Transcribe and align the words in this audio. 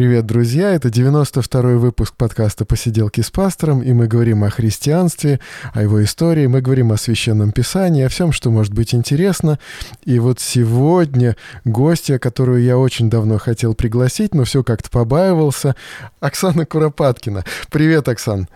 Привет, 0.00 0.24
друзья! 0.24 0.70
Это 0.70 0.88
92-й 0.88 1.76
выпуск 1.76 2.14
подкаста 2.16 2.64
«Посиделки 2.64 3.20
с 3.20 3.30
пастором», 3.30 3.82
и 3.82 3.92
мы 3.92 4.06
говорим 4.06 4.44
о 4.44 4.48
христианстве, 4.48 5.40
о 5.74 5.82
его 5.82 6.02
истории, 6.02 6.46
мы 6.46 6.62
говорим 6.62 6.90
о 6.90 6.96
Священном 6.96 7.52
Писании, 7.52 8.04
о 8.04 8.08
всем, 8.08 8.32
что 8.32 8.50
может 8.50 8.72
быть 8.72 8.94
интересно. 8.94 9.58
И 10.06 10.18
вот 10.18 10.40
сегодня 10.40 11.36
гостья, 11.66 12.18
которую 12.18 12.62
я 12.62 12.78
очень 12.78 13.10
давно 13.10 13.36
хотел 13.36 13.74
пригласить, 13.74 14.32
но 14.32 14.44
все 14.44 14.64
как-то 14.64 14.88
побаивался, 14.88 15.76
Оксана 16.18 16.64
Куропаткина. 16.64 17.44
Привет, 17.70 18.08
Оксан! 18.08 18.48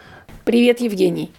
Привет, 0.46 0.80
Евгений! 0.80 1.30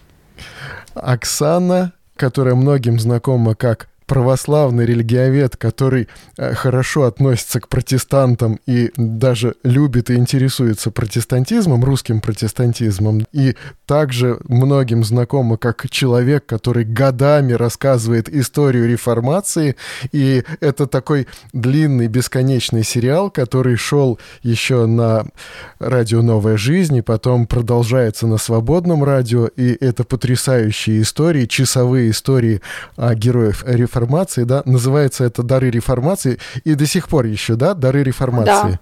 Оксана, 0.94 1.94
которая 2.14 2.54
многим 2.54 3.00
знакома 3.00 3.56
как 3.56 3.88
православный 4.06 4.86
религиовед, 4.86 5.56
который 5.56 6.08
э, 6.38 6.54
хорошо 6.54 7.04
относится 7.04 7.60
к 7.60 7.68
протестантам 7.68 8.60
и 8.66 8.92
даже 8.96 9.56
любит 9.64 10.10
и 10.10 10.14
интересуется 10.14 10.90
протестантизмом, 10.90 11.84
русским 11.84 12.20
протестантизмом, 12.20 13.26
и 13.32 13.56
также 13.86 14.38
многим 14.48 15.04
знакомо 15.04 15.56
как 15.56 15.90
человек, 15.90 16.46
который 16.46 16.84
годами 16.84 17.52
рассказывает 17.52 18.28
историю 18.28 18.88
реформации, 18.88 19.76
и 20.12 20.44
это 20.60 20.86
такой 20.86 21.26
длинный, 21.52 22.06
бесконечный 22.06 22.84
сериал, 22.84 23.30
который 23.30 23.76
шел 23.76 24.18
еще 24.42 24.86
на 24.86 25.26
радио 25.78 26.22
«Новая 26.22 26.56
жизнь», 26.56 26.96
и 26.96 27.02
потом 27.02 27.46
продолжается 27.46 28.26
на 28.26 28.38
свободном 28.38 29.02
радио, 29.02 29.46
и 29.46 29.76
это 29.84 30.04
потрясающие 30.04 31.02
истории, 31.02 31.46
часовые 31.46 32.10
истории 32.10 32.60
о 32.96 33.14
героях 33.14 33.64
реформации, 33.66 33.95
реформации, 33.96 34.44
да, 34.44 34.62
называется 34.64 35.24
это 35.24 35.42
«Дары 35.42 35.70
реформации», 35.70 36.38
и 36.64 36.74
до 36.74 36.86
сих 36.86 37.08
пор 37.08 37.26
еще, 37.26 37.56
да, 37.56 37.74
«Дары 37.74 38.02
реформации». 38.02 38.72
Да. 38.72 38.80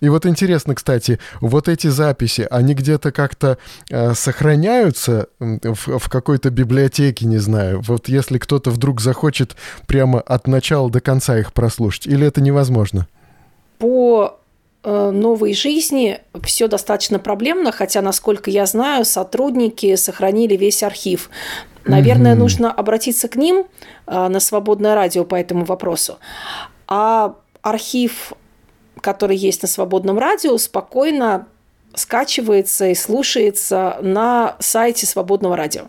И 0.00 0.10
вот 0.10 0.26
интересно, 0.26 0.74
кстати, 0.74 1.18
вот 1.40 1.68
эти 1.68 1.86
записи, 1.86 2.46
они 2.50 2.74
где-то 2.74 3.12
как-то 3.12 3.56
э, 3.88 4.12
сохраняются 4.12 5.28
в, 5.38 5.98
в 5.98 6.08
какой-то 6.10 6.50
библиотеке, 6.50 7.24
не 7.24 7.38
знаю. 7.38 7.80
Вот 7.80 8.08
если 8.10 8.36
кто-то 8.36 8.70
вдруг 8.70 9.00
захочет 9.00 9.56
прямо 9.86 10.20
от 10.20 10.48
начала 10.48 10.90
до 10.90 11.00
конца 11.00 11.38
их 11.38 11.54
прослушать, 11.54 12.06
или 12.06 12.26
это 12.26 12.42
невозможно? 12.42 13.06
По 13.78 14.38
э, 14.84 15.10
новой 15.10 15.54
жизни 15.54 16.20
все 16.42 16.68
достаточно 16.68 17.18
проблемно, 17.18 17.72
хотя, 17.72 18.02
насколько 18.02 18.50
я 18.50 18.66
знаю, 18.66 19.06
сотрудники 19.06 19.96
сохранили 19.96 20.56
весь 20.56 20.82
архив. 20.82 21.30
Наверное, 21.86 22.34
mm-hmm. 22.34 22.38
нужно 22.38 22.72
обратиться 22.72 23.28
к 23.28 23.36
ним 23.36 23.66
э, 24.06 24.28
на 24.28 24.40
свободное 24.40 24.94
радио 24.94 25.24
по 25.24 25.34
этому 25.34 25.64
вопросу. 25.64 26.18
А 26.86 27.34
архив, 27.62 28.32
который 29.00 29.36
есть 29.36 29.62
на 29.62 29.68
свободном 29.68 30.18
радио, 30.18 30.56
спокойно 30.58 31.46
скачивается 31.94 32.88
и 32.88 32.94
слушается 32.94 33.98
на 34.02 34.56
сайте 34.60 35.06
свободного 35.06 35.56
радио. 35.56 35.86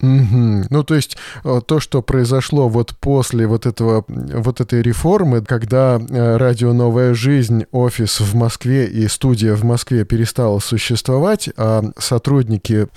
Угу. 0.00 0.66
Ну, 0.70 0.84
то 0.84 0.94
есть 0.94 1.16
э, 1.44 1.60
то, 1.64 1.80
что 1.80 2.02
произошло 2.02 2.68
вот 2.68 2.94
после 3.00 3.46
вот, 3.46 3.64
этого, 3.64 4.04
вот 4.08 4.60
этой 4.60 4.82
реформы, 4.82 5.42
когда 5.42 5.98
э, 5.98 6.36
радио 6.36 6.72
«Новая 6.72 7.14
жизнь», 7.14 7.64
офис 7.72 8.20
в 8.20 8.34
Москве 8.34 8.86
и 8.86 9.08
студия 9.08 9.54
в 9.54 9.64
Москве 9.64 10.04
перестала 10.04 10.58
существовать, 10.58 11.48
а 11.56 11.84
сотрудники 11.96 12.88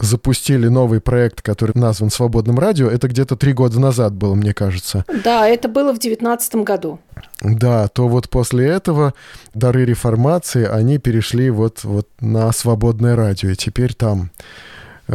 запустили 0.00 0.68
новый 0.68 1.00
проект, 1.00 1.42
который 1.42 1.72
назван 1.74 2.10
«Свободным 2.10 2.58
радио». 2.58 2.88
Это 2.88 3.08
где-то 3.08 3.36
три 3.36 3.52
года 3.52 3.78
назад 3.80 4.14
было, 4.14 4.34
мне 4.34 4.54
кажется. 4.54 5.04
Да, 5.24 5.46
это 5.46 5.68
было 5.68 5.92
в 5.92 5.98
девятнадцатом 5.98 6.64
году. 6.64 6.98
Да, 7.42 7.88
то 7.88 8.08
вот 8.08 8.28
после 8.28 8.66
этого 8.66 9.14
дары 9.54 9.84
реформации, 9.84 10.66
они 10.66 10.98
перешли 10.98 11.50
вот, 11.50 11.84
вот 11.84 12.08
на 12.20 12.50
«Свободное 12.52 13.16
радио», 13.16 13.50
и 13.50 13.56
теперь 13.56 13.94
там 13.94 14.30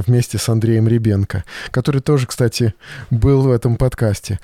вместе 0.01 0.37
с 0.37 0.49
Андреем 0.49 0.87
Ребенко, 0.87 1.43
который 1.71 2.01
тоже, 2.01 2.27
кстати, 2.27 2.73
был 3.09 3.41
в 3.41 3.51
этом 3.51 3.77
подкасте. 3.77 4.39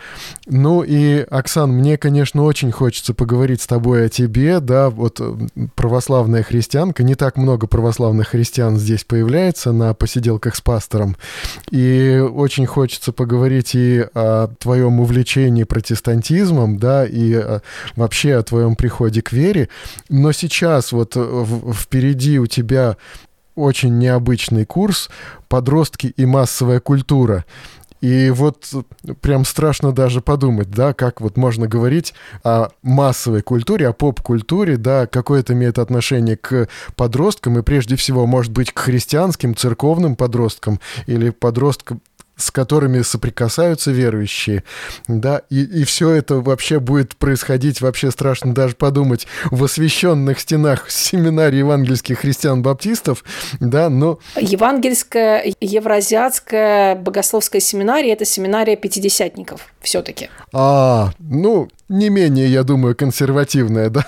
Ну 0.47 0.83
и, 0.83 1.25
Оксан, 1.29 1.71
мне, 1.71 1.97
конечно, 1.97 2.43
очень 2.43 2.71
хочется 2.71 3.13
поговорить 3.13 3.61
с 3.61 3.67
тобой 3.67 4.05
о 4.05 4.09
тебе, 4.09 4.59
да, 4.59 4.89
вот 4.89 5.19
э, 5.19 5.33
православная 5.75 6.43
христианка, 6.43 7.03
не 7.03 7.15
так 7.15 7.37
много 7.37 7.67
православных 7.67 8.29
христиан 8.29 8.77
здесь 8.77 9.03
появляется 9.03 9.71
на 9.71 9.93
посиделках 9.93 10.55
с 10.55 10.61
пастором, 10.61 11.17
и 11.69 12.19
очень 12.19 12.65
хочется 12.65 13.11
поговорить 13.11 13.75
и 13.75 14.05
о 14.13 14.47
твоем 14.59 14.99
увлечении 14.99 15.63
протестантизмом, 15.63 16.77
да, 16.77 17.05
и 17.05 17.33
э, 17.33 17.59
вообще 17.95 18.35
о 18.35 18.43
твоем 18.43 18.75
приходе 18.75 19.21
к 19.21 19.31
вере, 19.31 19.69
но 20.09 20.31
сейчас 20.31 20.91
вот 20.91 21.15
впереди 21.75 22.39
у 22.39 22.47
тебя 22.47 22.97
очень 23.55 23.97
необычный 23.97 24.65
курс 24.65 25.09
«Подростки 25.47 26.07
и 26.07 26.25
массовая 26.25 26.79
культура». 26.79 27.45
И 28.01 28.31
вот 28.31 28.73
прям 29.21 29.45
страшно 29.45 29.91
даже 29.91 30.21
подумать, 30.21 30.71
да, 30.71 30.93
как 30.93 31.21
вот 31.21 31.37
можно 31.37 31.67
говорить 31.67 32.15
о 32.43 32.69
массовой 32.81 33.43
культуре, 33.43 33.87
о 33.87 33.93
поп-культуре, 33.93 34.77
да, 34.77 35.05
какое 35.05 35.41
это 35.41 35.53
имеет 35.53 35.77
отношение 35.77 36.35
к 36.35 36.67
подросткам 36.95 37.59
и 37.59 37.61
прежде 37.61 37.95
всего, 37.95 38.25
может 38.25 38.51
быть, 38.51 38.71
к 38.71 38.79
христианским, 38.79 39.55
церковным 39.55 40.15
подросткам 40.15 40.79
или 41.05 41.29
подросткам, 41.29 42.01
с 42.41 42.51
которыми 42.51 43.01
соприкасаются 43.01 43.91
верующие, 43.91 44.63
да, 45.07 45.41
и, 45.49 45.63
и 45.63 45.83
все 45.83 46.09
это 46.11 46.35
вообще 46.35 46.79
будет 46.79 47.15
происходить, 47.15 47.81
вообще 47.81 48.11
страшно 48.11 48.53
даже 48.53 48.75
подумать, 48.75 49.27
в 49.49 49.63
освященных 49.63 50.39
стенах 50.39 50.89
семинарии 50.89 51.59
евангельских 51.59 52.19
христиан-баптистов, 52.19 53.23
да, 53.59 53.89
но... 53.89 54.19
Евангельская, 54.35 55.53
евразиатская 55.59 56.95
богословская 56.95 57.61
семинария– 57.61 58.13
это 58.13 58.25
семинария 58.25 58.75
пятидесятников 58.75 59.71
все-таки. 59.81 60.29
А, 60.53 61.11
ну, 61.19 61.69
не 61.89 62.09
менее, 62.09 62.47
я 62.47 62.63
думаю, 62.63 62.95
консервативная, 62.95 63.89
да. 63.89 64.05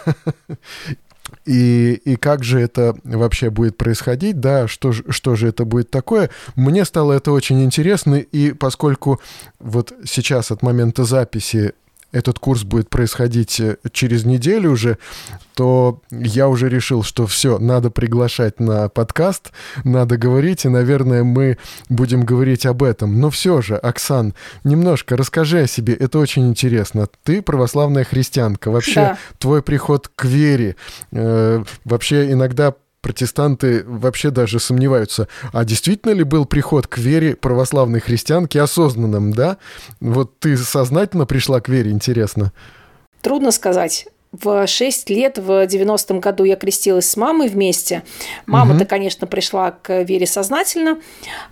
И, 1.46 1.94
и 1.94 2.16
как 2.16 2.44
же 2.44 2.60
это 2.60 2.96
вообще 3.04 3.50
будет 3.50 3.78
происходить, 3.78 4.40
да, 4.40 4.68
что, 4.68 4.92
что 4.92 5.36
же 5.36 5.48
это 5.50 5.66
будет 5.66 5.90
такое. 5.90 6.30
Мне 6.56 6.86
стало 6.86 7.14
это 7.14 7.32
очень 7.32 7.64
интересно, 7.64 8.16
и 8.16 8.54
поскольку 8.54 9.20
вот 9.60 9.94
сейчас 10.06 10.52
от 10.52 10.62
момента 10.62 11.04
записи 11.04 11.74
этот 12.13 12.40
курс 12.40 12.63
будет 12.63 12.90
происходить 12.90 13.59
э, 13.59 13.78
через 13.91 14.24
неделю 14.24 14.72
уже, 14.72 14.97
то 15.56 16.01
я 16.12 16.47
уже 16.47 16.69
решил, 16.69 17.03
что 17.03 17.28
все, 17.28 17.57
надо 17.59 17.90
приглашать 17.90 18.59
на 18.59 18.88
подкаст, 18.88 19.51
надо 19.84 20.18
говорить, 20.18 20.66
и, 20.66 20.69
наверное, 20.69 21.23
мы 21.23 21.57
будем 21.90 22.23
говорить 22.23 22.66
об 22.66 22.84
этом. 22.84 23.19
Но 23.19 23.29
все 23.29 23.62
же, 23.62 23.75
Оксан, 23.75 24.34
немножко 24.63 25.18
расскажи 25.18 25.62
о 25.62 25.68
себе, 25.68 25.94
это 25.94 26.19
очень 26.19 26.47
интересно. 26.47 27.07
Ты 27.23 27.41
православная 27.41 28.03
христианка, 28.03 28.72
вообще 28.72 28.96
да. 28.96 29.18
твой 29.40 29.62
приход 29.62 30.09
к 30.16 30.25
вере, 30.25 30.75
э, 31.12 31.63
вообще 31.84 32.31
иногда 32.31 32.73
протестанты 33.03 33.84
вообще 33.86 34.31
даже 34.31 34.59
сомневаются, 34.59 35.28
а 35.52 35.66
действительно 35.66 36.14
ли 36.14 36.24
был 36.24 36.46
приход 36.46 36.88
к 36.88 36.97
вере 36.97 37.36
православной 37.36 38.00
христианки 38.00 38.58
осознанным, 38.58 39.34
да? 39.34 39.58
Вот 40.00 40.40
ты 40.40 40.58
сознательно 40.58 41.28
пришла 41.28 41.59
к 41.59 41.69
вере, 41.69 41.91
интересно? 41.91 42.53
Трудно 43.22 43.52
сказать. 43.52 44.08
В 44.32 44.66
6 44.66 45.09
лет, 45.11 45.38
в 45.38 45.66
90-м 45.66 46.20
году 46.20 46.44
я 46.46 46.55
крестилась 46.55 47.08
с 47.08 47.17
мамой 47.17 47.50
вместе. 47.50 48.03
Мама-то, 48.47 48.82
угу. 48.82 48.90
конечно, 48.90 49.28
пришла 49.28 49.72
к 49.72 50.02
вере 50.02 50.26
сознательно, 50.26 51.00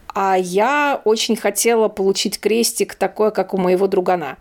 а 0.07 0.35
я 0.35 0.99
очень 1.05 1.35
хотела 1.35 1.89
получить 1.89 2.39
крестик 2.39 2.95
такой, 2.95 3.31
как 3.31 3.53
у 3.53 3.57
моего 3.57 3.87
другана. 3.87 4.37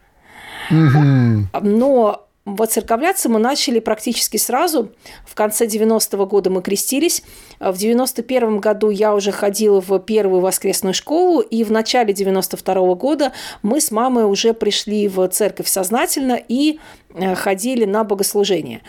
Угу. 0.71 1.61
Но 1.61 2.30
Воцерковляться 2.56 3.29
мы 3.29 3.38
начали 3.38 3.79
практически 3.79 4.37
сразу. 4.37 4.91
В 5.25 5.35
конце 5.35 5.67
90-го 5.67 6.26
года 6.26 6.50
мы 6.50 6.62
крестились. 6.62 7.23
В 7.61 7.76
91 7.76 8.58
году 8.58 8.91
я 8.91 9.14
уже 9.14 9.32
ходила 9.32 9.81
в 9.81 9.99
первую 10.00 10.41
воскресную 10.41 10.94
школу, 10.94 11.41
и 11.41 11.64
в 11.64 11.70
начале 11.70 12.12
92 12.12 12.75
-го 12.75 12.97
года 12.97 13.32
мы 13.62 13.81
с 13.81 13.91
мамой 13.91 14.25
уже 14.25 14.52
пришли 14.55 15.08
в 15.08 15.26
церковь 15.29 15.69
сознательно 15.69 16.38
и 16.49 16.79
э, 17.14 17.35
ходили 17.35 17.85
на 17.85 18.05
богослужение. 18.05 18.81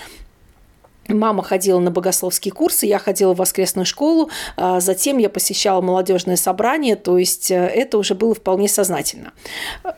Мама 1.13 1.43
ходила 1.43 1.79
на 1.79 1.91
богословские 1.91 2.51
курсы, 2.53 2.85
я 2.85 2.99
ходила 2.99 3.33
в 3.33 3.37
воскресную 3.37 3.85
школу, 3.85 4.29
а 4.57 4.79
затем 4.79 5.17
я 5.17 5.29
посещала 5.29 5.81
молодежное 5.81 6.35
собрание, 6.35 6.95
то 6.95 7.17
есть 7.17 7.51
э, 7.51 7.55
это 7.55 7.97
уже 7.97 8.15
было 8.15 8.33
вполне 8.33 8.67
сознательно. 8.67 9.33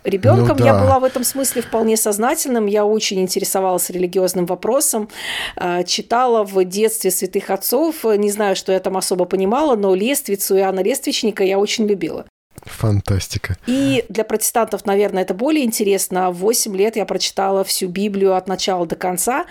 Ребенком 0.03 0.57
ну, 0.57 0.63
да. 0.63 0.65
я 0.65 0.73
была 0.73 0.99
в 0.99 1.03
этом 1.03 1.23
смысле 1.23 1.61
вполне 1.61 1.97
сознательным, 1.97 2.65
я 2.65 2.85
очень 2.85 3.21
интересовалась 3.21 3.89
религиозным 3.89 4.45
вопросом, 4.45 5.09
э, 5.55 5.83
читала 5.83 6.43
в 6.43 6.63
детстве 6.65 7.11
святых 7.11 7.49
отцов, 7.49 8.03
не 8.03 8.31
знаю, 8.31 8.55
что 8.55 8.71
я 8.71 8.79
там 8.79 8.97
особо 8.97 9.25
понимала, 9.25 9.75
но 9.75 9.95
Лествицу 9.95 10.57
и 10.57 10.61
Анна 10.61 10.81
Лествичника 10.81 11.43
я 11.43 11.59
очень 11.59 11.85
любила. 11.85 12.25
Фантастика. 12.65 13.57
И 13.67 14.05
для 14.09 14.23
протестантов, 14.23 14.85
наверное, 14.85 15.23
это 15.23 15.33
более 15.33 15.65
интересно. 15.65 16.31
В 16.31 16.37
8 16.37 16.75
лет 16.75 16.95
я 16.95 17.05
прочитала 17.05 17.63
всю 17.63 17.87
Библию 17.87 18.35
от 18.35 18.47
начала 18.47 18.85
до 18.85 18.95
конца, 18.95 19.45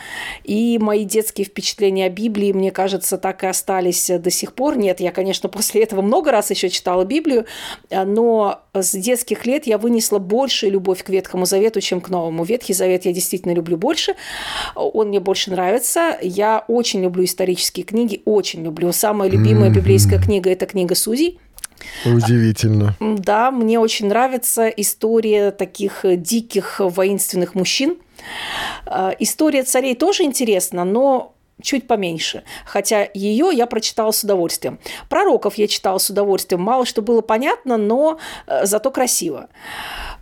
и 0.45 0.79
мои 0.79 1.05
детские 1.05 1.45
впечатления 1.45 2.07
о 2.07 2.11
Библии, 2.11 2.53
мне 2.53 2.71
кажется, 2.71 3.19
так 3.19 3.45
и 3.45 3.47
остались 3.47 4.09
до 4.09 4.31
сих 4.31 4.55
пор. 4.55 4.77
Нет, 4.77 5.01
я, 5.01 5.13
конечно, 5.13 5.49
после 5.49 5.83
этого 5.83 6.03
много 6.03 6.31
раз 6.31 6.51
еще 6.51 6.71
читала 6.71 7.05
Библию, 7.05 7.47
но 7.91 8.63
с 8.73 8.93
детских 8.93 9.47
лет 9.47 9.67
я 9.67 9.79
вынесла 9.79 10.19
больше 10.19 10.69
любовь 10.69 11.03
к 11.03 11.09
Ветхому 11.09 11.45
Завету, 11.45 11.81
чем 11.81 12.01
к 12.01 12.09
Новому. 12.09 12.45
Ветхий 12.45 12.73
Завет 12.73 13.05
я 13.05 13.13
действительно 13.13 13.53
люблю 13.53 13.77
больше, 13.77 14.15
он 14.75 15.09
мне 15.09 15.21
больше 15.21 15.51
нравится. 15.51 16.17
Я 16.23 16.65
очень 16.69 17.03
люблю 17.03 17.25
исторические 17.25 17.85
книги, 17.85 18.23
очень 18.25 18.63
люблю. 18.65 18.93
Самая 18.93 19.29
любимая 19.29 19.71
mm-hmm. 19.71 19.75
библейская 19.75 20.19
книга– 20.19 20.51
это 20.53 20.67
книга 20.67 20.95
Судей. 20.95 21.39
Удивительно. 22.05 22.97
Да, 23.01 23.51
мне 23.51 23.79
очень 23.79 24.07
нравится 24.07 24.69
история 24.69 25.51
таких 25.51 26.05
э, 26.05 26.17
диких 26.17 26.81
воинственных 26.81 27.55
мужчин. 27.55 27.99
Э, 28.87 29.13
история 29.19 29.63
царей 29.63 29.95
тоже 29.95 30.25
интересна, 30.25 30.85
но 30.85 31.35
чуть 31.61 31.87
поменьше. 31.87 32.43
Хотя 32.65 33.09
ее 33.15 33.51
я 33.53 33.67
прочитала 33.67 34.11
с 34.11 34.25
удовольствием. 34.25 34.79
Пророков 35.09 35.57
я 35.57 35.69
читала 35.69 35.99
с 35.99 36.11
удовольствием. 36.11 36.63
Мало 36.63 36.87
что 36.87 37.03
было 37.03 37.21
понятно, 37.21 37.77
но 37.77 38.19
э, 38.47 38.67
зато 38.67 38.91
красиво. 38.91 39.49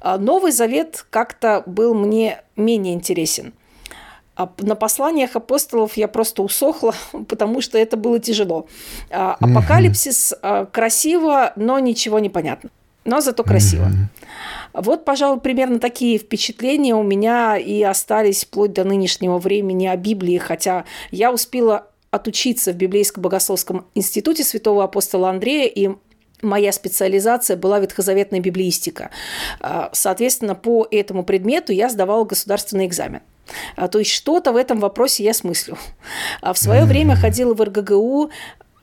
Новый 0.02 0.50
Завет 0.50 1.04
как-то 1.10 1.62
был 1.66 1.94
мне 1.94 2.42
менее 2.56 2.94
интересен. 2.94 3.52
А 4.40 4.50
на 4.60 4.74
посланиях 4.74 5.36
апостолов 5.36 5.98
я 5.98 6.08
просто 6.08 6.42
усохла, 6.42 6.94
потому 7.28 7.60
что 7.60 7.76
это 7.76 7.98
было 7.98 8.18
тяжело. 8.18 8.68
А, 9.10 9.36
апокалипсис 9.38 10.32
а, 10.40 10.64
красиво, 10.64 11.52
но 11.56 11.78
ничего 11.78 12.18
не 12.20 12.30
понятно. 12.30 12.70
Но 13.04 13.20
зато 13.20 13.44
красиво. 13.44 13.90
Вот, 14.72 15.04
пожалуй, 15.04 15.40
примерно 15.40 15.78
такие 15.78 16.16
впечатления 16.16 16.94
у 16.94 17.02
меня 17.02 17.58
и 17.58 17.82
остались 17.82 18.44
вплоть 18.44 18.72
до 18.72 18.84
нынешнего 18.84 19.38
времени 19.38 19.86
о 19.86 19.96
Библии, 19.96 20.38
хотя 20.38 20.84
я 21.10 21.32
успела 21.32 21.88
отучиться 22.10 22.72
в 22.72 22.76
Библейско-богословском 22.76 23.84
институте 23.94 24.42
святого 24.42 24.84
апостола 24.84 25.28
Андрея, 25.28 25.66
и 25.66 25.90
моя 26.42 26.72
специализация 26.72 27.56
была 27.56 27.78
ветхозаветная 27.78 28.40
библиистика. 28.40 29.10
Соответственно, 29.92 30.54
по 30.54 30.86
этому 30.90 31.24
предмету 31.24 31.72
я 31.72 31.88
сдавала 31.88 32.24
государственный 32.24 32.86
экзамен. 32.86 33.20
А, 33.76 33.88
то 33.88 33.98
есть 33.98 34.10
что-то 34.10 34.52
в 34.52 34.56
этом 34.56 34.78
вопросе 34.78 35.24
я 35.24 35.34
смыслю. 35.34 35.76
А 36.40 36.52
в 36.52 36.58
свое 36.58 36.84
время 36.86 37.16
ходила 37.16 37.54
в 37.54 37.62
РГГУ, 37.62 38.30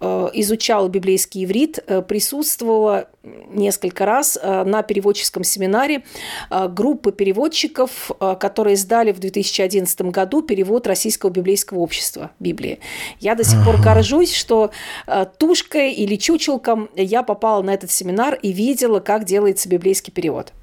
изучала 0.02 0.88
библейский 0.88 1.46
иврит, 1.46 1.80
э, 1.86 2.02
присутствовала 2.02 3.10
несколько 3.50 4.06
раз 4.06 4.38
э, 4.42 4.64
на 4.64 4.84
переводческом 4.84 5.44
семинаре 5.44 6.04
группы 6.70 7.12
переводчиков, 7.12 8.12
которые 8.40 8.78
сдали 8.78 9.12
в 9.12 9.20
2011 9.20 10.02
году 10.04 10.42
перевод 10.42 10.88
Российского 10.88 11.30
библейского 11.30 11.80
общества 11.80 12.32
Библии. 12.40 12.80
Я 13.20 13.36
до 13.36 13.44
сих 13.44 13.64
пор 13.66 13.82
горжусь, 13.82 14.34
что 14.34 14.72
тушкой 15.38 15.92
или 15.94 16.16
чучелком 16.16 16.90
я 16.96 17.24
попала 17.24 17.62
на 17.62 17.74
этот 17.74 17.92
семинар 17.92 18.36
и 18.36 18.52
видела, 18.52 19.00
как 19.00 19.26
делается 19.26 19.68
библейский 19.68 20.14
перевод. 20.14 20.54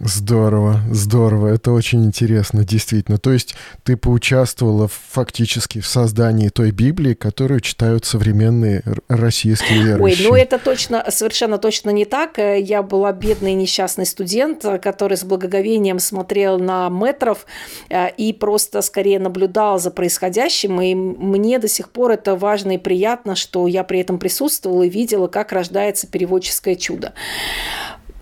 Здорово, 0.00 0.80
здорово. 0.92 1.48
Это 1.48 1.72
очень 1.72 2.04
интересно, 2.04 2.64
действительно. 2.64 3.18
То 3.18 3.32
есть 3.32 3.54
ты 3.82 3.96
поучаствовала 3.96 4.86
фактически 4.88 5.80
в 5.80 5.86
создании 5.86 6.50
той 6.50 6.70
Библии, 6.70 7.14
которую 7.14 7.60
читают 7.60 8.04
современные 8.04 8.84
российские 9.08 9.82
верующие. 9.82 10.28
Ой, 10.28 10.30
ну 10.30 10.36
это 10.36 10.58
точно, 10.58 11.04
совершенно 11.08 11.58
точно 11.58 11.90
не 11.90 12.04
так. 12.04 12.38
Я 12.38 12.82
была 12.82 13.12
бедный 13.12 13.54
несчастный 13.54 14.06
студент, 14.06 14.64
который 14.82 15.16
с 15.16 15.24
благоговением 15.24 15.98
смотрел 15.98 16.58
на 16.58 16.88
метров 16.90 17.46
э, 17.88 18.10
и 18.16 18.32
просто 18.32 18.82
скорее 18.82 19.18
наблюдал 19.18 19.80
за 19.80 19.90
происходящим. 19.90 20.80
И 20.80 20.94
мне 20.94 21.58
до 21.58 21.66
сих 21.66 21.90
пор 21.90 22.12
это 22.12 22.36
важно 22.36 22.72
и 22.72 22.78
приятно, 22.78 23.34
что 23.34 23.66
я 23.66 23.82
при 23.82 24.00
этом 24.00 24.18
присутствовала 24.18 24.84
и 24.84 24.88
видела, 24.88 25.26
как 25.26 25.50
рождается 25.52 26.06
переводческое 26.06 26.76
чудо. 26.76 27.14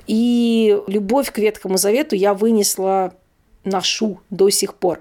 И 0.06 0.78
любовь 0.86 1.30
к 1.32 1.38
Ветхому 1.38 1.76
Завету 1.76 2.14
я 2.14 2.34
вынесла, 2.34 3.14
ношу 3.64 4.20
до 4.30 4.50
сих 4.50 4.74
пор. 4.74 5.00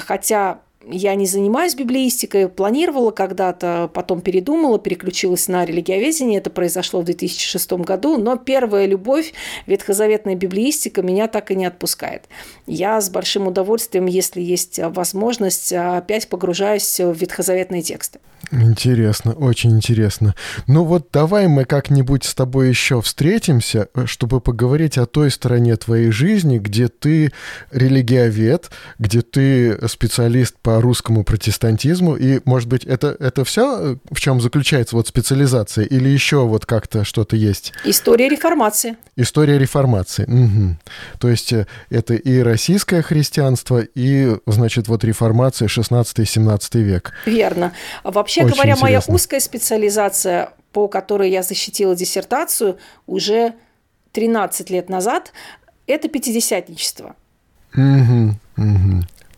Хотя 0.00 0.60
я 0.90 1.14
не 1.14 1.26
занимаюсь 1.26 1.74
библеистикой, 1.74 2.48
планировала 2.48 3.10
когда-то, 3.10 3.90
потом 3.92 4.20
передумала, 4.20 4.78
переключилась 4.78 5.48
на 5.48 5.64
религиоведение. 5.64 6.38
Это 6.38 6.50
произошло 6.50 7.00
в 7.00 7.04
2006 7.04 7.72
году, 7.72 8.16
но 8.16 8.36
первая 8.36 8.86
любовь, 8.86 9.32
ветхозаветная 9.66 10.34
библеистика, 10.34 11.02
меня 11.02 11.28
так 11.28 11.50
и 11.50 11.56
не 11.56 11.66
отпускает. 11.66 12.24
Я 12.66 13.00
с 13.00 13.10
большим 13.10 13.46
удовольствием, 13.46 14.06
если 14.06 14.40
есть 14.40 14.78
возможность, 14.78 15.72
опять 15.72 16.28
погружаюсь 16.28 17.00
в 17.00 17.12
ветхозаветные 17.12 17.82
тексты. 17.82 18.20
Интересно, 18.52 19.32
очень 19.32 19.70
интересно. 19.70 20.34
Ну 20.66 20.84
вот 20.84 21.08
давай 21.12 21.48
мы 21.48 21.64
как-нибудь 21.64 22.24
с 22.24 22.34
тобой 22.34 22.68
еще 22.68 23.00
встретимся, 23.00 23.88
чтобы 24.04 24.40
поговорить 24.40 24.98
о 24.98 25.06
той 25.06 25.30
стороне 25.30 25.76
твоей 25.76 26.10
жизни, 26.10 26.58
где 26.58 26.88
ты 26.88 27.32
религиовед, 27.72 28.70
где 28.98 29.22
ты 29.22 29.88
специалист 29.88 30.56
по 30.60 30.73
русскому 30.80 31.24
протестантизму, 31.24 32.16
и, 32.16 32.40
может 32.44 32.68
быть, 32.68 32.84
это, 32.84 33.16
это 33.18 33.44
все, 33.44 33.98
в 34.10 34.20
чем 34.20 34.40
заключается 34.40 34.96
вот 34.96 35.08
специализация, 35.08 35.84
или 35.84 36.08
еще 36.08 36.46
вот 36.46 36.66
как-то 36.66 37.04
что-то 37.04 37.36
есть? 37.36 37.72
История 37.84 38.28
реформации. 38.28 38.96
История 39.16 39.58
реформации. 39.58 40.24
Угу. 40.24 40.76
То 41.18 41.28
есть 41.28 41.52
э, 41.52 41.66
это 41.90 42.14
и 42.14 42.40
российское 42.40 43.02
христианство, 43.02 43.80
и, 43.80 44.36
значит, 44.46 44.88
вот 44.88 45.04
реформация 45.04 45.68
16-17 45.68 46.78
век. 46.80 47.12
Верно. 47.26 47.72
Вообще 48.02 48.42
Очень 48.42 48.54
говоря, 48.54 48.72
интересно. 48.72 48.86
моя 48.86 49.02
узкая 49.06 49.40
специализация, 49.40 50.50
по 50.72 50.88
которой 50.88 51.30
я 51.30 51.42
защитила 51.42 51.94
диссертацию 51.94 52.78
уже 53.06 53.54
13 54.12 54.70
лет 54.70 54.88
назад, 54.88 55.32
это 55.86 56.08
пятидесятничество. 56.08 57.16
Угу, 57.74 57.82
угу. 57.82 58.34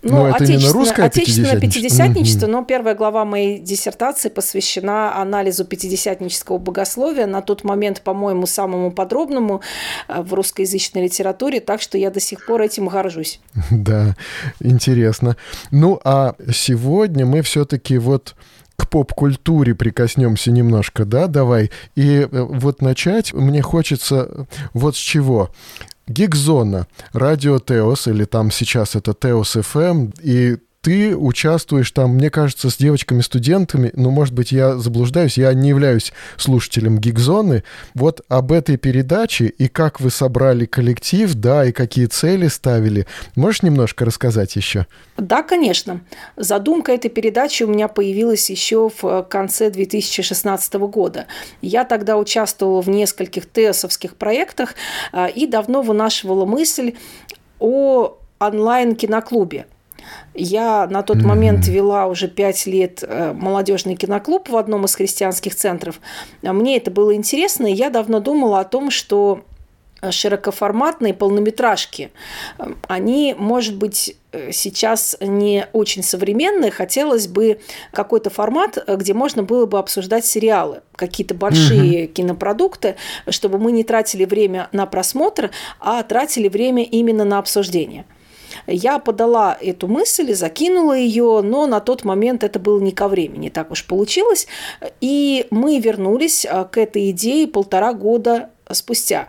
Ну, 0.06 0.18
но 0.18 0.28
это 0.28 0.44
на 0.44 0.72
русское 0.72 1.04
отечественное 1.04 1.60
пятидесятничество, 1.60 2.46
но 2.46 2.64
первая 2.64 2.94
глава 2.94 3.24
моей 3.24 3.58
диссертации 3.58 4.28
посвящена 4.28 5.20
анализу 5.20 5.64
пятидесятнического 5.64 6.58
богословия, 6.58 7.26
на 7.26 7.42
тот 7.42 7.64
момент, 7.64 8.02
по-моему, 8.02 8.46
самому 8.46 8.92
подробному 8.92 9.62
э, 10.08 10.22
в 10.22 10.32
русскоязычной 10.32 11.04
литературе, 11.04 11.60
так 11.60 11.80
что 11.80 11.98
я 11.98 12.10
до 12.10 12.20
сих 12.20 12.46
пор 12.46 12.62
этим 12.62 12.88
горжусь. 12.88 13.40
Да, 13.70 14.16
интересно. 14.60 15.36
Ну, 15.70 16.00
а 16.02 16.34
сегодня 16.52 17.26
мы 17.26 17.42
все-таки 17.42 17.98
вот 17.98 18.34
к 18.76 18.88
поп-культуре 18.88 19.74
прикоснемся 19.74 20.50
немножко, 20.50 21.04
да, 21.04 21.26
давай. 21.26 21.70
И 21.94 22.20
э, 22.20 22.28
вот 22.30 22.82
начать 22.82 23.32
мне 23.32 23.62
хочется 23.62 24.46
вот 24.72 24.96
с 24.96 24.98
чего. 24.98 25.50
Гигзона, 26.08 26.86
радио 27.12 27.58
Теос, 27.58 28.06
или 28.06 28.24
там 28.24 28.50
сейчас 28.50 28.94
это 28.96 29.12
Теос 29.12 29.56
FM, 29.56 30.14
и 30.22 30.58
ты 30.86 31.16
участвуешь 31.16 31.90
там, 31.90 32.10
мне 32.10 32.30
кажется, 32.30 32.70
с 32.70 32.76
девочками-студентами, 32.76 33.90
ну, 33.94 34.10
может 34.10 34.32
быть, 34.32 34.52
я 34.52 34.76
заблуждаюсь, 34.76 35.36
я 35.36 35.52
не 35.52 35.70
являюсь 35.70 36.12
слушателем 36.36 36.98
Гигзоны. 36.98 37.64
Вот 37.94 38.20
об 38.28 38.52
этой 38.52 38.76
передаче 38.76 39.46
и 39.46 39.66
как 39.66 39.98
вы 39.98 40.10
собрали 40.10 40.64
коллектив, 40.64 41.34
да, 41.34 41.64
и 41.64 41.72
какие 41.72 42.06
цели 42.06 42.46
ставили. 42.46 43.08
Можешь 43.34 43.62
немножко 43.62 44.04
рассказать 44.04 44.54
еще? 44.54 44.86
Да, 45.16 45.42
конечно. 45.42 46.02
Задумка 46.36 46.92
этой 46.92 47.10
передачи 47.10 47.64
у 47.64 47.66
меня 47.66 47.88
появилась 47.88 48.48
еще 48.48 48.88
в 48.88 49.24
конце 49.24 49.70
2016 49.70 50.74
года. 50.74 51.26
Я 51.62 51.84
тогда 51.84 52.16
участвовала 52.16 52.80
в 52.80 52.88
нескольких 52.88 53.46
ТЭСовских 53.46 54.14
проектах 54.14 54.76
а, 55.10 55.26
и 55.26 55.48
давно 55.48 55.82
вынашивала 55.82 56.44
мысль 56.44 56.94
о 57.58 58.18
онлайн-киноклубе– 58.38 59.66
я 60.34 60.86
на 60.86 61.02
тот 61.02 61.18
mm-hmm. 61.18 61.26
момент 61.26 61.66
вела 61.66 62.06
уже 62.06 62.28
пять 62.28 62.66
лет 62.66 63.02
э, 63.02 63.32
молодежный 63.32 63.96
киноклуб 63.96 64.48
в 64.48 64.56
одном 64.56 64.84
из 64.84 64.94
христианских 64.94 65.54
центров. 65.54 66.00
Мне 66.42 66.76
это 66.76 66.90
было 66.90 67.14
интересно, 67.14 67.66
и 67.66 67.74
я 67.74 67.90
давно 67.90 68.20
думала 68.20 68.60
о 68.60 68.64
том, 68.64 68.90
что 68.90 69.44
широкоформатные 70.10 71.14
полнометражки. 71.14 72.10
Они, 72.86 73.34
может 73.36 73.76
быть, 73.76 74.16
сейчас 74.52 75.16
не 75.20 75.66
очень 75.72 76.02
современные. 76.02 76.70
Хотелось 76.70 77.26
бы 77.28 77.60
какой-то 77.92 78.30
формат, 78.30 78.78
где 78.86 79.14
можно 79.14 79.42
было 79.42 79.66
бы 79.66 79.78
обсуждать 79.78 80.26
сериалы, 80.26 80.82
какие-то 80.94 81.34
большие 81.34 82.04
угу. 82.04 82.12
кинопродукты, 82.12 82.96
чтобы 83.28 83.58
мы 83.58 83.72
не 83.72 83.84
тратили 83.84 84.24
время 84.24 84.68
на 84.72 84.86
просмотр, 84.86 85.50
а 85.80 86.02
тратили 86.02 86.48
время 86.48 86.84
именно 86.84 87.24
на 87.24 87.38
обсуждение. 87.38 88.04
Я 88.66 88.98
подала 88.98 89.56
эту 89.60 89.88
мысль, 89.88 90.34
закинула 90.34 90.96
ее, 90.96 91.40
но 91.42 91.66
на 91.66 91.80
тот 91.80 92.04
момент 92.04 92.44
это 92.44 92.58
было 92.58 92.80
не 92.80 92.92
ко 92.92 93.08
времени, 93.08 93.48
так 93.48 93.70
уж 93.70 93.86
получилось. 93.86 94.46
И 95.00 95.46
мы 95.50 95.78
вернулись 95.78 96.46
к 96.72 96.78
этой 96.78 97.10
идее 97.10 97.46
полтора 97.46 97.92
года 97.92 98.50
спустя. 98.70 99.28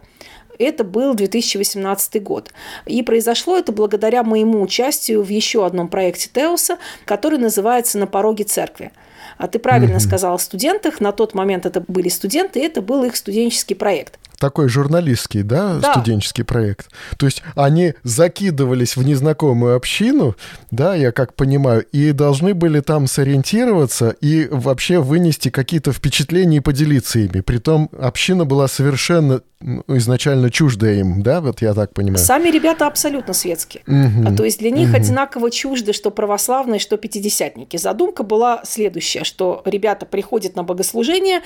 Это 0.59 0.83
был 0.83 1.13
2018 1.13 2.23
год. 2.23 2.51
И 2.85 3.03
произошло 3.03 3.57
это 3.57 3.71
благодаря 3.71 4.23
моему 4.23 4.61
участию 4.61 5.21
в 5.21 5.29
еще 5.29 5.65
одном 5.65 5.87
проекте 5.87 6.29
Теуса, 6.33 6.79
который 7.05 7.37
называется 7.37 7.99
«На 7.99 8.07
пороге 8.07 8.43
церкви». 8.43 8.91
А 9.37 9.47
ты 9.47 9.59
правильно 9.59 9.97
mm-hmm. 9.97 10.07
сказал 10.07 10.35
о 10.35 10.39
студентах. 10.39 10.99
На 10.99 11.11
тот 11.11 11.35
момент 11.35 11.67
это 11.67 11.83
были 11.87 12.09
студенты, 12.09 12.59
и 12.59 12.63
это 12.63 12.81
был 12.81 13.03
их 13.03 13.15
студенческий 13.15 13.75
проект 13.75 14.19
такой 14.39 14.69
журналистский, 14.69 15.43
да, 15.43 15.75
да, 15.75 15.91
студенческий 15.91 16.43
проект. 16.43 16.89
То 17.17 17.25
есть 17.25 17.43
они 17.55 17.93
закидывались 18.03 18.95
в 18.95 19.03
незнакомую 19.03 19.75
общину, 19.75 20.35
да, 20.71 20.95
я 20.95 21.11
как 21.11 21.33
понимаю, 21.33 21.85
и 21.91 22.11
должны 22.11 22.53
были 22.53 22.79
там 22.79 23.07
сориентироваться 23.07 24.09
и 24.21 24.47
вообще 24.49 24.99
вынести 24.99 25.49
какие-то 25.49 25.91
впечатления 25.91 26.57
и 26.57 26.61
поделиться 26.61 27.19
ими. 27.19 27.41
Притом 27.41 27.89
община 27.99 28.45
была 28.45 28.67
совершенно 28.67 29.41
ну, 29.59 29.83
изначально 29.87 30.51
чуждая 30.51 30.99
им, 30.99 31.23
да, 31.23 31.41
вот 31.41 31.61
я 31.63 31.73
так 31.73 31.93
понимаю. 31.93 32.19
Сами 32.19 32.49
ребята 32.49 32.85
абсолютно 32.85 33.33
светские. 33.33 33.83
Угу. 33.87 34.35
То 34.35 34.43
есть 34.43 34.59
для 34.59 34.69
них 34.69 34.89
угу. 34.89 34.97
одинаково 34.97 35.49
чужды, 35.49 35.93
что 35.93 36.11
православные, 36.11 36.79
что 36.79 36.95
пятидесятники. 36.97 37.77
Задумка 37.77 38.21
была 38.21 38.61
следующая, 38.65 39.23
что 39.23 39.63
ребята 39.65 40.05
приходят 40.05 40.55
на 40.55 40.63
богослужение, 40.63 41.41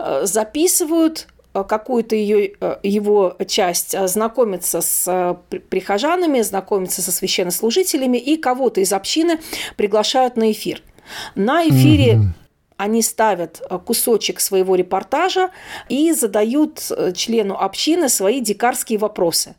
э, 0.00 0.22
записывают 0.24 1.28
какую-то 1.62 2.16
ее, 2.16 2.52
э, 2.60 2.76
его 2.82 3.36
часть, 3.46 3.94
э, 3.94 4.08
знакомиться 4.08 4.80
с 4.80 5.38
прихожанами, 5.70 6.40
знакомиться 6.40 7.02
со 7.02 7.12
священнослужителями 7.12 8.18
и 8.18 8.36
кого-то 8.36 8.80
из 8.80 8.92
общины 8.92 9.38
приглашают 9.76 10.36
на 10.36 10.50
эфир. 10.50 10.82
На 11.34 11.68
эфире 11.68 12.14
mm-hmm. 12.14 12.28
они 12.78 13.02
ставят 13.02 13.62
кусочек 13.86 14.40
своего 14.40 14.74
репортажа 14.74 15.50
и 15.88 16.12
задают 16.12 16.80
члену 17.14 17.60
общины 17.60 18.08
свои 18.08 18.40
дикарские 18.40 18.98
вопросы. 18.98 19.54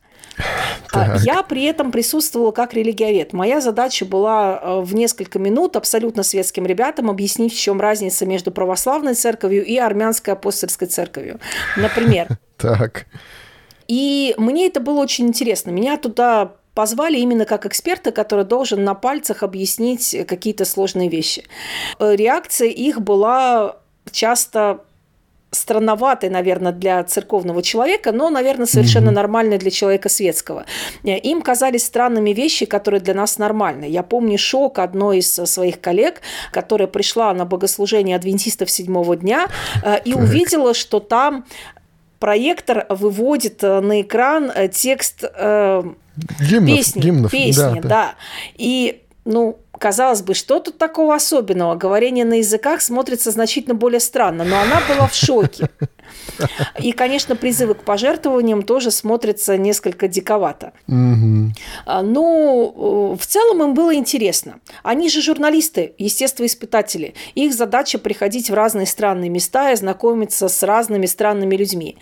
Так. 0.92 1.22
Я 1.22 1.44
при 1.44 1.64
этом 1.64 1.92
присутствовала 1.92 2.52
как 2.52 2.74
религиовед. 2.74 3.34
Моя 3.34 3.62
задача 3.62 4.06
была 4.06 4.60
э, 4.62 4.82
в 4.82 4.94
несколько 4.94 5.40
минут 5.40 5.76
абсолютно 5.76 6.24
светским 6.24 6.66
ребятам 6.66 7.10
объяснить, 7.10 7.54
в 7.54 7.60
чем 7.60 7.82
разница 7.82 8.26
между 8.26 8.52
православной 8.52 9.14
церковью 9.14 9.66
и 9.66 9.78
армянской 9.78 10.34
апостольской 10.34 10.88
церковью. 10.88 11.40
Например. 11.78 12.28
Так. 12.58 13.08
И 13.90 14.34
мне 14.38 14.68
это 14.68 14.80
было 14.80 15.02
очень 15.02 15.28
интересно. 15.28 15.70
Меня 15.70 15.98
туда 15.98 16.54
позвали 16.74 17.18
именно 17.18 17.46
как 17.46 17.66
эксперта, 17.66 18.14
который 18.14 18.46
должен 18.46 18.84
на 18.86 18.94
пальцах 18.94 19.44
объяснить 19.44 20.16
какие-то 20.26 20.64
сложные 20.64 21.10
вещи. 21.10 21.44
Э, 22.00 22.16
реакция 22.16 22.70
их 22.70 23.02
была 23.02 23.78
часто 24.12 24.86
странноватой, 25.56 26.30
наверное, 26.30 26.72
для 26.72 27.04
церковного 27.04 27.62
человека, 27.64 28.12
но, 28.12 28.30
наверное, 28.30 28.66
совершенно 28.66 29.10
mm-hmm. 29.10 29.14
нормальной 29.14 29.58
для 29.58 29.72
человека 29.72 30.10
светского. 30.10 30.66
Им 31.04 31.42
казались 31.42 31.86
странными 31.86 32.32
вещи, 32.32 32.66
которые 32.66 33.02
для 33.02 33.14
нас 33.14 33.38
нормальны. 33.38 33.86
Я 33.86 34.04
помню 34.04 34.38
шок 34.38 34.80
одной 34.80 35.20
из 35.20 35.34
своих 35.34 35.82
коллег, 35.82 36.22
которая 36.52 36.88
пришла 36.88 37.34
на 37.34 37.46
богослужение 37.46 38.16
адвентистов 38.16 38.70
седьмого 38.70 39.16
дня 39.16 39.48
э, 39.84 40.00
и 40.06 40.14
увидела, 40.14 40.74
что 40.74 41.00
там 41.00 41.46
проектор 42.20 42.86
выводит 42.90 43.64
э, 43.64 43.82
на 43.82 44.02
экран 44.02 44.52
э, 44.54 44.68
текст 44.68 45.24
э, 45.24 45.84
гимнов, 46.40 46.76
песни, 46.76 47.02
гимнов, 47.02 47.32
песни, 47.32 47.62
да, 47.62 47.72
да. 47.74 47.90
да. 47.90 48.16
И 48.56 49.02
ну, 49.26 49.58
казалось 49.80 50.22
бы, 50.22 50.34
что 50.34 50.60
тут 50.60 50.78
такого 50.78 51.16
особенного? 51.16 51.76
Говорение 51.76 52.26
на 52.26 52.36
языках 52.36 52.82
смотрится 52.82 53.32
значительно 53.32 53.76
более 53.76 54.00
странно, 54.00 54.44
но 54.44 54.60
она 54.60 54.82
была 54.88 55.08
в 55.08 55.16
шоке. 55.16 55.70
И, 56.80 56.92
конечно, 56.92 57.36
призывы 57.36 57.76
к 57.76 57.84
пожертвованиям 57.84 58.64
тоже 58.64 58.92
смотрятся 58.92 59.58
несколько 59.58 60.08
диковато. 60.08 60.74
Угу. 60.88 61.52
Но 62.04 63.16
в 63.16 63.26
целом 63.26 63.64
им 63.64 63.74
было 63.74 63.96
интересно. 63.96 64.60
Они 64.84 65.10
же 65.10 65.22
журналисты, 65.22 65.94
естествоиспытатели. 65.98 67.14
Их 67.36 67.54
задача 67.54 67.98
приходить 67.98 68.50
в 68.50 68.54
разные 68.54 68.86
странные 68.86 69.30
места 69.30 69.72
и 69.72 69.76
знакомиться 69.76 70.48
с 70.48 70.64
разными 70.64 71.06
странными 71.06 71.56
людьми. 71.56 71.98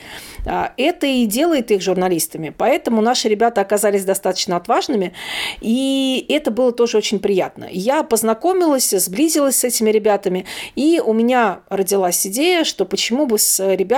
А, 0.46 0.74
это 0.78 1.08
и 1.08 1.26
делает 1.26 1.72
их 1.72 1.82
журналистами. 1.82 2.54
Поэтому 2.56 3.02
наши 3.02 3.30
ребята 3.30 3.62
оказались 3.62 4.06
достаточно 4.06 4.58
отважными, 4.58 5.14
и 5.62 6.26
это 6.30 6.52
было 6.52 6.72
тоже 6.72 6.98
очень 6.98 7.20
приятно. 7.20 7.68
Я 7.72 8.04
познакомилась, 8.04 8.90
сблизилась 8.90 9.58
с 9.58 9.64
этими 9.64 9.90
ребятами, 9.90 10.46
и 10.76 11.02
у 11.04 11.14
меня 11.14 11.62
родилась 11.70 12.26
идея, 12.28 12.64
что 12.64 12.86
почему 12.86 13.26
бы 13.26 13.38
с 13.40 13.60
ребятами 13.60 13.93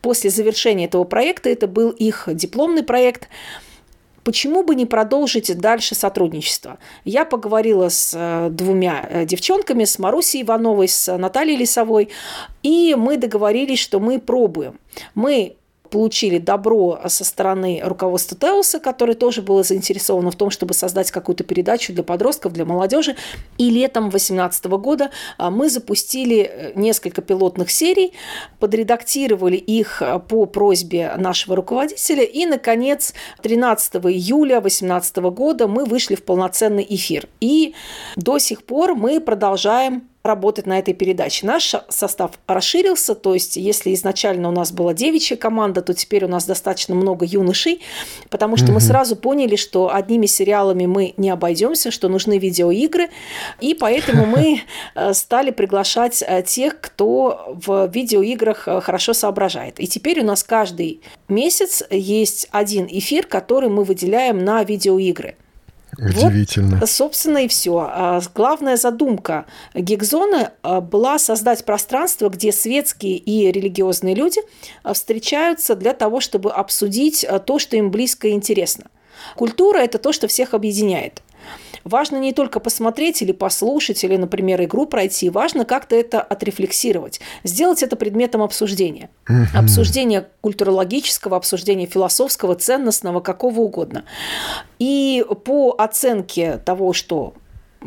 после 0.00 0.30
завершения 0.30 0.86
этого 0.86 1.04
проекта, 1.04 1.48
это 1.48 1.66
был 1.66 1.90
их 1.90 2.28
дипломный 2.32 2.82
проект, 2.82 3.28
почему 4.28 4.62
бы 4.62 4.74
не 4.74 4.84
продолжить 4.84 5.56
дальше 5.58 5.94
сотрудничество? 5.94 6.78
Я 7.04 7.24
поговорила 7.24 7.88
с 7.88 8.12
э, 8.14 8.50
двумя 8.50 9.06
э, 9.08 9.24
девчонками, 9.24 9.84
с 9.84 9.98
Марусей 9.98 10.42
Ивановой, 10.42 10.88
с 10.88 11.16
Натальей 11.16 11.56
Лисовой, 11.56 12.10
и 12.62 12.94
мы 12.94 13.16
договорились, 13.16 13.78
что 13.78 14.00
мы 14.00 14.18
пробуем. 14.18 14.78
Мы 15.14 15.56
получили 15.90 16.38
добро 16.38 17.00
со 17.06 17.24
стороны 17.24 17.80
руководства 17.82 18.36
Теуса, 18.36 18.78
который 18.78 19.14
тоже 19.14 19.42
было 19.42 19.62
заинтересовано 19.62 20.30
в 20.30 20.36
том, 20.36 20.50
чтобы 20.50 20.74
создать 20.74 21.10
какую-то 21.10 21.44
передачу 21.44 21.92
для 21.92 22.02
подростков, 22.02 22.52
для 22.52 22.64
молодежи. 22.64 23.16
И 23.56 23.70
летом 23.70 24.10
2018 24.10 24.66
года 24.66 25.10
а, 25.36 25.50
мы 25.50 25.68
запустили 25.68 26.42
э, 26.42 26.72
несколько 26.74 27.22
пилотных 27.22 27.70
серий, 27.70 28.12
подредактировали 28.58 29.56
их 29.56 30.02
а, 30.02 30.18
по 30.18 30.46
просьбе 30.46 31.14
нашего 31.16 31.56
руководителя. 31.56 32.24
И, 32.24 32.46
наконец, 32.46 33.14
13 33.42 33.94
июля 34.06 34.60
2018 34.60 35.16
года 35.16 35.68
мы 35.68 35.84
вышли 35.84 36.14
в 36.14 36.24
полноценный 36.24 36.86
эфир. 36.88 37.28
И 37.40 37.74
до 38.16 38.38
сих 38.38 38.62
пор 38.64 38.94
мы 38.94 39.20
продолжаем 39.20 40.08
работать 40.28 40.66
на 40.66 40.78
этой 40.78 40.94
передаче. 40.94 41.46
Наш 41.46 41.74
состав 41.88 42.32
расширился, 42.46 43.16
то 43.16 43.34
есть 43.34 43.56
если 43.56 43.92
изначально 43.94 44.48
у 44.48 44.52
нас 44.52 44.70
была 44.70 44.94
девичья 44.94 45.36
команда, 45.36 45.82
то 45.82 45.94
теперь 45.94 46.24
у 46.24 46.28
нас 46.28 46.44
достаточно 46.44 46.94
много 46.94 47.26
юношей, 47.26 47.80
потому 48.30 48.56
что 48.56 48.66
mm-hmm. 48.66 48.72
мы 48.72 48.80
сразу 48.80 49.16
поняли, 49.16 49.56
что 49.56 49.92
одними 49.92 50.26
сериалами 50.26 50.86
мы 50.86 51.14
не 51.16 51.30
обойдемся, 51.30 51.90
что 51.90 52.08
нужны 52.08 52.38
видеоигры, 52.38 53.08
и 53.60 53.74
поэтому 53.74 54.26
мы 54.26 54.60
э, 54.94 55.12
стали 55.14 55.50
приглашать 55.50 56.22
э, 56.26 56.42
тех, 56.42 56.80
кто 56.80 57.56
в 57.66 57.88
видеоиграх 57.88 58.68
э, 58.68 58.80
хорошо 58.80 59.14
соображает. 59.14 59.80
И 59.80 59.86
теперь 59.88 60.20
у 60.20 60.24
нас 60.24 60.44
каждый 60.44 61.00
месяц 61.28 61.82
есть 61.90 62.48
один 62.52 62.86
эфир, 62.86 63.26
который 63.26 63.68
мы 63.68 63.84
выделяем 63.84 64.44
на 64.44 64.62
видеоигры. 64.62 65.36
Удивительно. 65.98 66.78
Вот, 66.78 66.88
собственно, 66.88 67.38
и 67.38 67.48
все. 67.48 67.88
А, 67.90 68.20
главная 68.34 68.76
задумка 68.76 69.46
Гигзона 69.74 70.52
а, 70.62 70.80
была 70.80 71.18
создать 71.18 71.64
пространство, 71.64 72.28
где 72.28 72.52
светские 72.52 73.16
и 73.16 73.50
религиозные 73.50 74.14
люди 74.14 74.40
а, 74.84 74.94
встречаются 74.94 75.74
для 75.74 75.94
того, 75.94 76.20
чтобы 76.20 76.52
обсудить 76.52 77.26
то, 77.46 77.58
что 77.58 77.76
им 77.76 77.90
близко 77.90 78.28
и 78.28 78.32
интересно. 78.32 78.86
Культура– 79.34 79.78
это 79.78 79.98
то, 79.98 80.12
что 80.12 80.28
всех 80.28 80.54
объединяет. 80.54 81.22
Важно 81.88 82.18
не 82.18 82.34
только 82.34 82.60
посмотреть 82.60 83.22
или 83.22 83.32
послушать, 83.32 84.04
или, 84.04 84.16
например, 84.16 84.62
игру 84.64 84.84
пройти, 84.84 85.30
важно 85.30 85.64
как-то 85.64 85.96
это 85.96 86.20
отрефлексировать, 86.20 87.18
сделать 87.44 87.82
это 87.82 87.96
предметом 87.96 88.42
обсуждения. 88.42 89.08
Угу. 89.26 89.58
Обсуждения 89.58 90.28
культурологического, 90.42 91.38
обсуждения 91.38 91.86
философского, 91.86 92.56
ценностного, 92.56 93.20
какого 93.20 93.60
угодно. 93.60 94.04
И 94.78 95.24
по 95.44 95.74
оценке 95.78 96.58
того, 96.58 96.92
что 96.92 97.32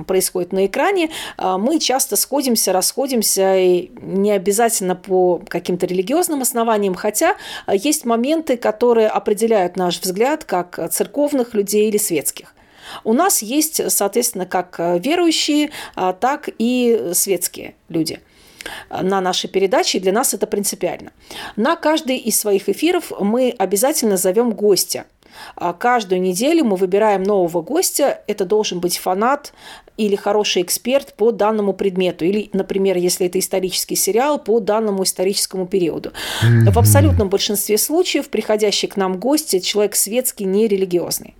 происходит 0.07 0.51
на 0.51 0.65
экране, 0.65 1.11
а, 1.37 1.59
мы 1.59 1.77
часто 1.77 2.15
сходимся, 2.15 2.73
расходимся, 2.73 3.55
и 3.55 3.91
не 4.01 4.31
обязательно 4.31 4.95
по 4.95 5.43
каким-то 5.47 5.85
религиозным 5.85 6.41
основаниям, 6.41 6.95
хотя 6.95 7.35
есть 7.71 8.05
моменты, 8.05 8.57
которые 8.57 9.09
определяют 9.09 9.75
наш 9.75 9.99
взгляд 9.99 10.43
как 10.43 10.89
церковных 10.91 11.53
людей 11.53 11.87
или 11.87 11.97
светских. 11.97 12.55
У 13.03 13.13
нас 13.13 13.41
есть, 13.41 13.91
соответственно, 13.91 14.45
как 14.45 14.79
верующие, 14.79 15.71
а, 15.95 16.13
так 16.13 16.49
и 16.57 17.11
светские 17.13 17.75
люди. 17.89 18.19
на 18.91 19.21
нашей 19.21 19.49
передаче, 19.49 19.97
и 19.97 20.01
для 20.01 20.11
нас 20.11 20.35
это 20.35 20.45
принципиально. 20.45 21.11
На 21.55 21.75
каждый 21.75 22.17
из 22.17 22.39
своих 22.39 22.69
эфиров 22.69 23.11
мы 23.19 23.55
обязательно 23.57 24.17
зовем 24.17 24.51
гостя. 24.51 25.05
А 25.55 25.73
каждую 25.73 26.21
неделю 26.21 26.65
мы 26.65 26.75
выбираем 26.75 27.23
нового 27.23 27.61
гостя. 27.61 28.21
Это 28.27 28.45
должен 28.45 28.79
быть 28.79 28.97
фанат 28.97 29.53
или 29.97 30.15
хороший 30.15 30.61
эксперт 30.61 31.13
по 31.13 31.31
данному 31.31 31.73
предмету. 31.73 32.25
Или, 32.25 32.49
например, 32.53 32.97
если 32.97 33.27
это 33.27 33.39
исторический 33.39 33.95
сериал, 33.95 34.39
по 34.39 34.59
данному 34.59 35.03
историческому 35.03 35.67
периоду. 35.67 36.11
Mm-hmm. 36.43 36.71
В 36.71 36.79
абсолютном 36.79 37.29
большинстве 37.29 37.77
случаев 37.77 38.29
приходящий 38.29 38.87
к 38.87 38.97
нам 38.97 39.19
гость– 39.19 39.63
человек 39.65 39.95
светский, 39.95 40.45
не 40.45 40.67
религиозный. 40.67 41.35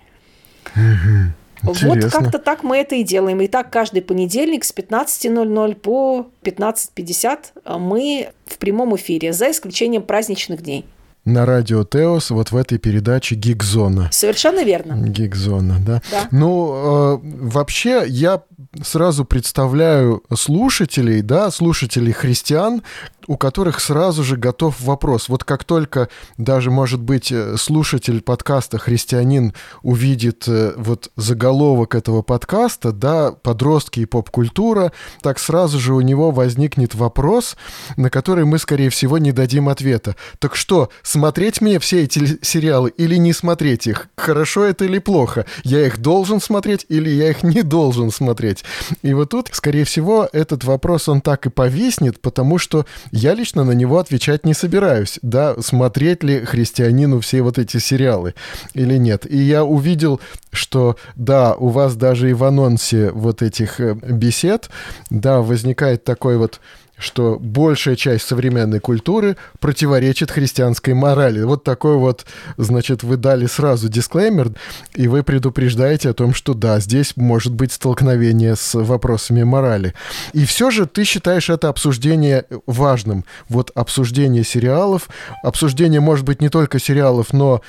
Mm-hmm. 0.76 1.41
Вот 1.62 2.06
как-то 2.12 2.40
так 2.40 2.64
мы 2.64 2.78
это 2.78 2.96
и 2.96 3.04
делаем. 3.04 3.42
И 3.42 3.48
так 3.48 3.70
каждый 3.70 4.02
понедельник 4.02 4.64
с 4.64 4.74
15.00 4.74 5.76
по 5.76 6.28
15.50 6.44 7.80
мы 7.80 8.30
в 8.46 8.58
прямом 8.58 8.96
эфире, 8.96 9.34
за 9.34 9.52
исключением 9.52 10.04
праздничных 10.04 10.62
дней 10.62 10.86
на 11.26 11.46
радио 11.46 11.84
Теос 11.84 12.32
вот 12.32 12.52
в 12.52 12.58
этой 12.58 12.78
передаче 12.78 13.36
«Гигзона». 13.36 14.10
Совершенно 14.12 14.64
верно. 14.64 14.94
«Гигзона», 14.94 15.78
да. 15.80 16.02
да. 16.10 16.28
Ну, 16.32 16.74
э, 16.74 17.20
вообще, 17.24 18.04
я 18.08 18.42
сразу 18.84 19.24
представляю 19.24 20.24
слушателей, 20.34 21.22
да, 21.22 21.52
слушателей 21.52 22.12
христиан, 22.12 22.82
у 23.28 23.38
которых 23.38 23.80
сразу 23.80 24.24
же 24.24 24.38
готов 24.38 24.80
вопрос. 24.82 25.30
Вот 25.30 25.44
как 25.44 25.64
только 25.64 26.10
даже, 26.38 26.72
может 26.72 27.02
быть, 27.02 27.32
э, 27.32 27.56
слушатель 27.58 28.22
подкаста 28.22 28.78
«Христианин» 28.78 29.54
увидит 29.84 30.48
э, 30.48 30.74
вот 30.78 31.12
заголовок 31.16 31.96
этого 31.96 32.22
подкаста, 32.22 32.92
да, 32.92 33.32
подростки 33.32 34.02
и 34.02 34.06
поп-культура, 34.06 34.92
так 35.22 35.40
сразу 35.40 35.80
же 35.80 35.94
у 35.94 36.02
него 36.02 36.32
возникнет 36.32 36.96
вопрос, 36.96 37.56
на 37.98 38.10
который 38.10 38.46
мы, 38.46 38.60
скорее 38.60 38.90
всего, 38.90 39.18
не 39.18 39.32
дадим 39.32 39.70
ответа. 39.70 40.16
Так 40.40 40.56
что, 40.56 40.90
смотреть 41.04 41.62
мне 41.62 41.80
все 41.80 42.04
эти 42.04 42.40
сериалы 42.44 42.92
или 42.98 43.16
не 43.16 43.34
смотреть 43.34 43.88
их? 43.88 44.08
Хорошо 44.16 44.66
это 44.66 44.86
или 44.86 45.00
плохо? 45.00 45.46
Я 45.64 45.86
их 45.86 46.00
должен 46.00 46.42
смотреть 46.42 46.86
или 46.90 47.10
я 47.10 47.32
их 47.32 47.44
не 47.44 47.62
должен 47.62 48.12
смотреть? 48.12 48.64
И 49.02 49.14
вот 49.14 49.30
тут, 49.30 49.50
скорее 49.52 49.86
всего, 49.86 50.28
этот 50.32 50.64
вопрос, 50.64 51.08
он 51.10 51.22
так 51.22 51.46
и 51.46 51.50
повиснет, 51.50 52.22
потому 52.22 52.58
что 52.58 52.86
я 53.12 53.34
лично 53.34 53.64
на 53.64 53.72
него 53.72 54.00
отвечать 54.00 54.46
не 54.46 54.54
собираюсь, 54.54 55.20
да, 55.22 55.56
смотреть 55.60 56.24
ли 56.24 56.46
христианину 56.46 57.20
все 57.20 57.42
вот 57.42 57.58
эти 57.58 57.78
сериалы 57.78 58.36
или 58.74 58.98
нет. 58.98 59.26
И 59.30 59.38
я 59.38 59.64
увидел, 59.64 60.22
что, 60.52 60.96
да, 61.16 61.56
у 61.56 61.70
вас 61.70 61.96
даже 61.96 62.30
и 62.30 62.34
в 62.34 62.44
анонсе 62.44 63.12
вот 63.12 63.42
этих 63.42 63.80
э, 63.80 63.94
бесед, 63.94 64.70
да, 65.10 65.42
возникает 65.42 66.04
такой 66.04 66.38
вот 66.38 66.62
что 67.02 67.38
большая 67.40 67.96
часть 67.96 68.28
современной 68.28 68.80
культуры 68.80 69.36
противоречит 69.60 70.32
христианской 70.32 70.94
морали. 70.94 71.42
Вот 71.44 71.64
такой 71.64 71.98
вот, 71.98 72.26
значит, 72.58 73.04
вы 73.04 73.18
дали 73.18 73.48
сразу 73.48 73.90
дисклеймер, 73.90 74.52
и 74.96 75.08
вы 75.08 75.24
предупреждаете 75.24 76.10
о 76.10 76.14
том, 76.14 76.34
что 76.34 76.54
да, 76.54 76.80
здесь 76.80 77.18
может 77.18 77.54
быть 77.54 77.74
столкновение 77.74 78.56
с 78.56 78.74
вопросами 78.76 79.44
морали. 79.44 79.94
И 80.34 80.46
все 80.46 80.72
же 80.72 80.86
ты 80.86 81.04
считаешь 81.04 81.50
это 81.50 81.70
обсуждение 81.70 82.46
важным. 82.68 83.26
Вот 83.50 83.72
обсуждение 83.76 84.44
сериалов, 84.44 85.10
обсуждение, 85.44 86.00
может 86.00 86.26
быть, 86.26 86.42
не 86.42 86.50
только 86.50 86.80
сериалов, 86.80 87.34
но 87.34 87.62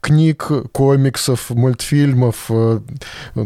книг, 0.00 0.50
комиксов, 0.72 1.50
мультфильмов, 1.50 2.46
э, 2.50 2.80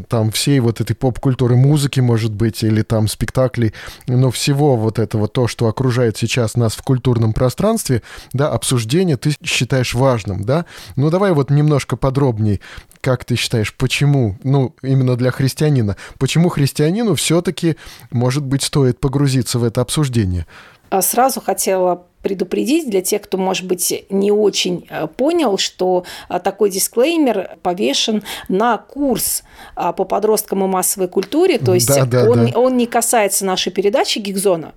там 0.08 0.30
всей 0.30 0.60
вот 0.60 0.80
этой 0.80 0.94
поп-культуры, 0.94 1.56
музыки, 1.56 2.00
может 2.00 2.32
быть, 2.32 2.62
или 2.62 2.82
там 2.82 3.06
спектаклей, 3.08 3.74
но 4.06 4.30
всего 4.30 4.76
вот 4.76 4.98
этого, 4.98 5.28
то, 5.28 5.46
что 5.46 5.68
окружает 5.68 6.16
сейчас 6.16 6.56
нас 6.56 6.74
в 6.74 6.82
культурном 6.82 7.32
пространстве, 7.32 8.02
да, 8.32 8.48
обсуждение 8.48 9.16
ты 9.16 9.34
считаешь 9.44 9.94
важным, 9.94 10.44
да? 10.44 10.64
Ну, 10.96 11.10
давай 11.10 11.32
вот 11.32 11.50
немножко 11.50 11.96
подробней, 11.96 12.60
как 13.00 13.24
ты 13.24 13.36
считаешь, 13.36 13.74
почему, 13.74 14.38
ну, 14.42 14.74
именно 14.82 15.16
для 15.16 15.30
христианина, 15.30 15.96
почему 16.18 16.48
христианину 16.48 17.14
все-таки, 17.14 17.76
может 18.10 18.44
быть, 18.44 18.62
стоит 18.62 19.00
погрузиться 19.00 19.58
в 19.58 19.64
это 19.64 19.80
обсуждение? 19.80 20.46
А 20.92 21.00
сразу 21.00 21.40
хотела 21.40 22.04
предупредить 22.20 22.90
для 22.90 23.00
тех, 23.00 23.22
кто, 23.22 23.38
может 23.38 23.66
быть, 23.66 24.04
не 24.10 24.30
очень 24.30 24.86
э, 24.90 25.06
понял, 25.06 25.56
что 25.56 26.04
э, 26.28 26.38
такой 26.38 26.68
дисклеймер 26.68 27.56
повешен 27.62 28.22
на 28.48 28.76
курс 28.76 29.42
э, 29.74 29.90
по 29.96 30.04
подросткам 30.04 30.64
и 30.64 30.66
массовой 30.66 31.08
культуре, 31.08 31.58
то 31.58 31.72
есть 31.72 31.88
да, 31.88 32.04
да, 32.04 32.30
он, 32.30 32.46
да. 32.46 32.58
он 32.58 32.76
не 32.76 32.84
касается 32.84 33.46
нашей 33.46 33.72
передачи 33.72 34.18
«Гигзона». 34.18 34.74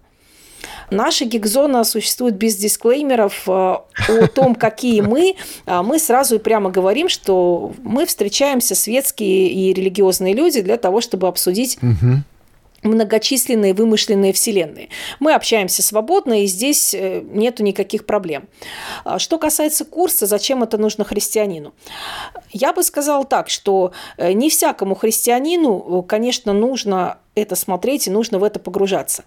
Наша 0.89 1.25
гигзона 1.25 1.83
существует 1.83 2.35
без 2.35 2.55
дисклеймеров 2.55 3.49
о 3.49 3.87
том, 4.33 4.55
какие 4.55 5.01
мы. 5.01 5.35
Мы 5.65 5.99
сразу 5.99 6.35
и 6.35 6.39
прямо 6.39 6.69
говорим, 6.69 7.09
что 7.09 7.73
мы 7.83 8.05
встречаемся, 8.05 8.75
светские 8.75 9.49
и 9.49 9.73
религиозные 9.73 10.33
люди, 10.33 10.61
для 10.61 10.77
того, 10.77 11.01
чтобы 11.01 11.27
обсудить 11.27 11.77
угу 11.81 12.21
многочисленные 12.85 13.73
вымышленные 13.73 14.33
вселенные. 14.33 14.89
Мы 15.19 15.33
общаемся 15.33 15.81
свободно, 15.81 16.43
и 16.43 16.45
здесь 16.45 16.93
э, 16.93 17.21
нету 17.21 17.63
никаких 17.63 18.05
проблем. 18.05 18.47
А 19.03 19.19
что 19.19 19.37
касается 19.37 19.85
курса, 19.85 20.25
зачем 20.25 20.63
это 20.63 20.77
нужно 20.77 21.03
христианину? 21.03 21.73
Я 22.51 22.73
бы 22.73 22.83
сказала 22.83 23.25
так, 23.25 23.49
что 23.49 23.91
э, 24.17 24.33
не 24.33 24.49
всякому 24.49 24.95
христианину, 24.95 26.01
э, 26.03 26.07
конечно, 26.07 26.53
нужно 26.53 27.17
это 27.35 27.55
смотреть 27.55 28.07
и 28.07 28.11
нужно 28.11 28.39
в 28.39 28.43
это 28.43 28.59
погружаться. 28.59 29.25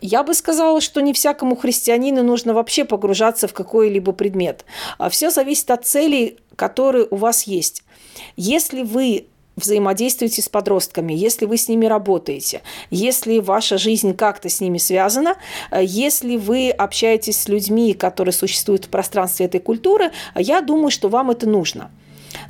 Я 0.00 0.22
бы 0.22 0.32
сказала, 0.32 0.80
что 0.80 1.00
не 1.00 1.12
всякому 1.12 1.56
христианину 1.56 2.22
нужно 2.22 2.54
вообще 2.54 2.84
погружаться 2.84 3.48
в 3.48 3.52
какой-либо 3.52 4.12
предмет. 4.12 4.64
А 4.96 5.10
Все 5.10 5.30
зависит 5.30 5.70
от 5.70 5.84
целей, 5.84 6.38
которые 6.56 7.06
у 7.10 7.16
вас 7.16 7.42
есть. 7.42 7.82
Если 8.36 8.82
вы 8.82 9.26
взаимодействуете 9.56 10.42
с 10.42 10.48
подростками, 10.48 11.12
если 11.12 11.46
вы 11.46 11.56
с 11.56 11.68
ними 11.68 11.86
работаете, 11.86 12.62
если 12.90 13.38
ваша 13.38 13.78
жизнь 13.78 14.14
как-то 14.14 14.48
с 14.48 14.60
ними 14.60 14.78
связана, 14.78 15.36
э, 15.70 15.80
если 15.84 16.36
вы 16.36 16.70
общаетесь 16.70 17.40
с 17.40 17.48
людьми, 17.48 17.94
которые 17.94 18.32
существуют 18.32 18.86
в 18.86 18.88
пространстве 18.88 19.46
этой 19.46 19.60
культуры, 19.60 20.10
я 20.34 20.60
думаю, 20.60 20.90
что 20.90 21.08
вам 21.08 21.30
это 21.30 21.48
нужно. 21.48 21.90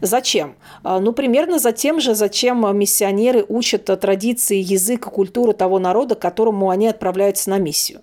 Зачем? 0.00 0.56
А, 0.82 1.00
ну, 1.00 1.12
примерно 1.12 1.58
за 1.58 1.72
тем 1.72 2.00
же, 2.00 2.14
зачем 2.14 2.76
миссионеры 2.76 3.44
учат 3.48 3.84
традиции, 4.00 4.56
язык 4.56 5.06
и 5.06 5.10
культуру 5.10 5.52
того 5.52 5.78
народа, 5.78 6.14
к 6.14 6.20
которому 6.20 6.70
они 6.70 6.88
отправляются 6.88 7.50
на 7.50 7.58
миссию. 7.58 8.00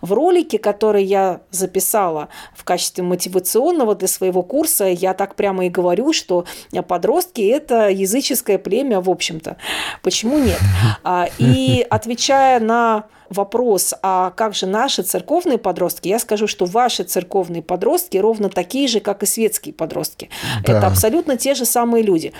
В 0.00 0.12
ролике, 0.12 0.58
который 0.58 1.04
я 1.04 1.40
записала 1.50 2.28
в 2.54 2.64
качестве 2.64 3.04
мотивационного 3.04 3.94
для 3.94 4.08
своего 4.08 4.42
курса, 4.42 4.86
я 4.86 5.14
так 5.14 5.34
прямо 5.34 5.66
и 5.66 5.68
говорю, 5.68 6.12
что 6.12 6.46
подростки– 6.86 7.40
это 7.42 7.88
языческое 7.88 8.58
племя, 8.58 9.00
в 9.00 9.10
общем-то. 9.10 9.56
Почему 10.02 10.38
нет? 10.38 10.58
А, 11.04 11.28
и 11.38 11.86
отвечая 11.88 12.60
на 12.60 13.04
вопрос, 13.30 13.94
а 14.02 14.30
как 14.30 14.54
же 14.54 14.66
наши 14.66 15.02
церковные 15.02 15.58
подростки, 15.58 16.08
я 16.08 16.18
скажу, 16.18 16.46
что 16.46 16.64
ваши 16.64 17.04
церковные 17.04 17.62
подростки 17.62 18.16
ровно 18.16 18.48
такие 18.48 18.88
же, 18.88 19.00
как 19.00 19.22
и 19.22 19.26
светские 19.26 19.74
подростки. 19.74 20.30
Да. 20.64 20.78
Это 20.78 20.86
абсолютно 20.86 21.36
те 21.36 21.54
же 21.54 21.64
самые 21.64 22.02
люди 22.02 22.32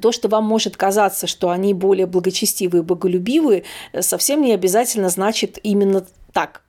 то, 0.00 0.10
что 0.12 0.28
вам 0.28 0.44
может 0.44 0.76
казаться, 0.76 1.26
что 1.26 1.50
они 1.50 1.72
более 1.72 2.06
благочестивые, 2.06 2.82
боголюбивые, 2.82 3.62
совсем 4.00 4.42
не 4.42 4.52
обязательно 4.52 5.08
значит 5.08 5.58
именно 5.62 6.04
так. 6.36 6.60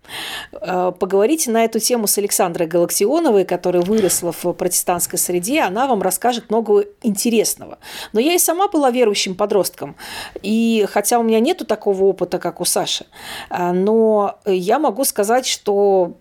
Э, 0.53 0.93
поговорите 0.97 1.51
на 1.51 1.65
эту 1.65 1.79
тему 1.79 2.07
с 2.07 2.17
Александрой 2.17 2.69
Галаксионовой, 2.69 3.43
которая 3.43 3.83
выросла 3.83 4.31
в 4.31 4.53
протестантской 4.53 5.19
среде. 5.19 5.59
Она 5.59 5.87
вам 5.87 6.01
расскажет 6.01 6.49
много 6.49 6.85
интересного. 7.01 7.77
Но 8.13 8.21
я 8.21 8.33
и 8.33 8.39
сама 8.39 8.69
была 8.69 8.91
верующим 8.91 9.35
подростком. 9.35 9.97
И 10.41 10.87
хотя 10.89 11.19
у 11.19 11.23
меня 11.23 11.41
нету 11.41 11.65
такого 11.65 12.05
опыта, 12.05 12.39
как 12.39 12.61
у 12.61 12.65
Саши, 12.65 13.07
э, 13.49 13.73
но 13.73 14.39
я 14.45 14.79
могу 14.79 15.03
сказать, 15.03 15.45
что 15.45 16.13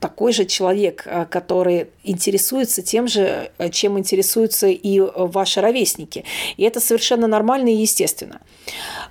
такой 0.00 0.32
же 0.32 0.44
человек, 0.44 1.02
э, 1.06 1.26
который 1.26 1.88
интересуется 2.04 2.82
тем 2.82 3.08
же, 3.08 3.50
э, 3.58 3.70
чем 3.70 3.98
интересуются 3.98 4.68
и 4.68 5.00
ваши 5.00 5.60
ровесники. 5.60 6.24
И 6.56 6.64
это 6.64 6.80
совершенно 6.80 7.26
нормально 7.26 7.68
и 7.68 7.76
естественно. 7.76 8.40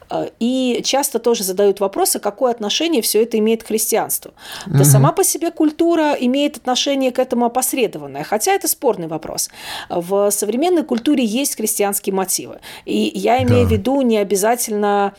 Э, 0.10 0.29
и 0.39 0.82
часто 0.84 1.19
тоже 1.19 1.43
задают 1.43 1.79
вопросы, 1.79 2.19
какое 2.19 2.51
отношение 2.51 3.01
все 3.01 3.23
это 3.23 3.38
имеет 3.38 3.63
к 3.63 3.67
христианству. 3.67 4.34
Угу. 4.67 4.77
Да 4.77 4.84
сама 4.84 5.12
по 5.12 5.23
себе 5.23 5.51
культура 5.51 6.13
имеет 6.19 6.58
отношение 6.58 7.12
к 7.12 7.19
этому 7.19 7.45
опосредованное, 7.45 8.23
хотя 8.23 8.53
это 8.53 8.67
спорный 8.67 9.08
вопрос. 9.08 9.49
В 9.89 10.29
современной 10.32 10.84
культуре 10.84 11.23
есть 11.23 11.55
христианские 11.55 12.13
мотивы. 12.13 12.60
И 12.86 13.12
я 13.15 13.38
имею 13.43 13.63
да. 13.63 13.69
в 13.69 13.71
виду 13.71 14.01
не 14.01 14.17
обязательно 14.17 15.13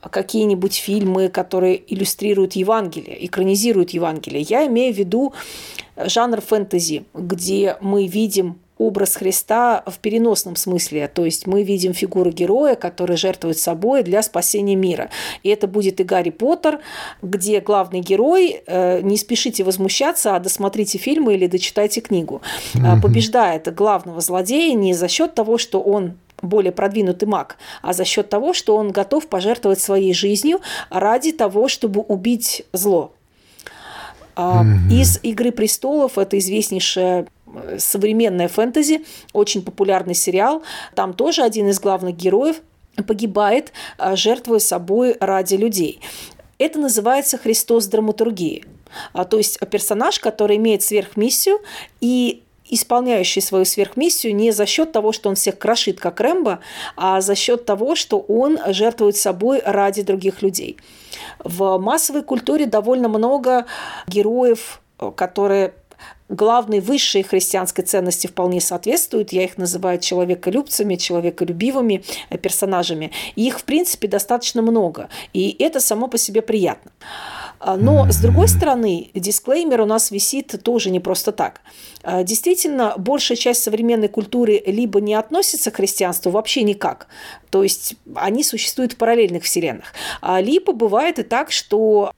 какие-нибудь 0.00 0.74
фильмы, 0.74 1.28
которые 1.28 1.80
иллюстрируют 1.92 2.52
Евангелие, 2.54 3.26
экранизируют 3.26 3.90
Евангелие. 3.90 4.42
Я 4.42 4.66
имею 4.66 4.94
в 4.94 4.98
виду 4.98 5.34
жанр 5.96 6.40
фэнтези, 6.40 7.04
где 7.14 7.76
мы 7.80 8.06
видим 8.06 8.58
образ 8.78 9.16
Христа 9.16 9.82
в 9.86 9.98
переносном 9.98 10.56
смысле. 10.56 11.08
То 11.08 11.24
есть 11.24 11.46
мы 11.46 11.62
видим 11.64 11.92
фигуру 11.92 12.30
героя, 12.30 12.76
который 12.76 13.16
жертвует 13.16 13.58
собой 13.58 14.02
для 14.02 14.22
спасения 14.22 14.76
мира. 14.76 15.10
И 15.42 15.48
это 15.48 15.66
будет 15.66 16.00
и 16.00 16.04
Гарри 16.04 16.30
Поттер, 16.30 16.80
где 17.20 17.60
главный 17.60 18.00
герой, 18.00 18.62
э, 18.66 19.00
не 19.02 19.16
спешите 19.16 19.64
возмущаться, 19.64 20.36
а 20.36 20.40
досмотрите 20.40 20.98
фильмы 20.98 21.34
или 21.34 21.48
дочитайте 21.48 22.00
книгу, 22.00 22.40
mm-hmm. 22.74 23.02
побеждает 23.02 23.74
главного 23.74 24.20
злодея 24.20 24.74
не 24.74 24.94
за 24.94 25.08
счет 25.08 25.34
того, 25.34 25.58
что 25.58 25.80
он 25.80 26.14
более 26.48 26.72
продвинутый 26.72 27.28
маг, 27.28 27.56
а 27.82 27.92
за 27.92 28.04
счет 28.04 28.28
того, 28.28 28.52
что 28.52 28.76
он 28.76 28.90
готов 28.90 29.28
пожертвовать 29.28 29.80
своей 29.80 30.14
жизнью 30.14 30.60
ради 30.90 31.32
того, 31.32 31.68
чтобы 31.68 32.00
убить 32.00 32.64
зло. 32.72 33.12
Mm-hmm. 34.36 34.92
Из 34.92 35.18
«Игры 35.24 35.50
престолов» 35.50 36.16
это 36.16 36.38
известнейшая 36.38 37.26
э, 37.46 37.78
современная 37.78 38.46
фэнтези, 38.46 39.04
очень 39.32 39.62
популярный 39.62 40.14
сериал. 40.14 40.62
Там 40.94 41.12
тоже 41.12 41.42
один 41.42 41.68
из 41.68 41.80
главных 41.80 42.16
героев 42.16 42.60
погибает, 43.06 43.72
а, 43.96 44.16
жертвуя 44.16 44.60
собой 44.60 45.16
ради 45.18 45.54
людей. 45.54 46.00
Это 46.58 46.78
называется 46.78 47.38
Христос 47.38 47.86
драматургии. 47.86 48.64
А, 49.12 49.24
то 49.24 49.38
есть 49.38 49.58
персонаж, 49.70 50.18
который 50.18 50.56
имеет 50.56 50.82
сверхмиссию 50.82 51.58
и 52.00 52.42
исполняющий 52.70 53.40
свою 53.40 53.64
сверхмиссию 53.64 54.34
не 54.34 54.50
за 54.50 54.66
счет 54.66 54.92
того, 54.92 55.12
что 55.12 55.28
он 55.28 55.34
всех 55.34 55.58
крошит, 55.58 56.00
как 56.00 56.20
Рэмбо, 56.20 56.60
а 56.96 57.20
за 57.20 57.34
счет 57.34 57.64
того, 57.64 57.94
что 57.94 58.18
он 58.18 58.58
жертвует 58.68 59.16
собой 59.16 59.62
ради 59.64 60.02
других 60.02 60.42
людей. 60.42 60.76
В 61.38 61.78
массовой 61.78 62.22
культуре 62.22 62.66
довольно 62.66 63.08
много 63.08 63.66
героев, 64.06 64.80
которые 65.16 65.74
главной 66.28 66.80
высшей 66.80 67.22
христианской 67.22 67.84
ценности 67.84 68.26
вполне 68.26 68.60
соответствуют. 68.60 69.32
Я 69.32 69.44
их 69.44 69.56
называю 69.56 69.98
человеколюбцами, 69.98 70.96
человеколюбивыми 70.96 72.04
персонажами. 72.42 73.12
И 73.34 73.46
их, 73.46 73.60
в 73.60 73.64
принципе, 73.64 74.08
достаточно 74.08 74.62
много. 74.62 75.08
И 75.32 75.56
это 75.58 75.80
само 75.80 76.08
по 76.08 76.18
себе 76.18 76.42
приятно. 76.42 76.90
А, 77.60 77.76
но, 77.76 78.06
с 78.10 78.18
другой 78.18 78.48
стороны, 78.48 79.10
дисклеймер 79.14 79.80
у 79.80 79.86
нас 79.86 80.10
висит 80.10 80.54
тоже 80.62 80.90
не 80.90 81.00
просто 81.00 81.32
так. 81.32 81.60
А, 82.02 82.22
действительно, 82.22 82.94
большая 82.96 83.36
часть 83.36 83.62
современной 83.62 84.08
культуры 84.08 84.62
либо 84.64 85.00
не 85.00 85.14
относится 85.14 85.70
к 85.70 85.76
христианству 85.76 86.30
вообще 86.30 86.62
никак, 86.62 87.08
то 87.50 87.62
есть 87.62 87.96
они 88.14 88.44
существуют 88.44 88.92
в 88.92 88.96
параллельных 88.96 89.42
вселенных, 89.42 89.92
а 90.20 90.40
либо 90.40 90.72
бывает 90.72 91.18
и 91.18 91.22
так, 91.22 91.50
что 91.50 92.12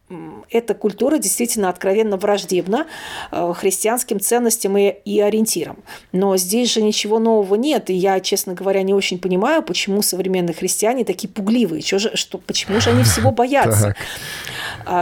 эта 0.50 0.74
культура 0.74 1.18
действительно 1.18 1.68
откровенно 1.68 2.16
враждебна 2.16 2.86
христианским 3.30 4.18
ценностям 4.18 4.76
и, 4.76 4.88
и 5.04 5.20
ориентирам. 5.20 5.78
Но 6.12 6.36
здесь 6.36 6.72
же 6.72 6.82
ничего 6.82 7.18
нового 7.18 7.54
нет, 7.54 7.90
и 7.90 7.94
я, 7.94 8.18
честно 8.20 8.54
говоря, 8.54 8.82
не 8.82 8.92
очень 8.92 9.18
понимаю, 9.18 9.62
почему 9.62 10.02
современные 10.02 10.54
христиане 10.54 11.04
такие 11.04 11.28
пугливые, 11.28 11.82
что 11.82 11.98
же, 11.98 12.16
что, 12.16 12.38
почему 12.38 12.80
же 12.80 12.90
они 12.90 13.04
всего 13.04 13.30
боятся. 13.30 13.94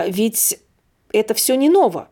Ведь 0.09 0.28
это 1.13 1.35
все 1.35 1.55
не 1.57 1.69
ново. 1.69 2.09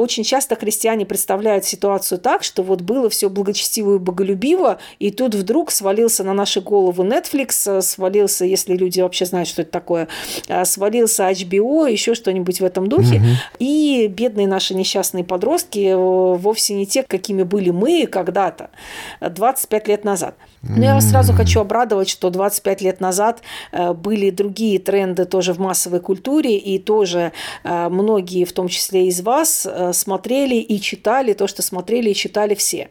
Очень 0.00 0.24
часто 0.24 0.56
христиане 0.56 1.04
представляют 1.04 1.66
ситуацию 1.66 2.18
так, 2.18 2.42
что 2.42 2.62
вот 2.62 2.80
было 2.80 3.10
все 3.10 3.28
благочестиво 3.28 3.96
и 3.96 3.98
боголюбиво, 3.98 4.78
и 4.98 5.10
тут 5.10 5.34
вдруг 5.34 5.70
свалился 5.70 6.24
на 6.24 6.32
наши 6.32 6.62
головы 6.62 7.04
Netflix, 7.04 7.70
э, 7.70 7.82
свалился, 7.82 8.46
если 8.46 8.74
люди 8.74 9.02
вообще 9.02 9.26
знают, 9.26 9.46
что 9.46 9.60
это 9.60 9.70
такое, 9.70 10.08
э, 10.48 10.64
свалился 10.64 11.30
HBO, 11.30 11.90
еще 11.92 12.14
что-нибудь 12.14 12.62
в 12.62 12.64
этом 12.64 12.86
духе. 12.86 13.16
Угу. 13.16 13.26
И 13.58 14.06
бедные 14.06 14.46
наши 14.46 14.74
несчастные 14.74 15.22
подростки 15.22 15.90
э, 15.90 15.96
вовсе 15.96 16.72
не 16.76 16.86
те, 16.86 17.02
какими 17.02 17.42
были 17.42 17.68
мы 17.68 18.06
когда-то, 18.06 18.70
25 19.20 19.88
лет 19.88 20.04
назад. 20.04 20.34
Но 20.62 20.84
я 20.84 20.94
вас 20.94 21.08
сразу 21.08 21.32
хочу 21.32 21.60
обрадовать, 21.60 22.08
что 22.08 22.30
25 22.30 22.82
лет 22.82 23.00
назад 23.00 23.42
были 23.72 24.30
другие 24.30 24.78
тренды 24.78 25.24
тоже 25.24 25.54
в 25.54 25.58
массовой 25.58 26.00
культуре, 26.00 26.58
и 26.58 26.78
тоже 26.78 27.32
многие, 27.64 28.44
в 28.44 28.52
том 28.52 28.68
числе 28.68 29.08
из 29.08 29.22
вас, 29.22 29.66
смотрели 29.92 30.56
и 30.56 30.80
читали 30.80 31.32
то, 31.32 31.46
что 31.46 31.62
смотрели 31.62 32.10
и 32.10 32.14
читали 32.14 32.54
все. 32.54 32.90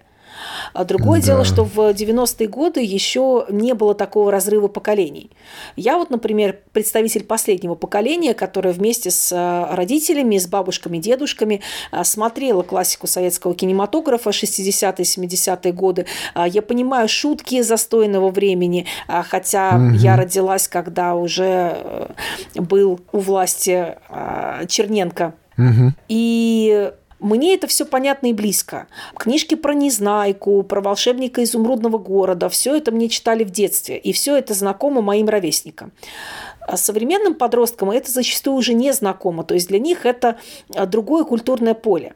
А 0.73 0.83
другое 0.83 1.19
да. 1.19 1.27
дело, 1.27 1.45
что 1.45 1.63
в 1.63 1.77
90-е 1.77 2.47
годы 2.47 2.81
еще 2.81 3.45
не 3.49 3.73
было 3.73 3.93
такого 3.95 4.31
разрыва 4.31 4.67
поколений. 4.67 5.31
Я 5.75 5.97
вот, 5.97 6.09
например, 6.09 6.59
представитель 6.73 7.23
последнего 7.23 7.75
поколения, 7.75 8.33
которое 8.33 8.73
вместе 8.73 9.11
с 9.11 9.31
э, 9.31 9.75
родителями, 9.75 10.37
с 10.37 10.47
бабушками, 10.47 10.97
дедушками 10.97 11.61
э, 11.91 12.03
смотрела 12.03 12.63
классику 12.63 13.07
советского 13.07 13.55
кинематографа 13.55 14.29
60-е, 14.29 15.03
70-е 15.03 15.73
годы. 15.73 16.05
А, 16.33 16.47
я 16.47 16.61
понимаю 16.61 17.07
шутки 17.07 17.61
застойного 17.61 18.29
времени, 18.29 18.85
а, 19.07 19.23
хотя 19.23 19.75
угу. 19.75 19.95
я 19.95 20.15
родилась, 20.15 20.67
когда 20.67 21.15
уже 21.15 21.77
э, 21.83 22.07
был 22.55 22.99
у 23.11 23.19
власти 23.19 23.97
Черненко. 24.67 25.33
Угу. 25.57 25.93
И 26.07 26.91
мне 27.19 27.53
это 27.53 27.67
все 27.67 27.85
понятно 27.85 28.27
и 28.27 28.33
близко. 28.33 28.87
Книжки 29.15 29.55
про 29.55 29.73
Незнайку, 29.73 30.63
про 30.63 30.81
волшебника 30.81 31.43
изумрудного 31.43 31.97
города, 31.97 32.49
все 32.49 32.75
это 32.75 32.91
мне 32.91 33.09
читали 33.09 33.43
в 33.43 33.51
детстве, 33.51 33.97
и 33.97 34.13
все 34.13 34.37
это 34.37 34.53
знакомо 34.53 35.01
моим 35.01 35.27
ровесникам. 35.27 35.91
А 36.61 36.77
современным 36.77 37.35
подросткам 37.35 37.91
это 37.91 38.11
зачастую 38.11 38.55
уже 38.55 38.73
не 38.73 38.93
знакомо, 38.93 39.43
то 39.43 39.53
есть 39.53 39.67
для 39.67 39.79
них 39.79 40.05
это 40.05 40.37
а, 40.75 40.85
другое 40.85 41.23
культурное 41.23 41.73
поле. 41.73 42.13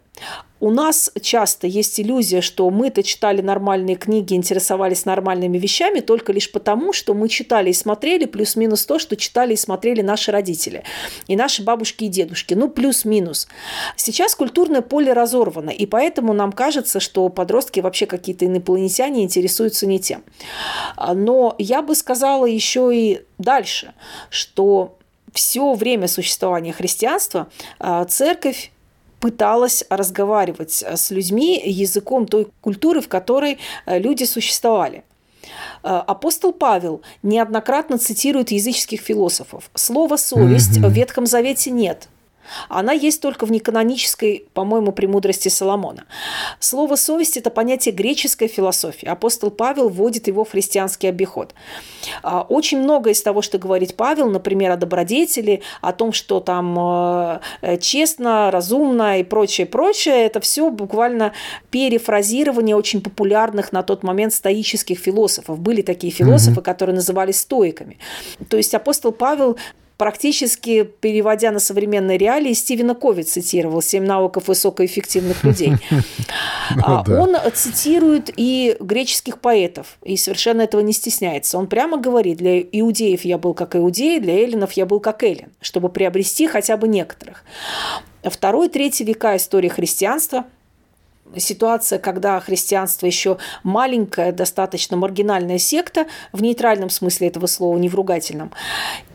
У 0.63 0.71
нас 0.71 1.11
часто 1.21 1.67
есть 1.67 1.99
иллюзия, 1.99 2.39
что 2.39 2.69
мы-то 2.69 3.03
читали 3.03 3.41
нормальные 3.41 3.97
книги, 3.97 4.33
интересовались 4.33 5.03
нормальными 5.03 5.57
вещами 5.57 5.99
только 5.99 6.31
лишь 6.31 6.49
потому, 6.49 6.93
что 6.93 7.13
мы 7.13 7.27
читали 7.27 7.69
и 7.69 7.73
смотрели 7.73 8.23
плюс-минус 8.23 8.85
то, 8.85 8.97
что 8.97 9.17
читали 9.17 9.55
и 9.55 9.57
смотрели 9.57 10.01
наши 10.01 10.31
родители 10.31 10.85
и 11.27 11.35
наши 11.35 11.63
бабушки 11.63 12.05
и 12.05 12.07
дедушки. 12.07 12.53
Ну, 12.53 12.69
плюс-минус. 12.69 13.49
Сейчас 13.97 14.35
культурное 14.35 14.81
поле 14.81 15.11
разорвано, 15.11 15.69
и 15.69 15.85
поэтому 15.85 16.31
нам 16.31 16.53
кажется, 16.53 17.01
что 17.01 17.27
подростки 17.27 17.81
вообще 17.81 18.05
какие-то 18.05 18.45
инопланетяне 18.45 19.25
интересуются 19.25 19.85
не 19.85 19.99
тем. 19.99 20.23
Но 21.13 21.55
я 21.57 21.81
бы 21.81 21.93
сказала 21.93 22.45
еще 22.45 22.89
и 22.95 23.25
дальше, 23.37 23.93
что 24.29 24.97
все 25.33 25.73
время 25.73 26.07
существования 26.07 26.71
христианства 26.71 27.49
а, 27.79 28.05
церковь 28.05 28.71
пыталась 29.23 29.85
разговаривать 29.89 30.83
э, 30.85 30.97
с 30.97 31.09
людьми 31.09 31.61
языком 31.63 32.25
той 32.25 32.47
культуры, 32.59 32.99
в 32.99 33.07
которой 33.07 33.57
э, 33.85 33.97
люди 33.97 34.25
существовали. 34.25 35.05
Э, 35.81 36.03
апостол 36.05 36.51
Павел 36.51 37.01
неоднократно 37.23 37.97
цитирует 37.97 38.51
языческих 38.51 38.99
философов. 38.99 39.69
Слова 39.75 40.17
«совесть» 40.17 40.77
mm-hmm. 40.77 40.89
в 40.89 40.91
Ветхом 40.91 41.25
Завете 41.25 41.71
нет. 41.71 42.09
Она 42.69 42.93
есть 42.93 43.21
только 43.21 43.45
в 43.45 43.51
неканонической, 43.51 44.45
по-моему, 44.53 44.91
премудрости 44.91 45.49
Соломона. 45.49 46.05
Слово 46.59 46.95
«совесть»– 46.95 47.37
это 47.37 47.49
понятие 47.49 47.93
греческой 47.93 48.47
философии. 48.47 49.07
Апостол 49.07 49.51
Павел 49.51 49.89
вводит 49.89 50.27
его 50.27 50.43
в 50.43 50.51
христианский 50.51 51.07
обиход. 51.07 51.53
А, 52.21 52.41
очень 52.41 52.79
многое 52.79 53.13
из 53.13 53.21
того, 53.21 53.41
что 53.41 53.57
говорит 53.57 53.95
Павел, 53.95 54.29
например, 54.29 54.71
о 54.71 54.77
добродетели, 54.77 55.61
о 55.81 55.93
том, 55.93 56.13
что 56.13 56.39
там 56.39 56.77
э, 56.77 57.39
э, 57.61 57.77
честно, 57.77 58.51
разумно 58.51 59.19
и 59.19 59.23
прочее, 59.23 59.67
прочее, 59.67 60.25
это 60.25 60.39
все 60.39 60.69
буквально 60.69 61.33
перефразирование 61.71 62.75
очень 62.75 63.01
популярных 63.01 63.71
на 63.71 63.83
тот 63.83 64.03
момент 64.03 64.33
стоических 64.33 64.99
философов. 64.99 65.59
Были 65.59 65.81
такие 65.81 66.11
философы, 66.11 66.59
mm-hmm. 66.59 66.63
которые 66.63 66.95
назывались 66.95 67.39
стоиками. 67.39 67.97
То 68.49 68.57
есть 68.57 68.73
апостол 68.73 69.11
Павел 69.11 69.57
практически 69.97 70.83
переводя 70.83 71.51
на 71.51 71.59
современные 71.59 72.17
реалии, 72.17 72.53
Стивена 72.53 72.93
Кови 72.93 73.23
цитировал 73.23 73.81
«Семь 73.81 74.05
навыков 74.05 74.47
высокоэффективных 74.47 75.43
людей». 75.43 75.73
Ну 76.75 76.81
а 76.85 77.03
он 77.07 77.35
цитирует 77.53 78.31
и 78.37 78.77
греческих 78.79 79.39
поэтов, 79.39 79.97
и 80.01 80.15
совершенно 80.15 80.61
этого 80.61 80.81
не 80.81 80.93
стесняется. 80.93 81.57
Он 81.57 81.67
прямо 81.67 81.97
говорит, 81.97 82.37
для 82.37 82.61
иудеев 82.61 83.25
я 83.25 83.37
был 83.37 83.53
как 83.53 83.75
иудей, 83.75 84.19
для 84.19 84.33
эллинов 84.33 84.71
я 84.71 84.85
был 84.85 84.99
как 85.01 85.23
эллин, 85.23 85.49
чтобы 85.61 85.89
приобрести 85.89 86.47
хотя 86.47 86.77
бы 86.77 86.87
некоторых. 86.87 87.43
Второй, 88.23 88.69
третий 88.69 89.03
века 89.03 89.35
истории 89.35 89.67
христианства 89.67 90.45
ситуация, 91.37 91.99
когда 91.99 92.39
христианство 92.39 93.05
еще 93.05 93.37
маленькая, 93.63 94.31
достаточно 94.31 94.97
маргинальная 94.97 95.57
секта, 95.57 96.07
в 96.31 96.41
нейтральном 96.41 96.89
смысле 96.89 97.27
этого 97.27 97.47
слова, 97.47 97.77
не 97.77 97.89
в 97.89 97.95
ругательном. 97.95 98.51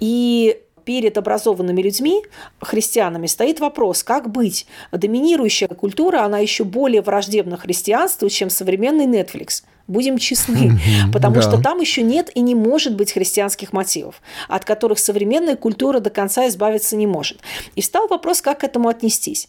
И 0.01 0.61
перед 0.89 1.19
образованными 1.19 1.83
людьми, 1.83 2.23
христианами, 2.63 3.27
стоит 3.27 3.61
вопрос, 3.61 4.03
как 4.03 4.31
быть. 4.31 4.67
Доминирующая 4.91 5.69
культура, 5.69 6.23
она 6.23 6.39
еще 6.39 6.65
более 6.65 7.03
враждебна 7.03 7.59
христианству, 7.59 8.31
чем 8.31 8.49
современный 8.49 9.05
Netflix– 9.05 9.65
Будем 9.89 10.19
честны. 10.19 10.79
Потому 11.13 11.37
да. 11.37 11.43
что 11.43 11.61
там 11.61 11.81
еще 11.81 12.03
нет 12.03 12.31
и 12.35 12.41
не 12.41 12.55
может 12.55 12.95
быть 12.95 13.11
христианских 13.11 13.73
мотивов, 13.73 14.21
от 14.47 14.67
которых 14.67 14.99
современная 14.99 15.57
культура 15.57 15.99
до 15.99 16.11
конца 16.11 16.47
избавиться 16.47 16.95
не 16.95 17.07
может. 17.07 17.39
И 17.75 17.81
встал 17.81 18.07
вопрос, 18.07 18.43
как 18.43 18.61
к 18.61 18.65
этому 18.65 18.91
отнестись. 18.91 19.49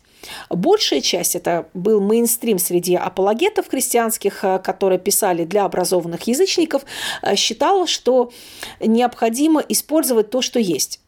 Большая 0.49 1.01
часть 1.01 1.35
это 1.35 1.67
был 1.73 1.99
мейнстрим 1.99 2.57
среди 2.57 2.95
апологетов 2.95 3.67
христианских, 3.69 4.43
э, 4.43 4.59
которые 4.59 4.97
писали 4.97 5.43
для 5.43 5.65
образованных 5.65 6.23
язычников, 6.23 6.83
э, 7.21 7.35
считала, 7.35 7.85
что 7.85 8.31
необходимо 8.79 9.59
использовать 9.67 10.29
то, 10.29 10.41
что 10.41 10.59
есть. 10.59 11.01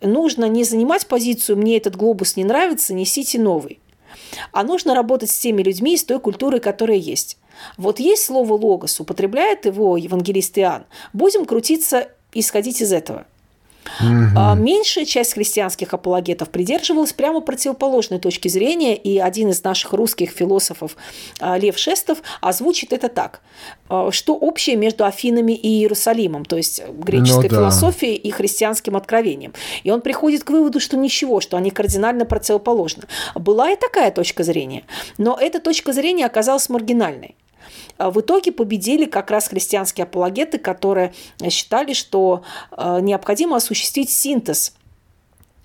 Нужно 0.00 0.46
не 0.46 0.64
занимать 0.64 1.06
позицию 1.06 1.56
«мне 1.56 1.76
этот 1.76 1.96
глобус 1.96 2.36
не 2.36 2.44
нравится, 2.44 2.94
несите 2.94 3.38
новый», 3.38 3.80
а 4.52 4.62
нужно 4.62 4.94
работать 4.94 5.30
с 5.30 5.38
теми 5.38 5.62
людьми 5.62 5.94
из 5.94 6.04
той 6.04 6.20
культуры, 6.20 6.60
которая 6.60 6.98
есть. 6.98 7.38
Вот 7.76 7.98
есть 7.98 8.24
слово 8.24 8.54
«логос», 8.54 9.00
употребляет 9.00 9.64
его 9.66 9.96
евангелист 9.96 10.58
Иоанн. 10.58 10.84
Будем 11.12 11.44
крутиться 11.46 12.08
и 12.32 12.40
исходить 12.40 12.80
из 12.82 12.92
этого– 12.92 13.26
Угу. 14.00 14.56
Меньшая 14.56 15.04
часть 15.04 15.34
христианских 15.34 15.94
апологетов 15.94 16.50
придерживалась 16.50 17.12
прямо 17.12 17.40
противоположной 17.40 18.18
точки 18.18 18.48
зрения, 18.48 18.96
и 18.96 19.18
один 19.18 19.50
из 19.50 19.62
наших 19.62 19.92
русских 19.92 20.30
философов 20.30 20.96
а, 21.40 21.58
Лев 21.58 21.78
Шестов 21.78 22.18
озвучит 22.40 22.92
это 22.92 23.08
так. 23.08 23.40
А, 23.88 24.10
что 24.10 24.34
общее 24.34 24.76
между 24.76 25.04
Афинами 25.04 25.52
и 25.52 25.68
Иерусалимом, 25.80 26.44
то 26.44 26.56
есть 26.56 26.82
греческой 26.88 27.44
ну, 27.44 27.48
да. 27.48 27.56
философией 27.56 28.16
и 28.16 28.30
христианским 28.30 28.96
откровением. 28.96 29.52
И 29.84 29.90
он 29.90 30.00
приходит 30.00 30.44
к 30.44 30.50
выводу, 30.50 30.80
что 30.80 30.96
ничего, 30.96 31.40
что 31.40 31.56
они 31.56 31.70
кардинально 31.70 32.24
противоположны. 32.24 33.04
Была 33.34 33.70
и 33.70 33.76
такая 33.76 34.10
точка 34.10 34.42
зрения, 34.42 34.84
но 35.18 35.36
эта 35.40 35.60
точка 35.60 35.92
зрения 35.92 36.26
оказалась 36.26 36.68
маргинальной. 36.68 37.34
А 37.98 38.10
в 38.10 38.20
итоге 38.20 38.52
победили 38.52 39.04
как 39.04 39.30
раз 39.30 39.48
христианские 39.48 40.04
апологеты, 40.04 40.58
которые 40.58 41.12
считали, 41.48 41.92
что 41.92 42.42
э, 42.76 43.00
необходимо 43.00 43.56
осуществить 43.56 44.10
синтез 44.10 44.74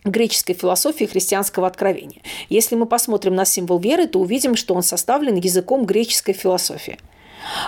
греческой 0.04 0.56
философии 0.56 1.06
христианского 1.06 1.68
откровения. 1.68 2.22
Если 2.50 2.76
мы 2.76 2.86
посмотрим 2.86 3.36
на 3.36 3.46
символ 3.46 3.80
веры, 3.80 4.08
то 4.08 4.20
увидим, 4.20 4.56
что 4.56 4.74
он 4.74 4.84
составлен 4.84 5.36
языком 5.36 5.86
греческой 5.86 6.34
философии. 6.34 7.00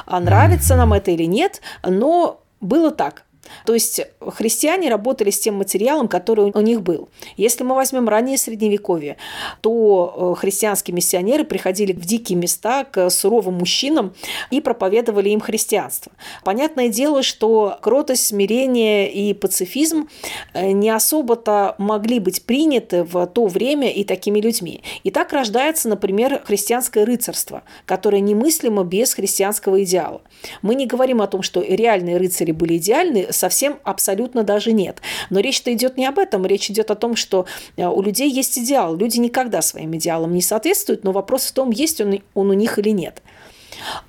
А 0.06 0.20
нравится 0.20 0.76
нам 0.76 0.94
это 0.94 1.12
или 1.12 1.26
нет, 1.26 1.62
но 1.84 2.42
было 2.62 2.92
так. 2.92 3.26
То 3.66 3.74
есть 3.74 4.02
христиане 4.20 4.90
работали 4.90 5.30
с 5.30 5.40
тем 5.40 5.56
материалом, 5.56 6.08
который 6.08 6.52
у 6.54 6.62
них 6.62 6.82
был. 6.82 7.10
Если 7.38 7.64
мы 7.64 7.76
возьмем 7.76 8.10
раннее 8.10 8.38
Средневековье, 8.38 9.18
то 9.62 10.34
э, 10.36 10.40
христианские 10.40 10.96
миссионеры 10.96 11.44
приходили 11.44 11.94
в 11.94 12.06
дикие 12.06 12.38
места 12.38 12.84
к 12.84 13.10
суровым 13.10 13.56
мужчинам 13.56 14.14
и 14.52 14.62
проповедовали 14.62 15.30
им 15.30 15.40
христианство. 15.40 16.12
Понятное 16.44 16.90
дело, 16.90 17.24
что 17.24 17.78
кротость, 17.82 18.28
смирение 18.28 19.12
и 19.12 19.34
пацифизм 19.34 20.08
э, 20.54 20.72
не 20.72 20.90
особо-то 20.90 21.76
могли 21.78 22.20
быть 22.20 22.44
приняты 22.44 23.04
в 23.04 23.26
то 23.28 23.48
время 23.48 23.92
и 23.92 24.04
такими 24.04 24.40
людьми. 24.40 24.82
И 25.04 25.12
так 25.12 25.34
рождается, 25.34 25.90
например, 25.90 26.42
христианское 26.46 27.06
рыцарство, 27.06 27.64
которое 27.86 28.22
немыслимо 28.22 28.84
без 28.84 29.14
христианского 29.14 29.84
идеала. 29.84 30.22
Мы 30.62 30.76
не 30.76 30.86
говорим 30.86 31.22
о 31.22 31.28
том, 31.28 31.42
что 31.42 31.62
реальные 31.62 32.18
рыцари 32.18 32.52
были 32.52 32.78
идеальны, 32.78 33.28
совсем 33.34 33.80
абсолютно 33.84 34.44
даже 34.44 34.72
нет. 34.72 35.02
Но 35.30 35.40
речь-то 35.40 35.74
идет 35.74 35.98
не 35.98 36.06
об 36.06 36.20
этом, 36.20 36.46
речь 36.46 36.70
идет 36.70 36.92
о 36.92 36.96
том, 36.96 37.16
что 37.16 37.46
э, 37.76 37.86
у 37.86 38.02
людей 38.02 38.30
есть 38.30 38.58
идеал. 38.58 38.96
Люди 38.96 39.18
никогда 39.18 39.62
своим 39.62 39.96
идеалам 39.96 40.34
не 40.34 40.42
соответствуют, 40.42 41.04
но 41.04 41.12
вопрос 41.12 41.46
в 41.46 41.52
том, 41.52 41.72
есть 41.72 42.00
он, 42.02 42.22
он 42.34 42.50
у 42.50 42.54
них 42.54 42.80
или 42.80 42.90
нет. 42.90 43.22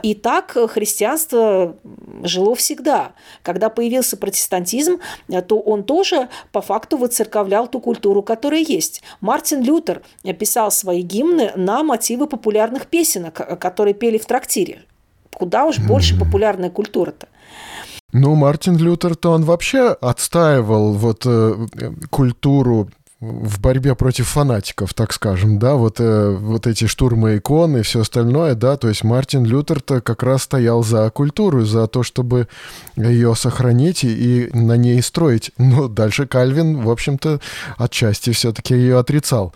И 0.03 0.15
так 0.15 0.57
христианство 0.71 1.77
жило 2.23 2.55
всегда. 2.55 3.13
Когда 3.43 3.71
появился 3.71 4.17
протестантизм, 4.17 5.01
э, 5.29 5.43
то 5.43 5.59
он 5.59 5.85
тоже 5.85 6.29
по 6.53 6.61
факту 6.61 6.97
выцерковлял 6.97 7.67
ту 7.67 7.81
культуру, 7.81 8.23
которая 8.23 8.61
есть. 8.61 9.03
Мартин 9.21 9.63
Лютер 9.63 10.03
писал 10.39 10.71
свои 10.71 11.03
гимны 11.03 11.53
на 11.57 11.83
мотивы 11.83 12.27
популярных 12.27 12.87
песенок, 12.87 13.41
э, 13.41 13.57
которые 13.57 13.95
пели 13.95 14.19
в 14.19 14.27
трактире. 14.27 14.83
Куда 15.33 15.65
уж 15.65 15.79
больше 15.79 16.19
популярная 16.19 16.71
культура-то. 16.71 17.29
Ну, 18.15 18.37
Мартин 18.37 18.77
Лютер-то 18.77 19.33
он 19.33 19.43
вообще 19.43 19.89
отстаивал 19.89 20.93
вот 20.93 21.25
э, 21.27 21.67
культуру 22.11 22.89
в 23.19 23.61
борьбе 23.61 23.97
против 23.97 24.29
фанатиков, 24.29 24.95
так 24.95 25.13
скажем, 25.13 25.59
да, 25.59 25.75
вот, 25.75 25.97
э, 25.99 26.31
вот 26.31 26.69
эти 26.69 26.87
штурмы 26.87 27.39
икон 27.39 27.77
и 27.77 27.83
все 27.83 28.03
остальное, 28.03 28.55
да, 28.55 28.77
то 28.77 28.89
есть 28.89 29.03
Мартин 29.03 29.45
Лютер-то 29.45 30.01
как 30.01 30.23
раз 30.23 30.45
стоял 30.45 30.85
за 30.85 31.11
культуру, 31.11 31.65
за 31.65 31.89
то, 31.89 32.05
чтобы 32.05 32.47
ее 32.97 33.35
сохранить 33.35 34.05
и, 34.05 34.47
и 34.47 34.57
на 34.57 34.77
ней 34.77 35.03
строить. 35.03 35.51
Но 35.59 35.89
дальше 35.89 36.29
Кальвин, 36.29 36.83
в 36.83 36.91
общем-то, 36.91 37.41
отчасти 37.79 38.31
все-таки 38.31 38.75
ее 38.75 38.99
отрицал. 38.99 39.53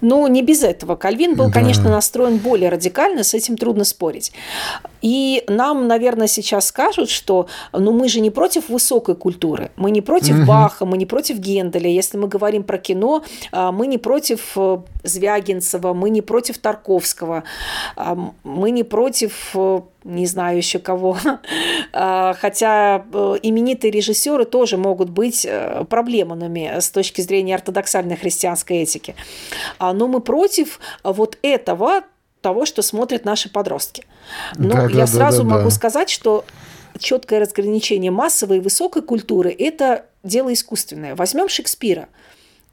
Ну, 0.00 0.26
не 0.26 0.42
без 0.42 0.62
этого. 0.62 0.96
Кальвин 0.96 1.34
был, 1.34 1.46
да. 1.46 1.52
конечно, 1.52 1.90
настроен 1.90 2.38
более 2.38 2.70
радикально, 2.70 3.24
с 3.24 3.34
этим 3.34 3.56
трудно 3.56 3.84
спорить. 3.84 4.32
И 5.02 5.44
нам, 5.48 5.88
наверное, 5.88 6.26
сейчас 6.26 6.66
скажут, 6.66 7.10
что 7.10 7.48
ну, 7.72 7.92
мы 7.92 8.08
же 8.08 8.20
не 8.20 8.30
против 8.30 8.68
высокой 8.68 9.14
культуры, 9.14 9.70
мы 9.76 9.90
не 9.90 10.00
против 10.00 10.38
угу. 10.38 10.46
Баха, 10.46 10.84
мы 10.84 10.96
не 10.98 11.06
против 11.06 11.38
Генделя. 11.38 11.88
Если 11.88 12.18
мы 12.18 12.28
говорим 12.28 12.62
про 12.62 12.78
кино, 12.78 13.24
а, 13.52 13.72
мы 13.72 13.86
не 13.86 13.98
против 13.98 14.52
э, 14.56 14.78
Звягинцева, 15.02 15.94
мы 15.94 16.10
не 16.10 16.22
против 16.22 16.58
Тарковского, 16.58 17.44
а, 17.96 18.18
мы 18.44 18.70
не 18.70 18.84
против 18.84 19.50
э, 19.54 19.80
не 20.04 20.26
знаю 20.26 20.56
еще 20.56 20.78
кого. 20.78 21.16
А, 21.92 22.34
хотя 22.34 23.04
э, 23.12 23.36
именитые 23.42 23.90
режиссеры 23.90 24.44
тоже 24.44 24.76
могут 24.76 25.10
быть 25.10 25.46
проблемными 25.88 26.78
с 26.78 26.88
точки 26.90 27.20
зрения 27.20 27.56
ортодоксальной 27.56 28.16
христианской 28.16 28.78
этики. 28.78 29.16
Но 29.80 30.06
мы 30.06 30.20
против 30.20 30.78
вот 31.02 31.36
этого 31.42 32.02
того, 32.40 32.66
что 32.66 32.82
смотрят 32.82 33.24
наши 33.24 33.50
подростки. 33.50 34.04
Но 34.56 34.70
да, 34.70 34.82
я 34.84 34.88
да, 34.88 35.06
сразу 35.06 35.42
да, 35.42 35.48
да, 35.48 35.56
могу 35.56 35.70
да. 35.70 35.74
сказать, 35.74 36.10
что 36.10 36.44
четкое 36.98 37.40
разграничение 37.40 38.10
массовой 38.10 38.58
и 38.58 38.60
высокой 38.60 39.02
культуры– 39.02 39.54
это 39.58 40.06
дело 40.22 40.52
искусственное. 40.52 41.14
Возьмем 41.14 41.48
Шекспира. 41.48 42.08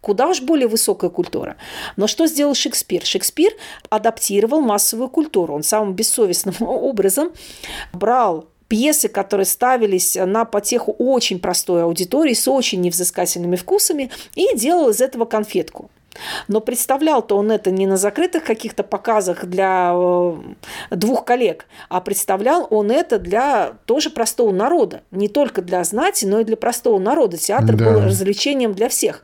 Куда 0.08 0.30
уж 0.30 0.40
более 0.40 0.70
высокая 0.70 1.10
культура. 1.10 1.58
Но 1.98 2.08
что 2.08 2.28
сделал 2.28 2.56
Шекспир? 2.56 3.04
Шекспир 3.04 3.52
адаптировал 3.90 4.62
массовую 4.62 5.10
культуру. 5.10 5.54
Он 5.54 5.64
самым 5.64 5.96
бессовестным 5.96 6.56
образом 6.62 7.34
брал 7.92 8.46
пьесы, 8.70 9.10
которые 9.10 9.46
ставились 9.46 10.16
на 10.16 10.46
потеху 10.46 10.96
очень 10.98 11.40
простой 11.40 11.84
аудитории 11.84 12.34
с 12.34 12.48
очень 12.48 12.80
невзыскательными 12.80 13.58
вкусами 13.58 14.10
и 14.34 14.56
делал 14.56 14.92
из 14.92 15.02
этого 15.02 15.26
конфетку. 15.26 15.90
Но 16.48 16.62
представлял-то 16.62 17.38
он 17.38 17.52
это 17.52 17.72
не 17.72 17.86
на 17.86 17.98
закрытых 17.98 18.44
каких-то 18.44 18.84
показах 18.84 19.46
для 19.46 19.92
э, 19.94 20.36
двух 20.92 21.26
коллег, 21.26 21.66
а 21.90 22.02
представлял 22.02 22.68
он 22.70 22.92
это 22.92 23.20
для 23.20 23.74
тоже 23.86 24.10
простого 24.10 24.52
народа. 24.52 25.02
Не 25.12 25.28
только 25.28 25.62
для 25.62 25.84
знати, 25.84 26.26
но 26.26 26.40
и 26.40 26.44
для 26.44 26.58
простого 26.58 26.98
народа. 26.98 27.38
Театр 27.38 27.76
да. 27.76 27.86
был 27.86 28.02
развлечением 28.02 28.74
для 28.74 28.90
всех. 28.90 29.24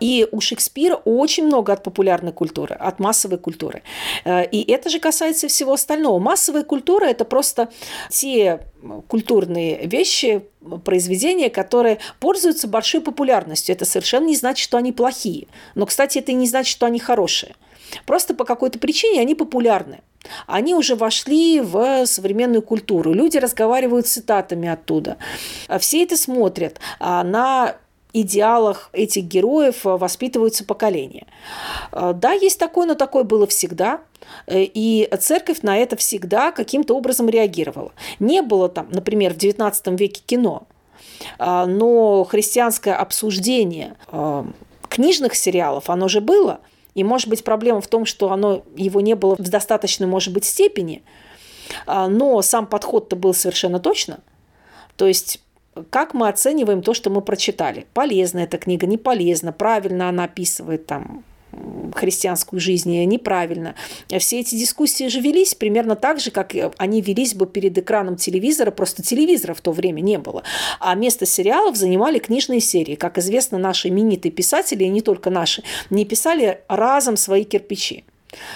И 0.00 0.26
у 0.30 0.40
Шекспира 0.40 0.96
очень 0.96 1.46
много 1.46 1.72
от 1.72 1.82
популярной 1.82 2.32
культуры, 2.32 2.74
от 2.74 2.98
массовой 2.98 3.38
культуры. 3.38 3.82
Э, 4.24 4.44
и 4.44 4.70
это 4.70 4.90
же 4.90 4.98
касается 4.98 5.48
всего 5.48 5.72
остального. 5.72 6.18
Массовая 6.18 6.62
культура– 6.62 7.04
это 7.06 7.24
просто 7.24 7.70
те 8.10 8.60
культурные 9.08 9.86
вещи, 9.86 10.42
произведения, 10.84 11.50
которые 11.50 11.98
пользуются 12.20 12.68
большой 12.68 13.00
популярностью. 13.00 13.74
Это 13.74 13.84
совершенно 13.84 14.26
не 14.26 14.36
значит, 14.36 14.64
что 14.64 14.76
они 14.76 14.92
плохие. 14.92 15.46
Но, 15.74 15.86
кстати, 15.86 16.18
это 16.18 16.32
не 16.32 16.46
значит, 16.46 16.70
что 16.70 16.86
они 16.86 16.98
хорошие. 16.98 17.54
Просто 18.06 18.34
по 18.34 18.44
какой-то 18.44 18.78
причине 18.78 19.20
они 19.20 19.34
популярны. 19.34 20.00
Они 20.46 20.74
уже 20.74 20.96
вошли 20.96 21.60
в 21.60 22.06
современную 22.06 22.62
культуру. 22.62 23.12
Люди 23.12 23.36
разговаривают 23.36 24.06
цитатами 24.06 24.68
оттуда. 24.68 25.18
Все 25.78 26.02
это 26.02 26.16
смотрят 26.16 26.80
на 26.98 27.76
идеалах 28.14 28.88
этих 28.92 29.24
героев 29.24 29.80
воспитываются 29.82 30.64
поколения. 30.64 31.26
Да, 31.92 32.32
есть 32.32 32.58
такое, 32.58 32.86
но 32.86 32.94
такое 32.94 33.24
было 33.24 33.46
всегда. 33.46 34.00
И 34.50 35.10
церковь 35.20 35.60
на 35.60 35.76
это 35.76 35.96
всегда 35.96 36.50
каким-то 36.52 36.96
образом 36.96 37.28
реагировала. 37.28 37.92
Не 38.20 38.40
было 38.40 38.70
там, 38.70 38.88
например, 38.90 39.34
в 39.34 39.36
XIX 39.36 39.96
веке 39.96 40.22
кино, 40.24 40.66
но 41.38 42.24
христианское 42.24 42.94
обсуждение 42.94 43.96
книжных 44.88 45.34
сериалов, 45.34 45.90
оно 45.90 46.08
же 46.08 46.20
было. 46.20 46.60
И, 46.94 47.02
может 47.02 47.28
быть, 47.28 47.42
проблема 47.42 47.80
в 47.80 47.88
том, 47.88 48.06
что 48.06 48.30
оно, 48.30 48.62
его 48.76 49.00
не 49.00 49.14
было 49.14 49.34
в 49.36 49.48
достаточной, 49.48 50.06
может 50.06 50.32
быть, 50.32 50.44
степени, 50.44 51.02
но 51.86 52.40
сам 52.40 52.66
подход-то 52.66 53.16
был 53.16 53.34
совершенно 53.34 53.80
точно. 53.80 54.20
То 54.96 55.08
есть 55.08 55.40
как 55.90 56.14
мы 56.14 56.28
оцениваем 56.28 56.82
то, 56.82 56.94
что 56.94 57.10
мы 57.10 57.20
прочитали. 57.20 57.86
Полезна 57.94 58.40
эта 58.40 58.58
книга, 58.58 58.86
не 58.86 58.98
полезна, 58.98 59.52
правильно 59.52 60.08
она 60.08 60.24
описывает 60.24 60.86
там 60.86 61.24
христианскую 61.94 62.58
жизнь 62.58 62.90
неправильно. 63.04 63.76
Все 64.18 64.40
эти 64.40 64.56
дискуссии 64.56 65.06
же 65.06 65.20
велись 65.20 65.54
примерно 65.54 65.94
так 65.94 66.18
же, 66.18 66.32
как 66.32 66.52
они 66.78 67.00
велись 67.00 67.34
бы 67.34 67.46
перед 67.46 67.78
экраном 67.78 68.16
телевизора, 68.16 68.72
просто 68.72 69.02
телевизора 69.02 69.54
в 69.54 69.60
то 69.60 69.70
время 69.70 70.00
не 70.00 70.18
было. 70.18 70.42
А 70.80 70.94
место 70.96 71.26
сериалов 71.26 71.76
занимали 71.76 72.18
книжные 72.18 72.60
серии. 72.60 72.96
Как 72.96 73.18
известно, 73.18 73.58
наши 73.58 73.88
именитые 73.88 74.32
писатели, 74.32 74.84
и 74.84 74.88
не 74.88 75.00
только 75.00 75.30
наши, 75.30 75.62
не 75.90 76.04
писали 76.04 76.60
разом 76.68 77.16
свои 77.16 77.44
кирпичи. 77.44 78.04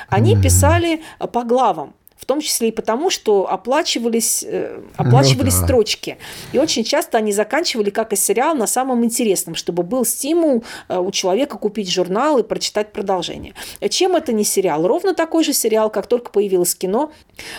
Они 0.09 0.35
писали 0.35 1.03
по 1.33 1.45
главам 1.45 1.95
том 2.29 2.43
числе 2.43 2.69
и 2.69 2.73
потому, 2.73 3.09
что 3.09 3.51
оплачивались, 3.51 4.45
э, 4.47 4.83
оплачивались 4.97 5.55
ну, 5.55 5.61
да. 5.61 5.67
строчки. 5.67 6.19
И 6.53 6.59
очень 6.59 6.85
часто 6.85 7.17
они 7.17 7.33
заканчивали, 7.33 7.89
как 7.89 8.13
и 8.13 8.17
сериал, 8.17 8.55
на 8.55 8.67
самом 8.67 9.03
интересном, 9.03 9.55
чтобы 9.55 9.83
был 9.83 10.05
стимул 10.05 10.63
э, 10.91 10.99
у 10.99 11.11
человека 11.11 11.57
купить 11.57 11.91
журнал 11.91 12.37
и 12.39 12.43
прочитать 12.43 12.93
продолжение. 12.93 13.55
Чем 13.89 14.15
это 14.15 14.35
не 14.35 14.45
сериал? 14.45 14.87
Ровно 14.87 15.15
такой 15.15 15.43
же 15.43 15.55
сериал, 15.55 15.89
как 15.89 16.07
только 16.07 16.31
появилось 16.31 16.75
кино, 16.75 17.13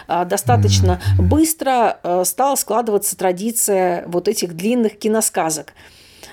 э, 0.08 0.24
достаточно 0.26 1.02
быстро 1.18 2.00
стала 2.24 2.56
складываться 2.56 3.18
традиция 3.18 4.04
вот 4.08 4.28
этих 4.28 4.56
длинных 4.56 5.00
киносказок. 5.00 5.74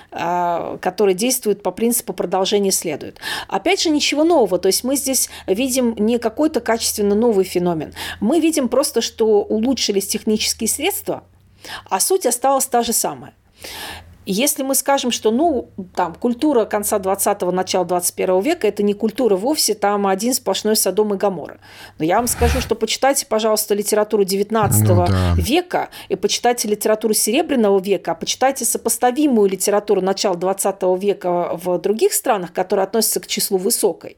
А, 0.09 0.77
который 0.77 1.13
действует 1.13 1.61
по 1.61 1.71
принципу 1.71 2.13
продолжения 2.13 2.71
следует. 2.71 3.19
Опять 3.49 3.81
же, 3.81 3.89
ничего 3.89 4.23
нового. 4.23 4.57
То 4.57 4.67
есть 4.67 4.85
мы 4.85 4.95
здесь 4.95 5.29
видим 5.47 5.95
не 5.97 6.17
какой-то 6.17 6.61
качественно 6.61 7.13
новый 7.13 7.43
феномен. 7.43 7.93
Мы 8.21 8.39
видим 8.39 8.69
просто, 8.69 9.01
что 9.01 9.41
улучшились 9.41 10.07
технические 10.07 10.69
средства, 10.69 11.25
а 11.89 11.99
суть 11.99 12.25
осталась 12.25 12.65
та 12.67 12.83
же 12.83 12.93
самая. 12.93 13.33
Если 14.29 14.61
мы 14.61 14.75
скажем, 14.75 15.11
что 15.11 15.31
ну, 15.31 15.69
там, 15.95 16.13
культура 16.13 16.65
конца 16.65 16.97
20-го, 16.97 17.49
начала 17.51 17.85
21 17.85 18.41
века– 18.41 18.67
это 18.69 18.83
не 18.83 18.93
культура 18.93 19.37
вовсе, 19.37 19.73
там 19.73 20.05
один 20.05 20.33
сплошной 20.33 20.75
Содом 20.75 21.13
и 21.13 21.17
Гамора. 21.17 21.59
Но 21.97 22.03
я 22.03 22.17
вам 22.17 22.27
скажу, 22.27 22.59
что 22.59 22.75
почитайте, 22.75 23.25
пожалуйста, 23.25 23.73
литературу 23.73 24.25
19 24.25 24.81
ну, 24.81 24.95
да. 25.07 25.33
века 25.37 25.87
и 26.09 26.17
почитайте 26.17 26.67
литературу 26.67 27.13
Серебряного 27.13 27.79
века, 27.79 28.11
а 28.11 28.15
почитайте 28.15 28.65
сопоставимую 28.65 29.49
литературу 29.49 30.01
начала 30.01 30.35
20 30.35 30.75
века 30.99 31.51
в 31.53 31.79
других 31.79 32.11
странах, 32.11 32.51
которые 32.51 32.83
относятся 32.83 33.21
к 33.21 33.27
числу 33.27 33.57
высокой. 33.57 34.17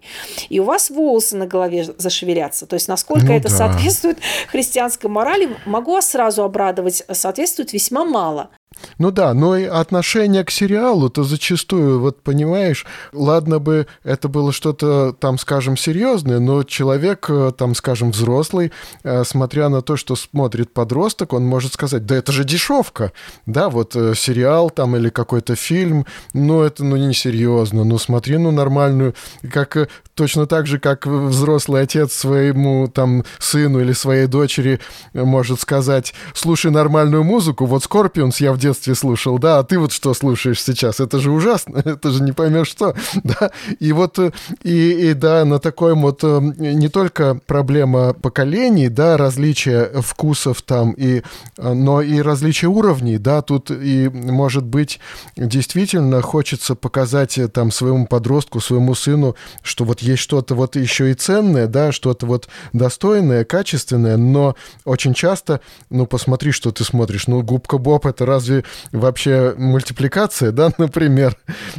И 0.49 0.59
у 0.59 0.63
вас 0.63 0.89
волосы 0.89 1.37
на 1.37 1.45
голове 1.45 1.83
зашевелятся. 1.83 2.65
То 2.65 2.73
есть, 2.73 2.87
насколько 2.87 3.27
ну, 3.27 3.33
это 3.33 3.49
да. 3.49 3.55
соответствует 3.55 4.17
христианской 4.51 5.07
морали, 5.07 5.55
могу 5.67 5.91
вас 5.91 6.09
сразу 6.09 6.43
обрадовать, 6.43 7.03
соответствует 7.11 7.73
весьма 7.73 8.03
мало. 8.05 8.49
Ну 8.97 9.11
да, 9.11 9.33
но 9.33 9.55
и 9.55 9.65
отношение 9.65 10.43
к 10.43 10.51
сериалу-то 10.51 11.23
зачастую, 11.23 11.99
вот 11.99 12.21
понимаешь, 12.21 12.85
ладно 13.13 13.59
бы 13.59 13.87
это 14.03 14.27
было 14.27 14.51
что-то 14.51 15.13
там, 15.13 15.37
скажем, 15.37 15.77
серьезное, 15.77 16.39
но 16.39 16.63
человек, 16.63 17.25
э, 17.29 17.51
там, 17.57 17.75
скажем, 17.75 18.11
взрослый, 18.11 18.71
э, 19.03 19.23
смотря 19.25 19.69
на 19.69 19.81
то, 19.81 19.95
что 19.95 20.15
смотрит 20.15 20.73
подросток, 20.73 21.33
он 21.33 21.45
может 21.45 21.73
сказать, 21.73 22.05
да 22.05 22.15
это 22.15 22.31
же 22.31 22.43
дешевка, 22.43 23.11
да, 23.45 23.69
вот 23.69 23.95
э, 23.95 24.13
сериал 24.15 24.69
там 24.69 24.95
или 24.95 25.09
какой-то 25.09 25.55
фильм, 25.55 26.05
ну 26.33 26.61
это 26.61 26.83
ну 26.83 26.95
не 26.95 27.13
серьезно, 27.13 27.83
ну 27.83 27.97
смотри, 27.97 28.37
ну 28.37 28.51
нормальную, 28.51 29.15
как 29.51 29.89
точно 30.15 30.45
так 30.45 30.67
же, 30.67 30.79
как 30.79 31.05
взрослый 31.05 31.83
отец 31.83 32.13
своему 32.13 32.87
там 32.87 33.23
сыну 33.39 33.79
или 33.79 33.93
своей 33.93 34.27
дочери 34.27 34.79
может 35.13 35.61
сказать, 35.61 36.13
слушай 36.33 36.71
нормальную 36.71 37.23
музыку, 37.23 37.65
вот 37.65 37.83
Скорпионс 37.83 38.41
я 38.41 38.51
в 38.51 38.57
детстве 38.57 38.68
слушал, 38.73 39.39
да, 39.39 39.59
а 39.59 39.63
ты 39.63 39.79
вот 39.79 39.91
что 39.91 40.13
слушаешь 40.13 40.61
сейчас? 40.61 40.99
Это 40.99 41.19
же 41.19 41.31
ужасно, 41.31 41.77
это 41.85 42.11
же 42.11 42.23
не 42.23 42.31
поймешь 42.31 42.69
что, 42.69 42.95
да. 43.23 43.51
И 43.79 43.91
вот, 43.91 44.19
э, 44.19 44.31
и, 44.63 45.09
и 45.09 45.13
да, 45.13 45.43
на 45.45 45.59
такой 45.59 45.93
вот 45.95 46.23
э, 46.23 46.39
не 46.57 46.87
только 46.87 47.39
проблема 47.45 48.13
поколений, 48.13 48.89
да, 48.89 49.17
различия 49.17 49.91
вкусов 50.01 50.61
там, 50.61 50.91
и, 50.91 51.21
э, 51.57 51.73
но 51.73 52.01
и 52.01 52.21
различия 52.21 52.67
уровней, 52.67 53.17
да, 53.17 53.41
тут 53.41 53.71
и, 53.71 54.09
может 54.09 54.63
быть, 54.63 54.99
действительно 55.35 56.21
хочется 56.21 56.75
показать 56.75 57.39
там 57.53 57.71
своему 57.71 58.07
подростку, 58.07 58.59
своему 58.59 58.95
сыну, 58.95 59.35
что 59.61 59.83
вот 59.83 60.01
есть 60.01 60.21
что-то 60.21 60.55
вот 60.55 60.75
еще 60.75 61.11
и 61.11 61.13
ценное, 61.13 61.67
да, 61.67 61.91
что-то 61.91 62.25
вот 62.25 62.47
достойное, 62.73 63.43
качественное, 63.43 64.17
но 64.17 64.55
очень 64.85 65.13
часто, 65.13 65.61
ну, 65.89 66.05
посмотри, 66.05 66.51
что 66.51 66.71
ты 66.71 66.83
смотришь, 66.83 67.27
ну, 67.27 67.41
губка 67.41 67.77
Боб, 67.77 68.05
это 68.05 68.25
разве 68.25 68.58
вообще 68.91 69.53
мультипликация, 69.57 70.51
да, 70.51 70.71
например, 70.77 71.37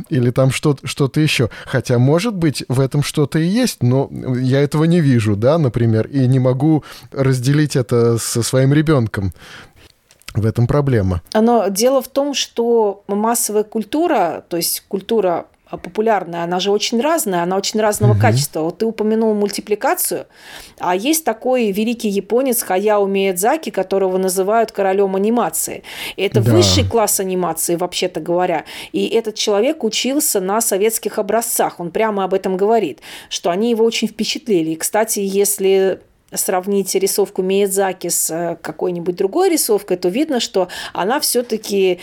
или 0.09 0.31
там 0.31 0.51
что-то 0.51 0.87
что 0.87 1.11
еще. 1.17 1.51
Хотя, 1.67 1.99
может 1.99 2.35
быть, 2.35 2.65
в 2.69 2.81
этом 2.81 3.03
что-то 3.03 3.39
и 3.39 3.47
есть, 3.47 3.83
но 3.83 4.11
я 4.39 4.61
этого 4.61 4.85
не 4.85 5.01
вижу, 5.01 5.37
да, 5.37 5.59
например, 5.59 6.07
и 6.07 6.27
не 6.27 6.39
могу 6.39 6.85
разделить 7.13 7.77
это 7.77 8.19
со 8.19 8.43
своим 8.43 8.73
ребенком. 8.73 9.33
В 10.35 10.47
этом 10.47 10.69
проблема. 10.69 11.23
Но 11.35 11.67
дело 11.69 12.01
в 12.01 12.07
том, 12.07 12.35
что 12.35 13.03
массовая 13.09 13.65
культура, 13.65 14.45
то 14.49 14.57
есть 14.57 14.85
культура 14.87 15.47
популярная, 15.77 16.45
она 16.45 16.61
же 16.61 16.71
очень 16.71 17.01
разная, 17.01 17.43
она 17.43 17.57
очень 17.57 17.81
разного 17.81 18.13
угу. 18.13 18.21
качества. 18.21 18.61
Вот 18.61 18.79
ты 18.79 18.87
упомянул 18.87 19.35
мультипликацию, 19.35 20.27
а 20.79 20.95
есть 20.95 21.25
такой 21.25 21.71
великий 21.71 22.09
японец 22.09 22.63
Хаяо 22.63 23.07
Миядзаки, 23.07 23.71
которого 23.71 24.19
называют 24.19 24.73
королем 24.73 25.17
анимации. 25.17 25.83
Это 26.17 26.41
да. 26.41 26.53
высший 26.53 26.85
класс 26.85 27.21
анимации, 27.21 27.77
вообще-то 27.77 28.21
говоря. 28.21 28.65
И 28.93 29.07
этот 29.09 29.35
человек 29.35 29.85
учился 29.85 30.41
на 30.41 30.61
советских 30.61 31.19
образцах. 31.19 31.81
Он 31.81 31.91
прямо 31.91 32.25
об 32.25 32.35
этом 32.35 32.57
говорит, 32.57 33.01
что 33.29 33.51
они 33.51 33.71
его 33.71 33.85
очень 33.85 34.09
впечатлили. 34.09 34.71
И, 34.71 34.77
кстати, 34.77 35.21
если 35.21 36.01
сравнить 36.33 36.95
рисовку 36.95 37.43
Миядзаки 37.43 38.09
с 38.09 38.31
э, 38.31 38.57
какой-нибудь 38.61 39.17
другой 39.17 39.51
рисовкой, 39.51 39.97
то 39.97 40.09
видно, 40.09 40.41
что 40.41 40.69
она 40.93 41.21
все-таки 41.21 42.01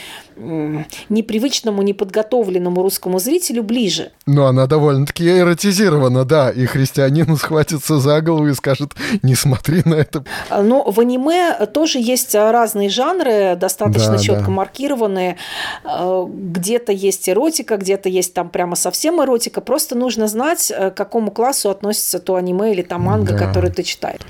непривычному, 1.09 1.81
неподготовленному 1.81 2.81
русскому 2.81 3.19
зрителю 3.19 3.63
ближе. 3.63 4.11
Но 4.25 4.47
она 4.47 4.67
довольно-таки 4.67 5.27
эротизирована, 5.27 6.25
да, 6.25 6.49
и 6.49 6.65
христианин 6.65 7.35
схватится 7.37 7.99
за 7.99 8.21
голову 8.21 8.47
и 8.47 8.53
скажет, 8.53 8.93
не 9.23 9.35
смотри 9.35 9.81
на 9.85 9.95
это. 9.95 10.23
Но 10.49 10.89
в 10.89 10.99
аниме 10.99 11.65
тоже 11.73 11.99
есть 11.99 12.35
разные 12.35 12.89
жанры, 12.89 13.55
достаточно 13.55 14.13
да, 14.13 14.17
четко 14.17 14.45
да. 14.45 14.51
маркированные. 14.51 15.37
Э, 15.83 16.25
где-то 16.27 16.91
есть 16.91 17.27
эротика, 17.29 17.77
где-то 17.77 18.09
есть 18.09 18.33
там 18.33 18.49
прямо 18.49 18.75
совсем 18.75 19.21
эротика. 19.21 19.61
Просто 19.61 19.95
нужно 19.95 20.27
знать, 20.27 20.71
э, 20.71 20.91
к 20.91 20.95
какому 20.95 21.31
классу 21.31 21.69
относится 21.69 22.19
то 22.19 22.35
аниме 22.35 22.71
или 22.73 22.81
та 22.81 22.97
манга, 22.97 23.33
да. 23.33 23.39
который 23.45 23.71
ты 23.71 23.83
читаешь. 23.83 24.21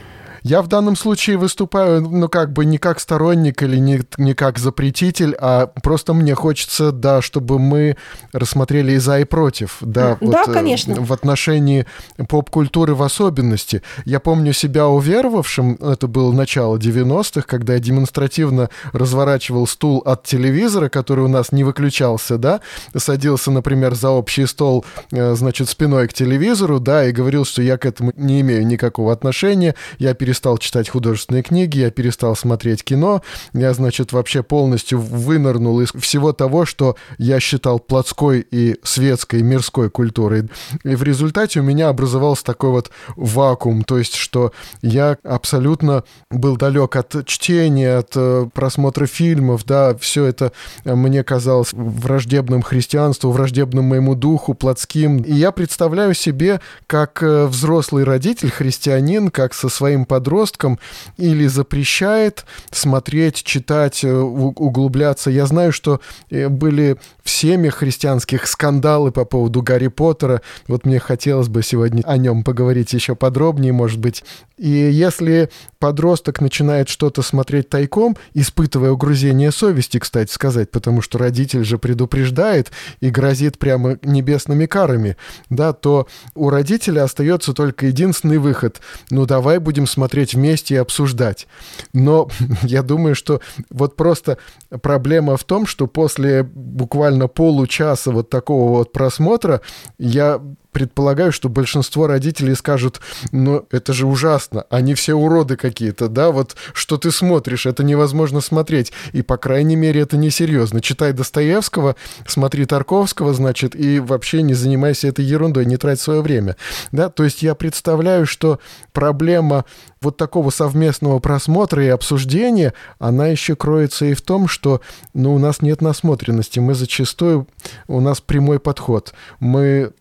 Я 0.48 0.62
в 0.62 0.68
данном 0.68 0.96
случае 0.96 1.36
выступаю, 1.38 2.02
ну, 2.02 2.30
как 2.30 2.54
бы 2.54 2.64
не 2.64 2.78
как 2.78 3.02
сторонник 3.02 3.62
или 3.64 3.76
не, 3.76 4.00
не 4.18 4.34
как 4.34 4.60
запретитель, 4.60 5.36
а 5.38 5.68
просто 5.68 6.14
мне 6.14 6.36
хочется, 6.36 6.94
да, 6.94 7.22
чтобы 7.22 7.60
мы 7.60 7.98
рассмотрели 8.32 8.94
и 8.94 8.98
за, 8.98 9.20
и 9.20 9.26
против. 9.26 9.78
Да, 9.82 10.18
да 10.22 10.44
вот, 10.44 10.48
э, 10.48 10.54
конечно. 10.54 10.96
В 11.02 11.12
отношении 11.12 11.86
поп-культуры 12.30 12.96
в 12.96 13.04
особенности. 13.04 13.82
Я 14.06 14.22
помню 14.22 14.54
себя 14.54 14.88
уверовавшим, 14.88 15.76
это 15.82 16.08
было 16.08 16.32
начало 16.32 16.78
90-х, 16.78 17.42
когда 17.42 17.74
я 17.74 17.80
демонстративно 17.80 18.70
разворачивал 18.94 19.68
стул 19.68 20.02
от 20.06 20.24
телевизора, 20.24 20.88
который 20.88 21.26
у 21.26 21.28
нас 21.28 21.52
не 21.52 21.66
выключался, 21.66 22.38
да, 22.38 22.62
садился, 22.96 23.52
например, 23.52 23.96
за 23.96 24.12
общий 24.12 24.46
стол, 24.46 24.86
э, 25.12 25.36
значит, 25.36 25.68
спиной 25.68 26.08
к 26.08 26.14
телевизору, 26.14 26.80
да, 26.80 27.06
и 27.06 27.12
говорил, 27.12 27.44
что 27.44 27.62
я 27.62 27.78
к 27.78 27.86
этому 27.86 28.14
не 28.16 28.40
имею 28.40 28.66
никакого 28.66 29.12
отношения, 29.12 29.76
я 30.00 30.14
перестал 30.14 30.37
перестал 30.38 30.60
читать 30.60 30.88
художественные 30.88 31.42
книги, 31.42 31.80
я 31.80 31.90
перестал 31.90 32.36
смотреть 32.36 32.84
кино, 32.84 33.24
я, 33.54 33.74
значит, 33.74 34.12
вообще 34.12 34.44
полностью 34.44 35.00
вынырнул 35.00 35.82
из 35.82 35.90
всего 36.00 36.32
того, 36.32 36.68
что 36.68 36.96
я 37.18 37.40
считал 37.40 37.80
плотской 37.80 38.46
и 38.52 38.76
светской, 38.84 39.42
мирской 39.42 39.90
культурой. 39.90 40.48
И 40.84 40.94
в 40.94 41.02
результате 41.02 41.60
у 41.60 41.64
меня 41.64 41.90
образовался 41.90 42.44
такой 42.44 42.70
вот 42.70 42.92
вакуум, 43.16 43.84
то 43.84 43.98
есть, 43.98 44.14
что 44.14 44.52
я 44.84 45.18
абсолютно 45.24 46.04
был 46.30 46.56
далек 46.56 46.96
от 46.96 47.26
чтения, 47.26 47.98
от 47.98 48.12
э, 48.16 48.48
просмотра 48.54 49.08
фильмов, 49.08 49.66
да, 49.66 49.96
все 49.96 50.26
это 50.26 50.52
мне 50.86 51.24
казалось 51.24 51.74
враждебным 51.74 52.62
христианству, 52.62 53.32
враждебным 53.32 53.86
моему 53.86 54.14
духу, 54.14 54.54
плотским. 54.54 55.18
И 55.18 55.34
я 55.34 55.52
представляю 55.52 56.14
себе, 56.14 56.62
как 56.86 57.24
э, 57.24 57.48
взрослый 57.48 58.04
родитель, 58.04 58.52
христианин, 58.52 59.32
как 59.32 59.56
со 59.56 59.70
своим 59.70 60.06
подросткам 60.18 60.80
или 61.18 61.46
запрещает 61.46 62.46
смотреть, 62.72 63.44
читать, 63.44 64.04
э, 64.04 64.12
углубляться. 64.12 65.30
Я 65.30 65.46
знаю, 65.46 65.72
что 65.72 66.00
э, 66.32 66.50
были 66.50 66.98
в 67.24 67.30
семьях 67.30 67.76
христианских 67.76 68.48
скандалы 68.48 69.12
по 69.12 69.26
поводу 69.26 69.62
Гарри 69.62 69.90
Поттера. 69.90 70.42
Вот 70.68 70.86
мне 70.86 71.00
хотелось 71.00 71.50
бы 71.50 71.62
сегодня 71.62 72.02
о 72.02 72.18
нем 72.18 72.44
поговорить 72.44 72.94
еще 72.94 73.16
подробнее, 73.16 73.74
может 73.74 74.00
быть. 74.00 74.24
И 74.58 74.70
если 74.70 75.50
подросток 75.78 76.42
начинает 76.42 76.90
что-то 76.90 77.22
смотреть 77.22 77.70
тайком, 77.70 78.18
испытывая 78.34 78.92
угрызение 78.92 79.52
совести, 79.52 80.00
кстати 80.00 80.32
сказать, 80.32 80.72
потому 80.72 81.04
что 81.04 81.20
родитель 81.20 81.64
же 81.64 81.78
предупреждает 81.78 82.72
и 83.00 83.12
грозит 83.12 83.60
прямо 83.60 84.00
небесными 84.02 84.66
карами, 84.66 85.16
да, 85.52 85.74
то 85.74 86.08
у 86.34 86.50
родителя 86.50 87.04
остается 87.04 87.54
только 87.54 87.86
единственный 87.86 88.40
выход. 88.40 88.82
Ну, 89.12 89.28
давай 89.28 89.60
будем 89.60 89.86
смотреть 89.86 90.07
вместе 90.34 90.76
и 90.76 90.78
обсуждать. 90.78 91.48
Но 91.94 92.30
я 92.64 92.84
думаю, 92.84 93.16
что 93.16 93.42
вот 93.70 93.96
просто 93.96 94.38
проблема 94.82 95.38
в 95.38 95.44
том, 95.44 95.66
что 95.66 95.88
после 95.88 96.44
буквально 96.44 97.28
получаса 97.28 98.12
вот 98.12 98.30
такого 98.30 98.78
вот 98.78 98.92
просмотра 98.92 99.62
я 99.98 100.42
предполагаю, 100.72 101.32
что 101.32 101.50
большинство 101.50 102.08
родителей 102.08 102.56
скажут, 102.56 103.02
ну, 103.32 103.66
это 103.72 103.94
же 103.94 104.06
ужасно, 104.06 104.66
они 104.70 104.94
все 104.94 105.14
уроды 105.14 105.58
какие-то, 105.58 106.08
да, 106.08 106.32
вот 106.32 106.56
что 106.74 106.98
ты 106.98 107.12
смотришь, 107.12 107.66
это 107.66 107.84
невозможно 107.84 108.42
смотреть, 108.42 108.92
и, 109.14 109.22
по 109.22 109.38
крайней 109.38 109.76
мере, 109.76 110.02
это 110.02 110.18
несерьезно. 110.18 110.82
Читай 110.82 111.14
Достоевского, 111.14 111.96
смотри 112.28 112.66
Тарковского, 112.66 113.34
значит, 113.34 113.76
и 113.76 114.00
вообще 114.00 114.42
не 114.42 114.54
занимайся 114.54 115.08
этой 115.08 115.26
ерундой, 115.26 115.66
не 115.66 115.78
трать 115.78 116.00
свое 116.00 116.22
время, 116.22 116.56
да, 116.92 117.10
то 117.10 117.24
есть 117.24 117.42
я 117.42 117.56
представляю, 117.56 118.26
что 118.26 118.60
проблема 118.94 119.66
вот 120.02 120.18
такого 120.18 120.50
совместного 120.50 121.20
просмотра 121.20 121.84
и 121.84 121.90
обсуждения, 121.90 122.74
она 123.00 123.28
еще 123.28 123.56
кроется 123.56 124.06
и 124.06 124.14
в 124.14 124.22
том, 124.22 124.48
что 124.48 124.82
ну, 125.14 125.34
у 125.34 125.40
нас 125.40 125.62
нет 125.62 125.82
насмотренности. 125.82 126.60
Мы 126.60 126.74
зачастую, 126.76 127.48
у 127.88 128.00
нас 128.00 128.22
прямой 128.22 128.60
подход. 128.60 129.14
Мы 129.40 129.92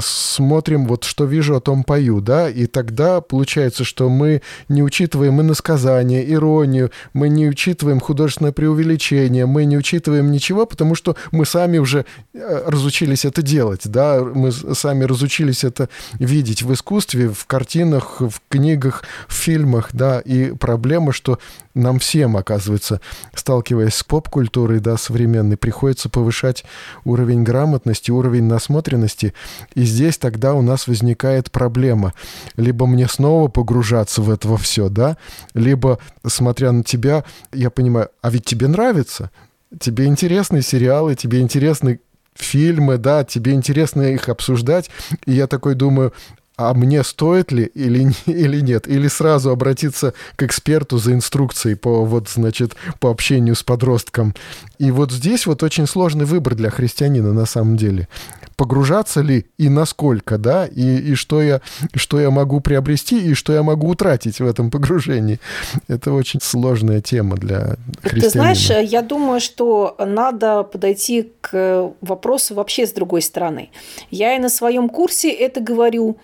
смотрим, 0.00 0.86
вот 0.86 1.04
что 1.04 1.24
вижу, 1.24 1.54
о 1.54 1.60
том 1.60 1.84
пою, 1.84 2.20
да, 2.20 2.48
и 2.48 2.66
тогда 2.66 3.20
получается, 3.20 3.84
что 3.84 4.08
мы 4.08 4.40
не 4.68 4.82
учитываем 4.82 5.40
иносказание, 5.42 6.30
иронию, 6.32 6.90
мы 7.12 7.28
не 7.28 7.48
учитываем 7.48 8.00
художественное 8.00 8.52
преувеличение, 8.52 9.44
мы 9.44 9.66
не 9.66 9.76
учитываем 9.76 10.30
ничего, 10.30 10.64
потому 10.64 10.94
что 10.94 11.16
мы 11.32 11.44
сами 11.44 11.76
уже 11.76 12.06
э, 12.32 12.62
разучились 12.66 13.26
это 13.26 13.42
делать, 13.42 13.82
да, 13.84 14.22
мы 14.22 14.52
сами 14.52 15.04
разучились 15.04 15.64
это 15.64 15.90
видеть 16.18 16.62
в 16.62 16.72
искусстве, 16.72 17.28
в 17.28 17.44
картинах, 17.44 18.20
в 18.20 18.40
книгах, 18.48 19.04
в 19.28 19.34
фильмах, 19.34 19.90
да, 19.92 20.20
и 20.20 20.52
проблема, 20.52 21.12
что 21.12 21.38
нам 21.78 21.98
всем, 21.98 22.36
оказывается, 22.36 23.00
сталкиваясь 23.34 23.94
с 23.94 24.04
поп-культурой, 24.04 24.80
да, 24.80 24.96
современной, 24.96 25.56
приходится 25.56 26.08
повышать 26.08 26.64
уровень 27.04 27.42
грамотности, 27.42 28.10
уровень 28.10 28.44
насмотренности, 28.44 29.34
и 29.74 29.82
здесь 29.82 30.18
тогда 30.18 30.54
у 30.54 30.62
нас 30.62 30.86
возникает 30.86 31.50
проблема. 31.50 32.12
Либо 32.56 32.86
мне 32.86 33.08
снова 33.08 33.48
погружаться 33.48 34.22
в 34.22 34.30
это 34.30 34.56
все, 34.56 34.88
да, 34.88 35.16
либо, 35.54 35.98
смотря 36.26 36.72
на 36.72 36.82
тебя, 36.82 37.24
я 37.52 37.70
понимаю, 37.70 38.08
а 38.22 38.30
ведь 38.30 38.44
тебе 38.44 38.68
нравится, 38.68 39.30
тебе 39.78 40.06
интересны 40.06 40.62
сериалы, 40.62 41.14
тебе 41.14 41.40
интересны 41.40 42.00
фильмы, 42.34 42.98
да, 42.98 43.24
тебе 43.24 43.52
интересно 43.52 44.02
их 44.02 44.28
обсуждать. 44.28 44.90
И 45.26 45.32
я 45.32 45.46
такой 45.46 45.74
думаю, 45.74 46.12
а 46.58 46.74
мне 46.74 47.04
стоит 47.04 47.52
ли 47.52 47.70
или, 47.74 48.12
или 48.26 48.60
нет? 48.60 48.88
Или 48.88 49.06
сразу 49.08 49.50
обратиться 49.50 50.12
к 50.36 50.42
эксперту 50.42 50.98
за 50.98 51.12
инструкцией 51.12 51.76
по, 51.76 52.04
вот, 52.04 52.28
значит, 52.28 52.74
по 52.98 53.10
общению 53.10 53.54
с 53.54 53.62
подростком. 53.62 54.34
И 54.78 54.90
вот 54.90 55.12
здесь 55.12 55.46
вот 55.46 55.62
очень 55.62 55.86
сложный 55.86 56.24
выбор 56.26 56.56
для 56.56 56.70
христианина 56.70 57.32
на 57.32 57.46
самом 57.46 57.76
деле. 57.76 58.08
Погружаться 58.56 59.20
ли 59.20 59.46
и 59.56 59.68
насколько, 59.68 60.36
да, 60.36 60.66
и, 60.66 60.96
и 60.96 61.14
что, 61.14 61.40
я, 61.40 61.60
что 61.94 62.20
я 62.20 62.30
могу 62.30 62.60
приобрести, 62.60 63.20
и 63.20 63.34
что 63.34 63.52
я 63.52 63.62
могу 63.62 63.90
утратить 63.90 64.40
в 64.40 64.44
этом 64.44 64.72
погружении. 64.72 65.38
Это 65.86 66.12
очень 66.12 66.40
сложная 66.42 67.00
тема 67.00 67.36
для 67.36 67.76
христианина. 68.02 68.20
Ты 68.20 68.30
знаешь, 68.30 68.90
я 68.90 69.02
думаю, 69.02 69.40
что 69.40 69.94
надо 70.04 70.64
подойти 70.64 71.30
к 71.40 71.92
вопросу 72.00 72.56
вообще 72.56 72.84
с 72.84 72.92
другой 72.92 73.22
стороны. 73.22 73.70
Я 74.10 74.34
и 74.34 74.40
на 74.40 74.48
своем 74.48 74.88
курсе 74.88 75.30
это 75.30 75.60
говорю, 75.60 76.18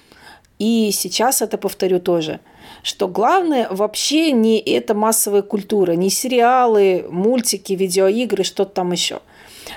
и 0.59 0.91
сейчас 0.93 1.43
это 1.43 1.59
повторю 1.59 2.01
тоже, 2.01 2.41
что 2.83 3.09
главное 3.09 3.69
вообще 3.71 4.31
не 4.33 4.59
эта 4.59 4.95
массовая 4.95 5.43
культура, 5.43 5.93
не 5.93 6.11
сериалы, 6.11 7.07
мультики, 7.11 7.73
видеоигры, 7.73 8.45
что-то 8.45 8.73
там 8.73 8.93
еще. 8.93 9.21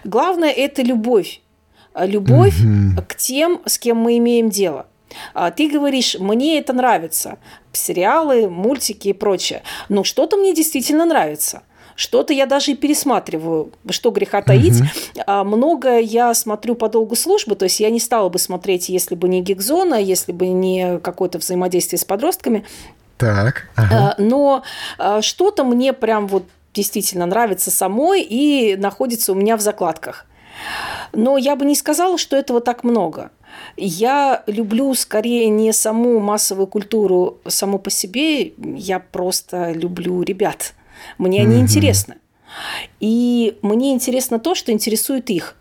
Главное 0.04 0.52
это 0.52 0.82
любовь. 0.82 1.42
Любовь 1.96 2.62
mm-hmm. 2.62 3.02
к 3.08 3.16
тем, 3.16 3.62
с 3.66 3.80
кем 3.80 3.98
мы 3.98 4.18
имеем 4.20 4.50
дело. 4.50 4.86
А 5.34 5.52
ты 5.52 5.70
говоришь, 5.70 6.16
мне 6.20 6.60
это 6.60 6.74
нравится, 6.74 7.40
сериалы, 7.72 8.50
мультики 8.50 9.08
и 9.08 9.14
прочее. 9.14 9.64
Но 9.90 10.04
что-то 10.04 10.38
мне 10.38 10.54
действительно 10.54 11.06
нравится. 11.06 11.64
Что-то 11.98 12.32
я 12.32 12.46
даже 12.46 12.74
и 12.74 12.76
пересматриваю, 12.76 13.72
что 13.90 14.12
греха 14.12 14.44
таить. 14.44 14.80
Угу. 14.80 15.24
А, 15.26 15.44
много 15.44 15.98
я 15.98 16.36
смотрю 16.36 16.76
по 16.76 16.90
долгу 16.90 17.16
службы, 17.16 17.56
то 17.56 17.64
есть 17.64 17.80
я 17.80 17.90
не 17.90 18.00
стала 18.00 18.30
бы 18.30 18.38
смотреть, 18.38 18.88
если 18.88 19.16
бы 19.16 19.28
не 19.28 19.42
гигзона, 19.42 19.96
если 19.96 20.32
бы 20.32 20.48
не 20.48 21.00
какое-то 21.00 21.40
взаимодействие 21.40 21.98
с 21.98 22.06
подростками. 22.06 22.64
Так. 23.18 23.68
Ага. 23.76 24.16
А, 24.16 24.22
но 24.22 24.64
а, 25.00 25.24
что-то 25.24 25.64
мне 25.64 25.92
прям 25.92 26.28
вот 26.28 26.44
действительно 26.72 27.26
нравится 27.26 27.72
самой 27.72 28.22
и 28.22 28.76
находится 28.76 29.32
у 29.32 29.36
меня 29.36 29.58
в 29.58 29.62
закладках. 29.62 30.28
Но 31.14 31.36
я 31.40 31.56
бы 31.56 31.66
не 31.66 31.74
сказала, 31.74 32.20
что 32.20 32.38
этого 32.38 32.62
так 32.62 32.84
много. 32.84 33.32
Я 33.76 34.44
люблю 34.46 34.94
скорее 34.94 35.50
не 35.50 35.74
саму 35.74 36.20
массовую 36.20 36.68
культуру 36.68 37.40
саму 37.48 37.80
по 37.80 37.90
себе, 37.90 38.54
я 38.56 39.00
просто 39.00 39.72
люблю 39.72 40.22
ребят. 40.22 40.76
Мне 41.18 41.42
они 41.42 41.60
интересны. 41.60 42.16
И 43.00 43.58
мне 43.62 43.94
интересно 43.94 44.40
то, 44.40 44.56
что 44.56 44.72
интересует 44.72 45.30
их. 45.30 45.57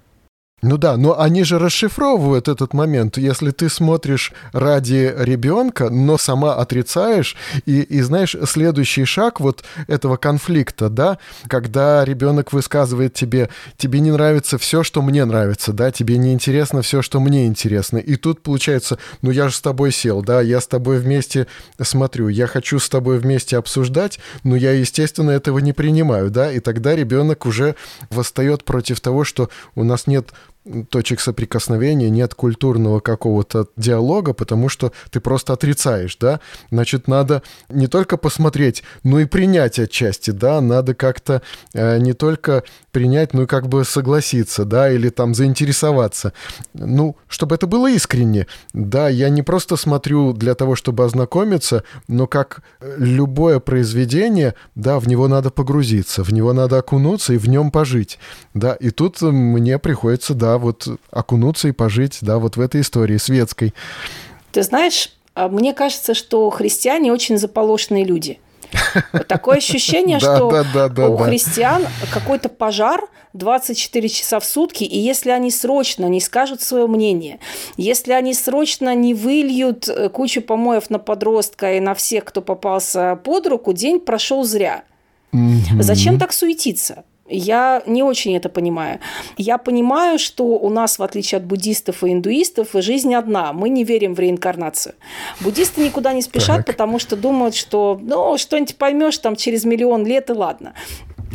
Ну 0.66 0.78
да, 0.78 0.96
но 0.96 1.20
они 1.20 1.44
же 1.44 1.60
расшифровывают 1.60 2.48
этот 2.48 2.74
момент. 2.74 3.18
Если 3.18 3.52
ты 3.52 3.68
смотришь 3.68 4.32
ради 4.52 5.14
ребенка, 5.16 5.90
но 5.90 6.18
сама 6.18 6.56
отрицаешь, 6.56 7.36
и, 7.66 7.82
и 7.82 8.00
знаешь, 8.00 8.34
следующий 8.48 9.04
шаг 9.04 9.38
вот 9.38 9.62
этого 9.86 10.16
конфликта, 10.16 10.88
да, 10.88 11.18
когда 11.46 12.04
ребенок 12.04 12.52
высказывает 12.52 13.14
тебе, 13.14 13.48
тебе 13.76 14.00
не 14.00 14.10
нравится 14.10 14.58
все, 14.58 14.82
что 14.82 15.02
мне 15.02 15.24
нравится, 15.24 15.72
да, 15.72 15.92
тебе 15.92 16.18
не 16.18 16.32
интересно 16.32 16.82
все, 16.82 17.00
что 17.00 17.20
мне 17.20 17.46
интересно. 17.46 17.98
И 17.98 18.16
тут 18.16 18.42
получается, 18.42 18.98
ну 19.22 19.30
я 19.30 19.48
же 19.48 19.54
с 19.54 19.60
тобой 19.60 19.92
сел, 19.92 20.20
да, 20.20 20.40
я 20.40 20.60
с 20.60 20.66
тобой 20.66 20.98
вместе 20.98 21.46
смотрю, 21.80 22.26
я 22.26 22.48
хочу 22.48 22.80
с 22.80 22.88
тобой 22.88 23.18
вместе 23.20 23.56
обсуждать, 23.56 24.18
но 24.42 24.56
я, 24.56 24.72
естественно, 24.72 25.30
этого 25.30 25.60
не 25.60 25.72
принимаю, 25.72 26.28
да, 26.28 26.50
и 26.50 26.58
тогда 26.58 26.96
ребенок 26.96 27.46
уже 27.46 27.76
восстает 28.10 28.64
против 28.64 28.98
того, 28.98 29.22
что 29.22 29.48
у 29.76 29.84
нас 29.84 30.08
нет 30.08 30.32
точек 30.90 31.20
соприкосновения, 31.20 32.10
нет 32.10 32.34
культурного 32.34 33.00
какого-то 33.00 33.66
диалога, 33.76 34.32
потому 34.32 34.68
что 34.68 34.92
ты 35.10 35.20
просто 35.20 35.52
отрицаешь, 35.52 36.16
да? 36.16 36.40
Значит, 36.70 37.08
надо 37.08 37.42
не 37.68 37.86
только 37.86 38.16
посмотреть, 38.16 38.82
но 39.02 39.20
и 39.20 39.24
принять 39.24 39.78
отчасти, 39.78 40.30
да? 40.30 40.60
Надо 40.60 40.94
как-то 40.94 41.42
э, 41.74 41.98
не 41.98 42.12
только 42.12 42.64
принять, 42.90 43.34
но 43.34 43.42
и 43.42 43.46
как 43.46 43.68
бы 43.68 43.84
согласиться, 43.84 44.64
да, 44.64 44.90
или 44.90 45.10
там 45.10 45.34
заинтересоваться. 45.34 46.32
Ну, 46.74 47.16
чтобы 47.28 47.54
это 47.54 47.66
было 47.66 47.90
искренне. 47.90 48.46
Да, 48.72 49.08
я 49.08 49.28
не 49.28 49.42
просто 49.42 49.76
смотрю 49.76 50.32
для 50.32 50.54
того, 50.54 50.76
чтобы 50.76 51.04
ознакомиться, 51.04 51.84
но 52.08 52.26
как 52.26 52.62
любое 52.80 53.60
произведение, 53.60 54.54
да, 54.74 54.98
в 54.98 55.08
него 55.08 55.28
надо 55.28 55.50
погрузиться, 55.50 56.22
в 56.22 56.32
него 56.32 56.52
надо 56.52 56.78
окунуться 56.78 57.34
и 57.34 57.38
в 57.38 57.48
нем 57.48 57.70
пожить. 57.70 58.18
Да, 58.54 58.74
и 58.74 58.90
тут 58.90 59.20
мне 59.20 59.78
приходится, 59.78 60.34
да, 60.34 60.55
вот 60.58 60.88
окунуться 61.10 61.68
и 61.68 61.72
пожить, 61.72 62.18
да, 62.20 62.38
вот 62.38 62.56
в 62.56 62.60
этой 62.60 62.80
истории 62.80 63.16
светской. 63.16 63.74
Ты 64.52 64.62
знаешь, 64.62 65.12
а 65.34 65.48
мне 65.48 65.74
кажется, 65.74 66.14
что 66.14 66.48
христиане 66.50 67.12
очень 67.12 67.36
заполошенные 67.36 68.04
люди. 68.04 68.40
Такое 69.28 69.58
ощущение, 69.58 70.18
что 70.20 70.46
у 70.46 71.16
христиан 71.18 71.84
какой-то 72.12 72.48
пожар 72.48 73.08
24 73.34 74.08
часа 74.08 74.40
в 74.40 74.44
сутки, 74.44 74.84
и 74.84 74.98
если 74.98 75.30
они 75.30 75.50
срочно 75.50 76.06
не 76.06 76.20
скажут 76.20 76.62
свое 76.62 76.86
мнение, 76.86 77.38
если 77.76 78.12
они 78.12 78.34
срочно 78.34 78.94
не 78.94 79.14
выльют 79.14 79.88
э, 79.88 80.08
кучу 80.08 80.40
помоев 80.40 80.88
на 80.90 80.98
подростка 80.98 81.74
и 81.74 81.80
на 81.80 81.94
всех, 81.94 82.24
кто 82.24 82.40
попался 82.40 83.16
под 83.22 83.46
руку, 83.46 83.72
день 83.72 84.00
прошел 84.00 84.42
зря. 84.44 84.84
Зачем 85.78 86.18
так 86.18 86.32
суетиться? 86.32 87.04
Я 87.28 87.82
не 87.86 88.02
очень 88.02 88.36
это 88.36 88.48
понимаю. 88.48 89.00
Я 89.36 89.58
понимаю, 89.58 90.18
что 90.18 90.44
у 90.44 90.68
нас, 90.70 90.98
в 90.98 91.02
отличие 91.02 91.38
от 91.38 91.44
буддистов 91.44 92.04
и 92.04 92.12
индуистов, 92.12 92.68
жизнь 92.74 93.14
одна. 93.14 93.52
Мы 93.52 93.68
не 93.68 93.84
верим 93.84 94.14
в 94.14 94.20
реинкарнацию. 94.20 94.94
Буддисты 95.40 95.84
никуда 95.84 96.12
не 96.12 96.22
спешат, 96.22 96.58
так. 96.58 96.66
потому 96.66 96.98
что 96.98 97.16
думают, 97.16 97.54
что 97.54 97.98
ну, 98.00 98.38
что-нибудь 98.38 98.76
поймешь 98.76 99.18
там 99.18 99.36
через 99.36 99.64
миллион 99.64 100.06
лет 100.06 100.30
и 100.30 100.32
ладно. 100.32 100.74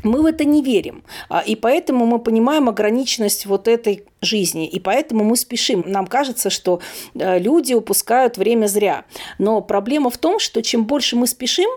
Мы 0.04 0.22
в 0.22 0.26
это 0.26 0.46
не 0.46 0.64
верим. 0.64 1.04
А, 1.30 1.42
и 1.42 1.56
поэтому 1.56 2.06
мы 2.06 2.20
понимаем 2.20 2.70
ограниченность 2.70 3.46
вот 3.46 3.68
этой 3.68 4.06
жизни. 4.22 4.68
И 4.68 4.80
поэтому 4.80 5.24
мы 5.24 5.36
спешим. 5.36 5.84
Нам 5.86 6.08
кажется, 6.08 6.50
что 6.50 6.80
э, 7.14 7.39
люди 7.39 7.74
упускают 7.74 8.38
время 8.38 8.68
зря. 8.68 9.06
Но 9.38 9.62
проблема 9.62 10.10
в 10.10 10.18
том, 10.18 10.39
что 10.39 10.62
чем 10.64 10.86
больше 10.86 11.16
мы 11.16 11.28
спешим, 11.28 11.70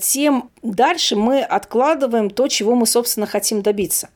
тем 0.00 0.50
дальше 0.62 1.16
мы 1.16 1.42
откладываем 1.42 2.30
то, 2.30 2.48
чего 2.48 2.74
мы, 2.74 2.86
собственно, 2.86 3.26
хотим 3.26 3.62
добиться. 3.62 4.08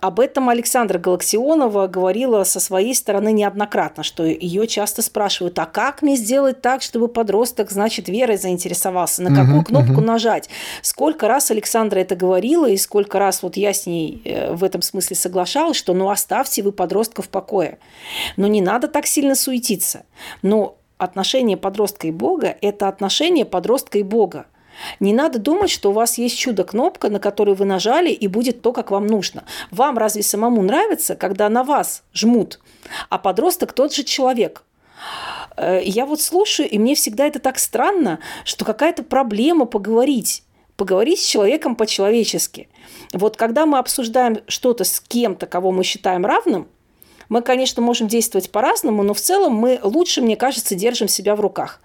Об 0.00 0.18
этом 0.18 0.48
Александра 0.48 0.98
Галаксионова 0.98 1.86
говорила 1.86 2.44
со 2.44 2.58
своей 2.58 2.94
стороны 2.94 3.32
неоднократно, 3.32 4.02
что 4.02 4.24
ее 4.24 4.66
часто 4.66 5.02
спрашивают, 5.02 5.58
а 5.58 5.66
как 5.66 6.00
мне 6.00 6.16
сделать 6.16 6.62
так, 6.62 6.80
чтобы 6.80 7.08
подросток, 7.08 7.70
значит, 7.70 8.08
верой 8.08 8.38
заинтересовался, 8.38 9.22
на 9.22 9.28
какую 9.28 9.60
uh-huh, 9.60 9.66
кнопку 9.66 10.00
uh-huh. 10.00 10.04
нажать? 10.04 10.48
Сколько 10.80 11.28
раз 11.28 11.50
Александра 11.50 11.98
это 11.98 12.16
говорила, 12.16 12.66
и 12.66 12.78
сколько 12.78 13.18
раз 13.18 13.42
вот 13.42 13.58
я 13.58 13.74
с 13.74 13.84
ней 13.84 14.22
э, 14.24 14.54
в 14.54 14.64
этом 14.64 14.80
смысле 14.80 15.16
соглашалась, 15.16 15.76
что 15.76 15.92
ну 15.92 16.08
оставьте 16.08 16.62
вы 16.62 16.72
подростка 16.72 17.20
в 17.20 17.28
покое. 17.28 17.78
Но 18.38 18.46
не 18.46 18.62
надо 18.62 18.88
так 18.88 19.06
сильно 19.06 19.34
суетиться. 19.34 20.04
Но 20.40 20.79
отношение 21.00 21.56
подростка 21.56 22.06
и 22.06 22.10
Бога– 22.10 22.56
это 22.60 22.88
отношение 22.88 23.44
подростка 23.44 23.98
и 23.98 24.02
Бога. 24.02 24.46
Не 24.98 25.12
надо 25.12 25.38
думать, 25.38 25.70
что 25.70 25.90
у 25.90 25.92
вас 25.92 26.18
есть 26.18 26.38
чудо-кнопка, 26.38 27.10
на 27.10 27.18
которую 27.18 27.54
вы 27.54 27.64
нажали, 27.64 28.10
и 28.10 28.26
будет 28.28 28.62
то, 28.62 28.72
как 28.72 28.90
вам 28.90 29.06
нужно. 29.06 29.44
Вам 29.70 29.98
разве 29.98 30.22
самому 30.22 30.62
нравится, 30.62 31.16
когда 31.16 31.48
на 31.48 31.64
вас 31.64 32.02
жмут, 32.14 32.60
а 33.08 33.18
подросток 33.18 33.72
тот 33.72 33.94
же 33.94 34.04
человек? 34.04 34.64
Э, 35.56 35.80
я 35.82 36.06
вот 36.06 36.20
слушаю, 36.20 36.68
и 36.68 36.78
мне 36.78 36.94
всегда 36.94 37.26
это 37.26 37.38
так 37.38 37.58
странно, 37.58 38.20
что 38.44 38.64
какая-то 38.64 39.02
проблема 39.02 39.66
поговорить 39.66 40.44
поговорить 40.76 41.20
с 41.20 41.26
человеком 41.26 41.76
по-человечески. 41.76 42.70
Вот 43.12 43.36
когда 43.36 43.66
мы 43.66 43.76
обсуждаем 43.76 44.38
что-то 44.46 44.84
с 44.84 44.98
кем-то, 44.98 45.46
кого 45.46 45.72
мы 45.72 45.84
считаем 45.84 46.24
равным, 46.24 46.68
мы, 47.30 47.42
конечно, 47.42 47.80
можем 47.80 48.08
действовать 48.08 48.50
по-разному, 48.50 49.02
но 49.02 49.14
в 49.14 49.20
целом 49.20 49.54
мы 49.54 49.80
лучше, 49.82 50.20
мне 50.20 50.36
кажется, 50.36 50.74
держим 50.74 51.08
себя 51.08 51.36
в 51.36 51.40
руках. 51.40 51.80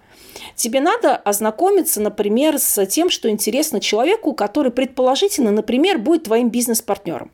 Тебе 0.55 0.81
надо 0.81 1.15
ознакомиться, 1.15 2.01
например, 2.01 2.57
с 2.57 2.83
тем, 2.87 3.09
что 3.09 3.29
интересно 3.29 3.79
человеку, 3.79 4.33
который 4.33 4.71
предположительно, 4.71 5.51
например, 5.51 5.99
будет 5.99 6.23
твоим 6.23 6.49
бизнес-партнером. 6.49 7.31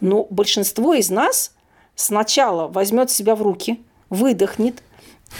Но 0.00 0.26
большинство 0.28 0.92
из 0.94 1.10
нас 1.10 1.54
сначала 1.94 2.68
возьмет 2.68 3.10
себя 3.10 3.34
в 3.36 3.42
руки, 3.42 3.80
выдохнет 4.10 4.82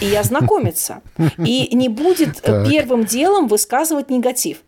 и 0.00 0.14
ознакомится. 0.14 1.02
И 1.36 1.68
не 1.74 1.90
будет 1.90 2.40
первым 2.40 3.04
делом 3.04 3.46
высказывать 3.46 4.08
негатив. 4.08 4.62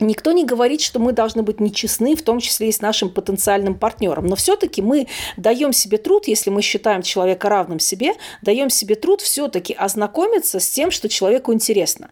Никто 0.00 0.32
не 0.32 0.44
говорит, 0.44 0.80
что 0.80 0.98
мы 0.98 1.12
должны 1.12 1.42
быть 1.42 1.60
нечестны, 1.60 2.14
в 2.14 2.22
том 2.22 2.40
числе 2.40 2.68
и 2.68 2.72
с 2.72 2.80
нашим 2.80 3.10
потенциальным 3.10 3.74
партнером. 3.74 4.26
Но 4.26 4.36
все-таки 4.36 4.82
мы 4.82 5.08
даем 5.36 5.72
себе 5.72 5.98
труд, 5.98 6.28
если 6.28 6.50
мы 6.50 6.62
считаем 6.62 7.02
человека 7.02 7.48
равным 7.48 7.80
себе, 7.80 8.14
даем 8.42 8.70
себе 8.70 8.94
труд 8.94 9.20
все-таки 9.20 9.74
ознакомиться 9.74 10.60
с 10.60 10.68
тем, 10.68 10.90
что 10.90 11.08
человеку 11.08 11.52
интересно. 11.52 12.10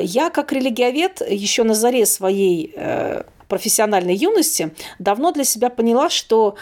Я, 0.00 0.30
как 0.30 0.52
религиовед, 0.52 1.22
еще 1.28 1.62
на 1.62 1.74
заре 1.74 2.06
своей 2.06 2.72
э, 2.74 3.22
профессиональной 3.48 4.14
юности 4.14 4.72
давно 4.98 5.32
для 5.32 5.44
себя 5.44 5.68
поняла, 5.68 6.08
что 6.08 6.56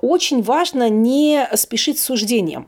очень 0.00 0.42
важно 0.42 0.88
не 0.88 1.48
спешить 1.54 1.98
с 1.98 2.04
суждением 2.04 2.66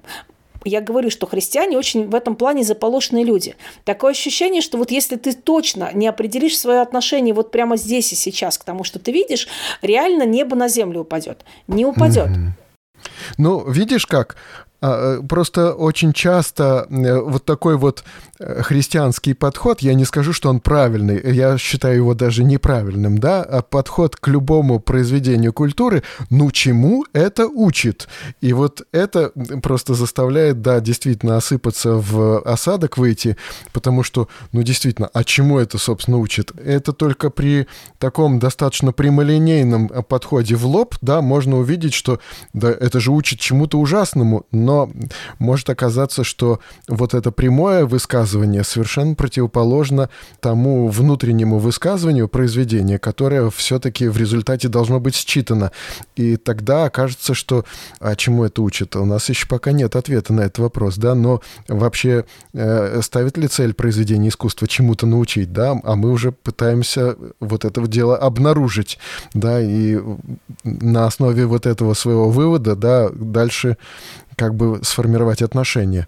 я 0.64 0.80
говорю, 0.80 1.10
что 1.10 1.26
христиане 1.26 1.78
очень 1.78 2.08
в 2.08 2.14
этом 2.14 2.36
плане 2.36 2.64
заполошенные 2.64 3.24
люди. 3.24 3.56
Такое 3.84 4.12
ощущение, 4.12 4.62
что 4.62 4.78
вот 4.78 4.90
если 4.90 5.16
ты 5.16 5.32
точно 5.32 5.90
не 5.92 6.06
определишь 6.06 6.58
свое 6.58 6.80
отношение 6.80 7.34
вот 7.34 7.50
прямо 7.50 7.76
здесь 7.76 8.12
и 8.12 8.16
сейчас 8.16 8.58
к 8.58 8.64
тому, 8.64 8.84
что 8.84 8.98
ты 8.98 9.12
видишь, 9.12 9.48
реально 9.82 10.24
небо 10.24 10.56
на 10.56 10.68
землю 10.68 11.00
упадет. 11.00 11.44
Не 11.66 11.84
упадет. 11.84 12.28
Ну, 13.38 13.70
видишь 13.70 14.06
как? 14.06 14.36
А, 14.86 15.16
э, 15.16 15.22
просто 15.26 15.72
очень 15.72 16.12
часто 16.12 16.86
э, 16.90 17.18
вот 17.18 17.46
такой 17.46 17.78
вот 17.78 18.04
э, 18.38 18.60
христианский 18.60 19.32
подход, 19.32 19.80
я 19.80 19.94
не 19.94 20.04
скажу, 20.04 20.34
что 20.34 20.50
он 20.50 20.60
правильный, 20.60 21.22
я 21.32 21.56
считаю 21.56 21.96
его 21.96 22.12
даже 22.12 22.44
неправильным, 22.44 23.16
да, 23.16 23.42
а 23.42 23.62
подход 23.62 24.16
к 24.16 24.28
любому 24.28 24.80
произведению 24.80 25.54
культуры, 25.54 26.02
ну 26.28 26.50
чему 26.50 27.06
это 27.14 27.46
учит? 27.46 28.08
И 28.42 28.52
вот 28.52 28.82
это 28.92 29.32
просто 29.62 29.94
заставляет, 29.94 30.60
да, 30.60 30.80
действительно 30.80 31.38
осыпаться 31.38 31.94
в 31.94 32.40
осадок 32.40 32.98
выйти, 32.98 33.38
потому 33.72 34.02
что, 34.02 34.28
ну 34.52 34.62
действительно, 34.62 35.08
а 35.14 35.24
чему 35.24 35.58
это, 35.58 35.78
собственно, 35.78 36.18
учит? 36.18 36.52
Это 36.62 36.92
только 36.92 37.30
при 37.30 37.68
таком 37.98 38.38
достаточно 38.38 38.92
прямолинейном 38.92 39.88
подходе 39.88 40.56
в 40.56 40.66
лоб, 40.66 40.96
да, 41.00 41.22
можно 41.22 41.56
увидеть, 41.56 41.94
что 41.94 42.20
да, 42.52 42.68
это 42.68 43.00
же 43.00 43.12
учит 43.12 43.40
чему-то 43.40 43.78
ужасному, 43.78 44.44
но 44.50 44.73
но 44.74 44.90
может 45.38 45.70
оказаться, 45.70 46.24
что 46.24 46.58
вот 46.88 47.14
это 47.14 47.30
прямое 47.30 47.86
высказывание 47.86 48.64
совершенно 48.64 49.14
противоположно 49.14 50.10
тому 50.40 50.88
внутреннему 50.88 51.58
высказыванию 51.58 52.28
произведения, 52.28 52.98
которое 52.98 53.50
все-таки 53.50 54.08
в 54.08 54.16
результате 54.16 54.68
должно 54.68 54.98
быть 55.00 55.14
считано. 55.14 55.70
И 56.16 56.36
тогда 56.36 56.86
окажется, 56.86 57.34
что 57.34 57.64
а 58.00 58.16
чему 58.16 58.44
это 58.44 58.62
учит? 58.62 58.96
У 58.96 59.04
нас 59.04 59.28
еще 59.28 59.46
пока 59.46 59.72
нет 59.72 59.96
ответа 59.96 60.32
на 60.32 60.42
этот 60.42 60.58
вопрос, 60.58 60.96
да, 60.96 61.14
но 61.14 61.40
вообще 61.68 62.24
э, 62.52 63.00
ставит 63.02 63.38
ли 63.38 63.48
цель 63.48 63.74
произведения 63.74 64.28
искусства 64.28 64.66
чему-то 64.66 65.06
научить, 65.06 65.52
да, 65.52 65.80
а 65.84 65.94
мы 65.94 66.10
уже 66.10 66.32
пытаемся 66.32 67.16
вот 67.40 67.64
это 67.64 67.86
дело 67.86 68.16
обнаружить, 68.16 68.98
да, 69.34 69.60
и 69.60 70.00
на 70.64 71.06
основе 71.06 71.46
вот 71.46 71.66
этого 71.66 71.94
своего 71.94 72.28
вывода, 72.28 72.74
да, 72.74 73.08
дальше 73.10 73.76
как 74.36 74.54
бы 74.54 74.80
сформировать 74.82 75.42
отношения. 75.42 76.06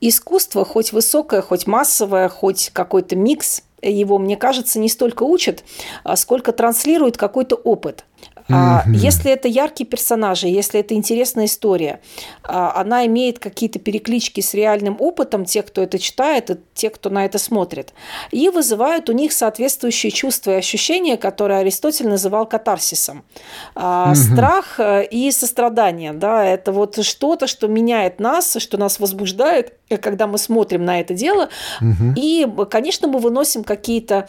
Искусство, 0.00 0.64
хоть 0.64 0.92
высокое, 0.92 1.40
хоть 1.40 1.66
массовое, 1.66 2.28
хоть 2.28 2.70
какой-то 2.72 3.16
микс, 3.16 3.62
его, 3.80 4.18
мне 4.18 4.36
кажется, 4.36 4.78
не 4.78 4.88
столько 4.88 5.22
учат, 5.22 5.64
а 6.02 6.16
сколько 6.16 6.52
транслирует 6.52 7.16
какой-то 7.16 7.56
опыт– 7.56 8.04
Mm-hmm. 8.48 8.94
Если 8.94 9.30
это 9.30 9.48
яркие 9.48 9.88
персонажи, 9.88 10.48
если 10.48 10.80
это 10.80 10.94
интересная 10.94 11.46
история, 11.46 12.00
а, 12.42 12.80
она 12.80 13.06
имеет 13.06 13.38
какие-то 13.38 13.78
переклички 13.78 14.40
с 14.40 14.52
реальным 14.52 14.96
опытом 14.98 15.44
тех, 15.44 15.66
кто 15.66 15.82
это 15.82 15.98
читает, 15.98 16.50
и 16.50 16.56
тех, 16.74 16.92
кто 16.92 17.08
на 17.08 17.24
это 17.24 17.38
смотрит, 17.38 17.94
и 18.30 18.48
вызывают 18.50 19.08
у 19.08 19.12
них 19.12 19.32
соответствующие 19.32 20.12
чувства 20.12 20.52
и 20.52 20.54
ощущения, 20.54 21.16
которые 21.16 21.60
Аристотель 21.60 22.08
называл 22.08 22.46
катарсисом. 22.46 23.24
Mm-hmm. 23.74 24.14
Страх 24.14 24.80
э, 24.80 25.06
и 25.06 25.30
сострадание, 25.30 26.12
да, 26.12 26.44
это 26.44 26.72
вот 26.72 27.02
что-то, 27.02 27.46
что 27.46 27.66
меняет 27.66 28.20
нас, 28.20 28.56
что 28.58 28.76
нас 28.76 29.00
возбуждает, 29.00 29.72
э, 29.88 29.96
когда 29.96 30.26
мы 30.26 30.36
смотрим 30.36 30.84
на 30.84 31.00
это 31.00 31.14
дело, 31.14 31.48
mm-hmm. 31.80 32.14
и, 32.16 32.46
конечно, 32.70 33.08
мы 33.08 33.20
выносим 33.20 33.64
какие-то 33.64 34.28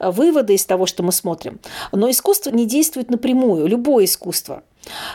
э, 0.00 0.10
выводы 0.10 0.54
из 0.54 0.66
того, 0.66 0.84
что 0.84 1.02
мы 1.02 1.12
смотрим. 1.12 1.60
Но 1.92 2.10
искусство 2.10 2.50
не 2.50 2.66
действует 2.66 3.10
напрямую 3.10 3.53
напрямую, 3.54 3.66
любое 3.66 4.04
искусство. 4.04 4.62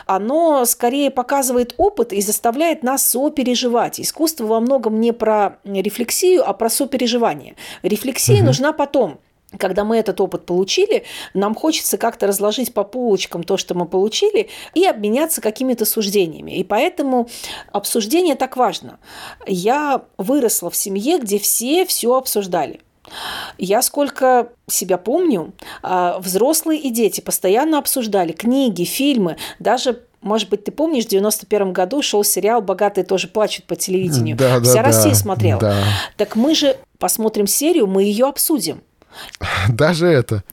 Оно 0.06 0.64
скорее 0.64 1.10
показывает 1.10 1.74
опыт 1.76 2.12
и 2.12 2.20
заставляет 2.20 2.82
нас 2.82 3.06
сопереживать. 3.06 4.00
Искусство 4.00 4.46
во 4.46 4.60
многом 4.60 4.98
не 5.00 5.12
про 5.12 5.58
рефлексию, 5.64 6.48
а 6.48 6.52
про 6.54 6.68
сопереживание. 6.68 7.54
Рефлексия 7.82 8.38
угу. 8.38 8.46
нужна 8.46 8.72
потом– 8.72 9.20
когда 9.58 9.84
мы 9.84 9.96
этот 9.96 10.20
опыт 10.20 10.46
получили, 10.46 11.04
нам 11.34 11.56
хочется 11.56 11.98
как-то 11.98 12.28
разложить 12.28 12.72
по 12.72 12.84
полочкам 12.84 13.42
то, 13.42 13.56
что 13.56 13.74
мы 13.74 13.86
получили, 13.86 14.48
и 14.74 14.86
обменяться 14.86 15.40
какими-то 15.40 15.84
суждениями. 15.84 16.52
И 16.52 16.62
поэтому 16.62 17.28
обсуждение 17.72 18.36
так 18.36 18.56
важно. 18.56 19.00
Я 19.46 20.02
выросла 20.18 20.70
в 20.70 20.76
семье, 20.76 21.18
где 21.18 21.40
все 21.40 21.84
все 21.84 22.14
обсуждали. 22.14 22.80
Я 23.58 23.82
сколько 23.82 24.48
себя 24.68 24.98
помню, 24.98 25.52
а, 25.82 26.18
взрослые 26.20 26.80
и 26.80 26.90
дети 26.90 27.20
постоянно 27.20 27.78
обсуждали 27.78 28.32
книги, 28.32 28.84
фильмы, 28.84 29.36
даже 29.58 30.00
может 30.22 30.50
быть, 30.50 30.64
ты 30.64 30.70
помнишь, 30.70 31.06
в 31.06 31.08
91 31.08 31.72
году 31.72 32.02
шел 32.02 32.22
сериал 32.24 32.60
«Богатые 32.60 33.04
тоже 33.04 33.26
плачут» 33.26 33.64
по 33.64 33.74
телевидению. 33.74 34.36
Да, 34.36 34.60
Вся 34.60 34.74
да, 34.74 34.82
Россия 34.82 35.12
да, 35.12 35.14
смотрела. 35.14 35.60
Да. 35.60 35.82
Так 36.18 36.36
мы 36.36 36.54
же 36.54 36.76
посмотрим 36.98 37.46
серию, 37.46 37.86
мы 37.86 38.02
ее 38.02 38.26
обсудим. 38.26 38.82
Даже 39.68 40.06
это. 40.06 40.44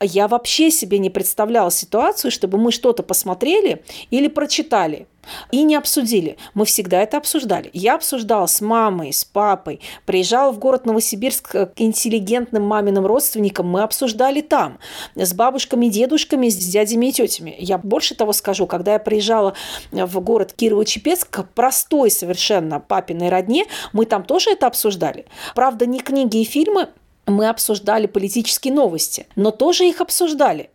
Я 0.00 0.28
вообще 0.28 0.70
себе 0.70 0.98
не 0.98 1.10
представляла 1.10 1.70
ситуацию, 1.70 2.30
чтобы 2.30 2.58
мы 2.58 2.72
что-то 2.72 3.02
посмотрели 3.02 3.82
или 4.10 4.28
прочитали 4.28 5.06
и 5.50 5.62
не 5.62 5.76
обсудили. 5.76 6.36
Мы 6.54 6.64
всегда 6.64 7.00
это 7.00 7.16
обсуждали. 7.16 7.70
Я 7.72 7.94
обсуждала 7.94 8.46
с 8.46 8.60
мамой, 8.60 9.12
с 9.12 9.24
папой, 9.24 9.80
приезжала 10.04 10.52
в 10.52 10.58
город 10.58 10.86
Новосибирск 10.86 11.50
к 11.50 11.72
интеллигентным 11.76 12.62
маминым 12.62 13.06
родственникам, 13.06 13.68
мы 13.68 13.82
обсуждали 13.82 14.40
там, 14.40 14.78
с 15.14 15.32
бабушками, 15.32 15.86
дедушками, 15.86 16.48
с 16.48 16.56
дядями 16.56 17.06
и 17.06 17.12
тетями. 17.12 17.54
Я 17.58 17.78
больше 17.78 18.14
того 18.14 18.32
скажу, 18.32 18.66
когда 18.66 18.94
я 18.94 18.98
приезжала 18.98 19.54
в 19.92 20.20
город 20.20 20.54
Кирово-Чепецк, 20.56 21.28
к 21.30 21.44
простой 21.54 22.10
совершенно 22.10 22.80
папиной 22.80 23.28
родне, 23.28 23.64
мы 23.92 24.06
там 24.06 24.24
тоже 24.24 24.50
это 24.50 24.66
обсуждали. 24.66 25.26
Правда, 25.54 25.86
не 25.86 26.00
книги 26.00 26.42
и 26.42 26.44
фильмы, 26.44 26.88
мы 27.26 27.48
обсуждали 27.48 28.06
политические 28.06 28.74
новости, 28.74 29.26
но 29.36 29.50
тоже 29.50 29.84
их 29.86 30.00
обсуждали. 30.00 30.70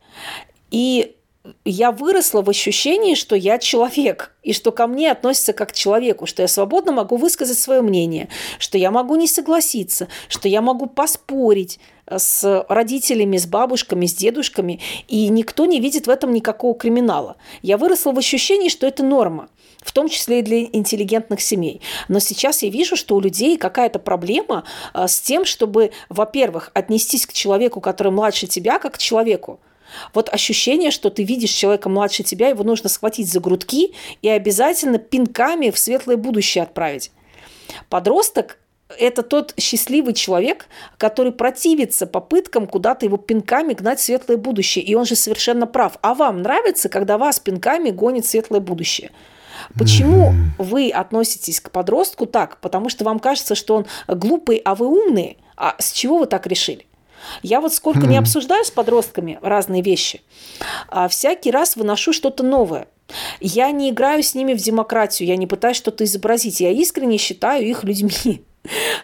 И 0.72 1.16
я 1.66 1.91
выросла 1.91 2.41
в 2.41 2.50
ощущении, 2.50 3.16
что 3.16 3.36
я 3.36 3.58
человек, 3.60 4.36
и 4.43 4.54
что 4.54 4.72
ко 4.72 4.88
мне 4.88 5.12
относятся 5.12 5.54
как 5.54 5.70
к 5.70 5.74
человеку, 5.74 6.26
что 6.26 6.41
я 6.41 6.47
свободно 6.47 6.91
могу 6.91 7.18
высказать 7.18 7.58
свое 7.58 7.82
мнение, 7.82 8.30
что 8.60 8.78
я 8.78 8.91
могу 8.91 9.16
не 9.16 9.28
согласиться, 9.28 10.08
что 10.28 10.47
я 10.47 10.62
могу 10.62 10.86
поспорить 10.88 11.80
с 12.10 12.66
родителями, 12.68 13.38
с 13.38 13.45
бабушками, 13.45 14.06
с 14.06 14.14
дедушками, 14.14 14.80
и 15.08 15.30
никто 15.30 15.66
не 15.66 15.80
видит 15.80 16.08
в 16.08 16.10
этом 16.10 16.34
никакого 16.34 16.76
криминала. 16.76 17.38
Я 17.62 17.78
выросла 17.78 18.12
в 18.12 18.18
ощущении, 18.18 18.70
что 18.70 18.88
это 18.88 19.04
норма 19.04 19.50
в 19.82 19.92
том 19.92 20.10
числе 20.10 20.40
и 20.40 20.44
для 20.44 20.64
интеллигентных 20.64 21.42
семей. 21.42 21.82
Но 22.08 22.20
сейчас 22.20 22.64
я 22.64 22.70
вижу, 22.70 22.96
что 22.96 23.16
у 23.16 23.22
людей 23.22 23.58
какая-то 23.58 24.00
проблема 24.00 24.64
а, 24.94 25.08
с 25.08 25.22
тем, 25.22 25.46
чтобы, 25.46 25.92
во-первых, 26.10 26.72
отнестись 26.74 27.26
к 27.26 27.34
человеку, 27.34 27.82
который 27.82 28.12
младше 28.12 28.48
тебя, 28.48 28.80
как 28.80 28.96
к 28.96 28.98
человеку. 28.98 29.60
Вот 30.14 30.30
ощущение, 30.32 30.92
что 30.92 31.10
ты 31.10 31.24
видишь 31.24 31.52
человека 31.52 31.90
младше 31.90 32.24
тебя, 32.24 32.50
его 32.50 32.64
нужно 32.64 32.90
схватить 32.90 33.32
за 33.32 33.40
грудки 33.40 33.94
и 34.22 34.30
обязательно 34.30 35.00
пинками 35.00 35.72
в 35.72 35.80
светлое 35.80 36.18
будущее 36.18 36.64
отправить. 36.64 37.12
Подросток 37.90 38.60
это 38.98 39.22
тот 39.22 39.54
счастливый 39.60 40.14
человек, 40.14 40.66
который 40.98 41.32
противится 41.32 42.08
попыткам 42.08 42.66
куда-то 42.66 43.06
его 43.06 43.18
пинками 43.18 43.74
гнать 43.74 44.00
в 44.00 44.04
светлое 44.04 44.38
будущее. 44.38 44.84
И 44.84 44.96
он 44.96 45.06
же 45.06 45.16
совершенно 45.16 45.68
прав. 45.68 45.98
А 46.02 46.16
вам 46.16 46.42
нравится, 46.42 46.90
когда 46.90 47.18
вас 47.18 47.40
пинками 47.40 47.92
гонит 47.92 48.26
светлое 48.26 48.62
будущее? 48.62 49.12
Почему 49.78 50.34
вы 50.57 50.89
относитесь 50.89 51.60
к 51.60 51.72
подростку 51.72 52.26
так? 52.26 52.60
Потому 52.62 52.89
что 52.89 53.03
вам 53.03 53.20
кажется, 53.20 53.55
что 53.55 53.76
он 53.76 53.86
глупый, 54.07 54.57
а 54.57 54.76
вы 54.76 54.88
умные. 54.88 55.38
А 55.55 55.76
с 55.80 55.91
чего 55.91 56.20
вы 56.20 56.26
так 56.26 56.47
решили? 56.47 56.86
Я 57.43 57.62
вот 57.62 57.74
сколько 57.74 58.07
не 58.07 58.18
обсуждаю 58.18 58.64
с 58.64 58.72
подростками 58.72 59.39
разные 59.41 59.82
вещи, 59.82 60.22
а 60.88 61.07
всякий 61.07 61.51
раз 61.51 61.76
выношу 61.76 62.14
что-то 62.14 62.43
новое. 62.43 62.88
Я 63.39 63.72
не 63.72 63.89
играю 63.89 64.24
с 64.24 64.36
ними 64.36 64.53
в 64.53 64.57
демократию, 64.57 65.28
я 65.28 65.36
не 65.36 65.47
пытаюсь 65.47 65.78
что-то 65.78 66.03
изобразить. 66.03 66.62
Я 66.62 66.72
искренне 66.72 67.18
считаю 67.18 67.68
их 67.68 67.84
людьми. 67.84 68.43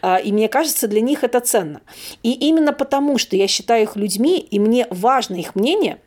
А, 0.02 0.18
и 0.18 0.32
мне 0.32 0.48
кажется, 0.48 0.88
для 0.88 1.02
них 1.02 1.24
это 1.24 1.40
ценно. 1.40 1.82
И 2.24 2.34
именно 2.34 2.74
потому, 2.74 3.18
что 3.18 3.36
я 3.36 3.48
считаю 3.48 3.84
их 3.84 3.96
людьми, 3.96 4.38
и 4.38 4.60
мне 4.60 4.86
важно 4.90 5.36
их 5.36 5.56
мнение, 5.56 6.00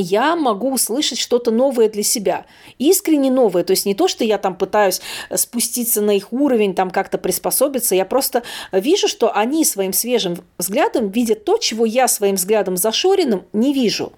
я 0.00 0.36
могу 0.36 0.72
услышать 0.72 1.18
что-то 1.18 1.50
новое 1.50 1.88
для 1.88 2.02
себя, 2.02 2.46
искренне 2.78 3.30
новое, 3.30 3.64
то 3.64 3.72
есть 3.72 3.86
не 3.86 3.94
то, 3.94 4.08
что 4.08 4.24
я 4.24 4.38
там 4.38 4.56
пытаюсь 4.56 5.00
э, 5.30 5.36
спуститься 5.36 6.00
на 6.00 6.12
их 6.12 6.32
уровень, 6.32 6.74
там 6.74 6.90
как-то 6.90 7.18
приспособиться, 7.18 7.94
я 7.94 8.04
просто 8.04 8.42
вижу, 8.72 9.08
что 9.08 9.34
они 9.34 9.64
своим 9.64 9.92
свежим 9.92 10.36
взглядом 10.58 11.10
видят 11.10 11.44
то, 11.44 11.58
чего 11.58 11.84
я 11.84 12.08
своим 12.08 12.36
взглядом 12.36 12.76
зашоренным 12.76 13.44
не 13.52 13.72
вижу. 13.72 14.12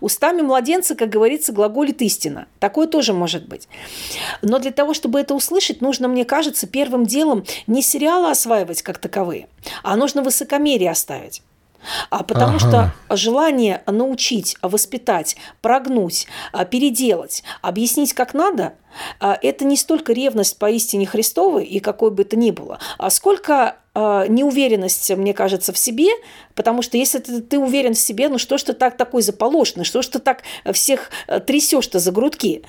Устами 0.00 0.42
младенца, 0.42 0.94
как 0.94 1.08
говорится, 1.08 1.52
глаголит 1.52 2.02
истина. 2.02 2.46
Такое 2.58 2.86
тоже 2.86 3.12
может 3.12 3.48
быть. 3.48 3.68
Но 4.42 4.58
для 4.58 4.70
того, 4.70 4.94
чтобы 4.94 5.20
это 5.20 5.34
услышать, 5.34 5.80
нужно, 5.80 6.08
мне 6.08 6.24
кажется, 6.24 6.66
первым 6.66 7.06
делом 7.06 7.44
не 7.66 7.82
сериалы 7.82 8.30
осваивать 8.30 8.82
как 8.82 8.98
таковые, 8.98 9.48
а 9.82 9.96
нужно 9.96 10.22
высокомерие 10.22 10.90
оставить. 10.90 11.42
А 12.10 12.22
потому 12.22 12.56
ага. 12.56 12.92
что 13.08 13.16
желание 13.16 13.82
научить, 13.86 14.56
воспитать, 14.62 15.36
прогнуть, 15.60 16.26
а, 16.52 16.64
переделать, 16.64 17.42
объяснить 17.62 18.12
как 18.14 18.34
надо, 18.34 18.74
а, 19.20 19.38
это 19.40 19.64
не 19.64 19.76
столько 19.76 20.12
ревность 20.12 20.58
поистине 20.58 21.06
Христовой 21.06 21.64
и 21.64 21.80
какой 21.80 22.10
бы 22.10 22.22
это 22.22 22.36
ни 22.36 22.50
было, 22.50 22.78
а 22.98 23.10
сколько 23.10 23.76
а, 23.94 24.26
неуверенность, 24.26 25.10
мне 25.16 25.32
кажется, 25.34 25.72
в 25.72 25.78
себе, 25.78 26.08
потому 26.54 26.82
что 26.82 26.96
если 26.96 27.18
ты, 27.18 27.40
ты 27.40 27.58
уверен 27.58 27.94
в 27.94 27.98
себе, 27.98 28.28
ну 28.28 28.38
что 28.38 28.58
ж 28.58 28.64
ты 28.64 28.72
так 28.72 28.96
такой 28.96 29.22
заполошный, 29.22 29.84
что 29.84 30.02
ж 30.02 30.08
ты 30.08 30.18
так 30.18 30.42
всех 30.72 31.10
трясешь-то 31.46 31.98
за 31.98 32.12
грудки? 32.12 32.64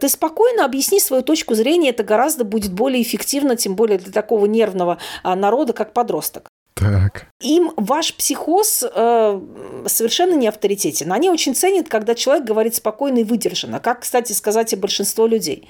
Ты 0.00 0.08
спокойно 0.08 0.64
объясни 0.64 1.00
свою 1.00 1.22
точку 1.22 1.54
зрения, 1.54 1.90
это 1.90 2.04
гораздо 2.04 2.44
будет 2.44 2.72
более 2.72 3.02
эффективно, 3.02 3.56
тем 3.56 3.74
более 3.74 3.98
для 3.98 4.12
такого 4.12 4.46
нервного 4.46 4.98
народа, 5.24 5.72
как 5.72 5.92
подросток. 5.92 6.49
Так. 6.80 7.26
Им 7.40 7.72
ваш 7.76 8.14
психоз 8.14 8.82
э, 8.82 9.40
совершенно 9.86 10.34
не 10.34 10.48
авторитетен. 10.48 11.12
Они 11.12 11.28
очень 11.28 11.54
ценят, 11.54 11.88
когда 11.88 12.14
человек 12.14 12.44
говорит 12.44 12.74
спокойно 12.74 13.18
и 13.18 13.24
выдержанно, 13.24 13.80
как, 13.80 14.00
кстати, 14.00 14.32
сказать 14.32 14.72
и 14.72 14.76
большинство 14.76 15.26
людей. 15.26 15.68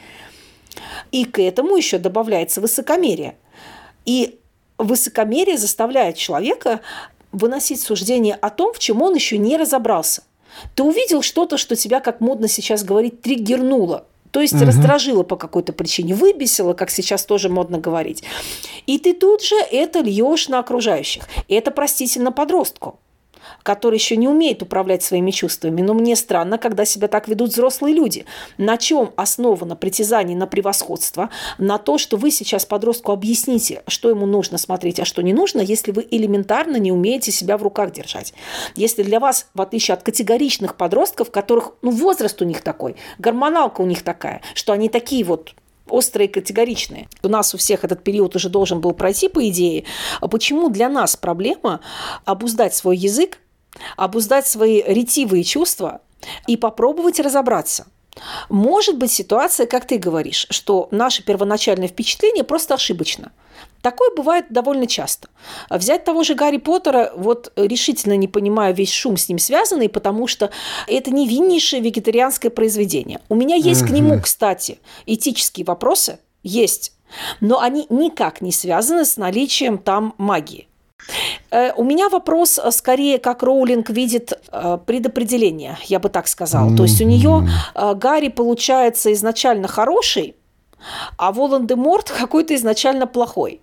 И 1.11 1.25
к 1.25 1.41
этому 1.41 1.77
еще 1.77 1.99
добавляется 1.99 2.61
высокомерие. 2.61 3.37
И 4.05 4.39
высокомерие 4.79 5.59
заставляет 5.59 6.17
человека 6.17 6.81
выносить 7.33 7.81
суждение 7.81 8.35
о 8.35 8.51
том, 8.51 8.73
в 8.73 8.79
чем 8.79 9.03
он 9.03 9.15
еще 9.15 9.37
не 9.39 9.57
разобрался. 9.57 10.23
Ты 10.75 10.83
увидел 10.83 11.23
что-то, 11.23 11.57
что 11.59 11.77
тебя, 11.77 12.01
как 12.01 12.21
модно 12.21 12.49
сейчас 12.49 12.85
говорить, 12.85 13.21
триггернуло. 13.23 14.07
То 14.31 14.41
есть 14.41 14.55
угу. 14.55 14.65
раздражило 14.65 15.23
по 15.23 15.37
какой-то 15.37 15.73
причине, 15.73 16.15
выбесило, 16.15 16.73
как 16.73 16.91
сейчас 16.91 17.25
тоже 17.25 17.49
модно 17.49 17.79
говорить. 17.79 18.23
И 18.87 18.99
ты 18.99 19.15
тут 19.15 19.43
же 19.43 19.57
это 19.57 20.01
льешь 20.01 20.49
на 20.49 20.59
окружающих. 20.59 21.29
Это 21.49 21.71
простительно 21.71 22.33
подростку 22.33 22.99
который 23.63 23.97
еще 23.97 24.17
не 24.17 24.29
умеет 24.29 24.63
управлять 24.63 25.03
своими 25.03 25.31
чувствами. 25.31 25.81
Но 25.83 25.95
мне 25.95 26.17
странно, 26.17 26.59
когда 26.59 26.85
себя 26.85 27.09
так 27.09 27.29
ведут 27.29 27.51
взрослые 27.51 27.95
люди. 27.95 28.25
На 28.59 28.77
чем 28.77 29.13
основано 29.17 29.77
притязание 29.77 30.37
на 30.37 30.47
превосходство? 30.47 31.31
На 31.59 31.79
то, 31.79 31.99
что 31.99 32.17
вы 32.17 32.31
сейчас 32.31 32.67
подростку 32.67 33.13
объясните, 33.13 33.83
что 33.87 34.11
ему 34.11 34.27
нужно 34.27 34.59
смотреть, 34.59 35.01
а 35.01 35.05
что 35.05 35.23
не 35.23 35.33
нужно, 35.33 35.61
если 35.61 35.93
вы 35.93 36.07
элементарно 36.11 36.77
не 36.77 36.93
умеете 36.93 37.31
себя 37.33 37.59
в 37.59 37.63
руках 37.63 37.93
держать. 37.93 38.35
Если 38.75 39.03
для 39.03 39.21
вас, 39.21 39.49
в 39.55 39.61
отличие 39.61 39.95
от 39.95 40.03
категоричных 40.03 40.77
подростков, 40.77 41.31
которых, 41.31 41.73
ну, 41.83 41.91
возраст 41.91 42.41
у 42.43 42.45
них 42.45 42.63
такой, 42.63 42.97
гормоналка 43.19 43.81
у 43.81 43.87
них 43.87 44.03
такая, 44.03 44.43
что 44.55 44.73
они 44.73 44.89
такие 44.89 45.25
вот 45.25 45.55
острые 45.91 46.29
и 46.29 46.33
категоричные. 46.33 47.09
У 47.23 47.29
нас 47.29 47.55
у 47.55 47.59
всех 47.59 47.85
этот 47.85 48.03
период 48.03 48.37
уже 48.37 48.49
должен 48.49 48.81
был 48.81 48.93
пройти, 48.93 49.29
по 49.29 49.47
идее. 49.49 49.85
А 50.21 50.29
почему 50.29 50.69
для 50.69 50.89
нас 50.89 51.17
проблема 51.17 51.81
обуздать 52.25 52.75
свой 52.75 52.97
язык, 52.97 53.39
обуздать 53.97 54.47
свои 54.47 54.83
ретивые 54.83 55.45
чувства 55.45 56.01
и 56.47 56.57
попробовать 56.57 57.21
разобраться? 57.21 57.87
Может 58.49 58.99
быть 58.99 59.13
ситуация, 59.13 59.67
как 59.67 59.87
ты 59.87 59.99
говоришь, 59.99 60.47
что 60.51 60.89
наше 60.91 61.23
первоначальное 61.23 61.89
впечатление 61.89 62.45
просто 62.45 62.75
ошибочно. 62.75 63.33
Такое 63.83 64.11
бывает 64.15 64.47
довольно 64.51 64.87
часто. 64.87 65.29
Взять 65.71 66.05
того 66.05 66.23
же 66.23 66.35
Гарри 66.35 66.59
Поттера, 66.59 67.13
вот 67.17 67.53
решительно 67.57 68.17
не 68.17 68.29
понимаю 68.29 68.75
весь 68.75 68.93
шум 68.93 69.17
с 69.17 69.29
ним 69.29 69.39
связанный, 69.39 69.89
потому 69.89 70.27
что 70.27 70.51
это 70.87 71.11
невиннейшее 71.11 71.81
вегетарианское 71.81 72.51
произведение. 72.51 73.21
У 73.29 73.35
меня 73.35 73.57
есть 73.57 73.87
к 73.87 73.91
нему, 73.91 74.21
кстати, 74.21 74.81
этические 75.07 75.65
вопросы, 75.65 76.19
есть, 76.43 76.93
но 77.41 77.61
они 77.61 77.87
никак 77.89 78.43
не 78.43 78.53
связаны 78.53 79.05
с 79.05 79.17
наличием 79.17 79.79
там 79.79 80.15
магии. 80.19 80.69
Э, 81.51 81.73
у 81.77 81.85
меня 81.85 82.09
вопрос 82.09 82.59
э, 82.59 82.71
скорее, 82.71 83.19
как 83.19 83.43
Роулинг 83.43 83.91
видит 83.91 84.33
э, 84.53 84.79
предопределение, 84.87 85.79
я 85.85 85.99
бы 85.99 86.09
так 86.09 86.29
сказала. 86.29 86.77
То 86.77 86.85
есть 86.85 87.01
у 87.01 87.05
нее 87.05 87.49
Гарри 87.75 88.29
получается 88.29 89.13
изначально 89.13 89.69
хороший, 89.69 90.35
а 91.17 91.33
Волан-де-Морт 91.33 92.11
какой-то 92.11 92.55
изначально 92.55 93.07
плохой. 93.07 93.61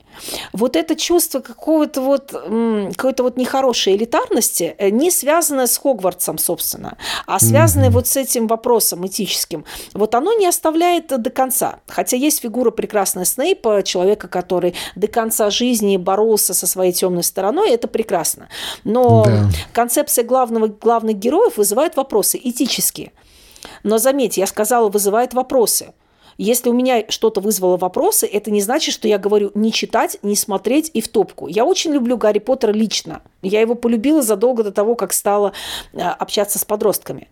Вот 0.53 0.76
это 0.76 0.95
чувство 0.95 1.39
какого-то 1.39 2.01
вот, 2.01 2.32
какой-то 2.32 3.24
вот 3.24 3.38
нехорошей 3.38 3.95
элитарности 3.95 4.76
э, 4.78 4.89
не 4.89 5.11
связано 5.11 5.68
с 5.68 5.78
Хогвартсом, 5.78 6.38
собственно, 6.38 6.97
а 7.26 7.39
связанное 7.39 7.89
mm-hmm. 7.89 7.93
вот 7.93 8.07
с 8.07 8.15
этим 8.18 8.47
вопросом 8.47 9.05
этическим. 9.05 9.65
Вот 9.93 10.15
оно 10.15 10.34
не 10.34 10.47
оставляет 10.47 11.07
до 11.07 11.30
конца. 11.30 11.80
Хотя 11.88 12.18
есть 12.18 12.41
фигура 12.41 12.72
прекрасная 12.72 13.26
Снейпа, 13.26 13.84
человека, 13.84 14.28
который 14.28 14.76
до 14.95 15.07
конца 15.07 15.49
жизни 15.49 15.97
боролся 15.97 16.53
со 16.53 16.68
своей 16.68 16.93
темной 16.93 17.24
стороной, 17.24 17.72
это 17.72 17.88
прекрасно. 17.88 18.49
Но 18.84 19.26
да. 19.26 19.49
концепция 19.74 20.24
главного, 20.24 20.68
главных 20.68 21.18
героев 21.18 21.57
вызывает 21.57 21.95
вопросы 21.95 22.39
этические. 22.43 23.11
Но 23.84 23.97
заметьте, 23.97 24.41
я 24.41 24.47
сказала, 24.47 24.89
вызывает 24.89 25.34
вопросы– 25.34 25.93
Если 26.38 26.69
у 26.69 26.73
меня 26.73 27.05
что-то 27.09 27.41
вызвало 27.41 27.77
вопросы, 27.77 28.27
это 28.27 28.51
не 28.51 28.61
значит, 28.61 28.93
что 28.93 29.07
я 29.07 29.17
говорю 29.17 29.51
не 29.55 29.71
читать, 29.71 30.17
не 30.21 30.35
смотреть 30.35 30.91
и 30.93 31.01
в 31.01 31.07
топку. 31.07 31.47
Я 31.47 31.65
очень 31.65 31.91
люблю 31.91 32.17
Гарри 32.17 32.39
Поттера 32.39 32.71
лично. 32.71 33.21
Я 33.41 33.61
его 33.61 33.75
полюбила 33.75 34.21
задолго 34.21 34.63
до 34.63 34.71
того, 34.71 34.95
как 34.95 35.13
стала 35.13 35.53
э, 35.93 35.99
общаться 35.99 36.59
с 36.59 36.65
подростками. 36.65 37.29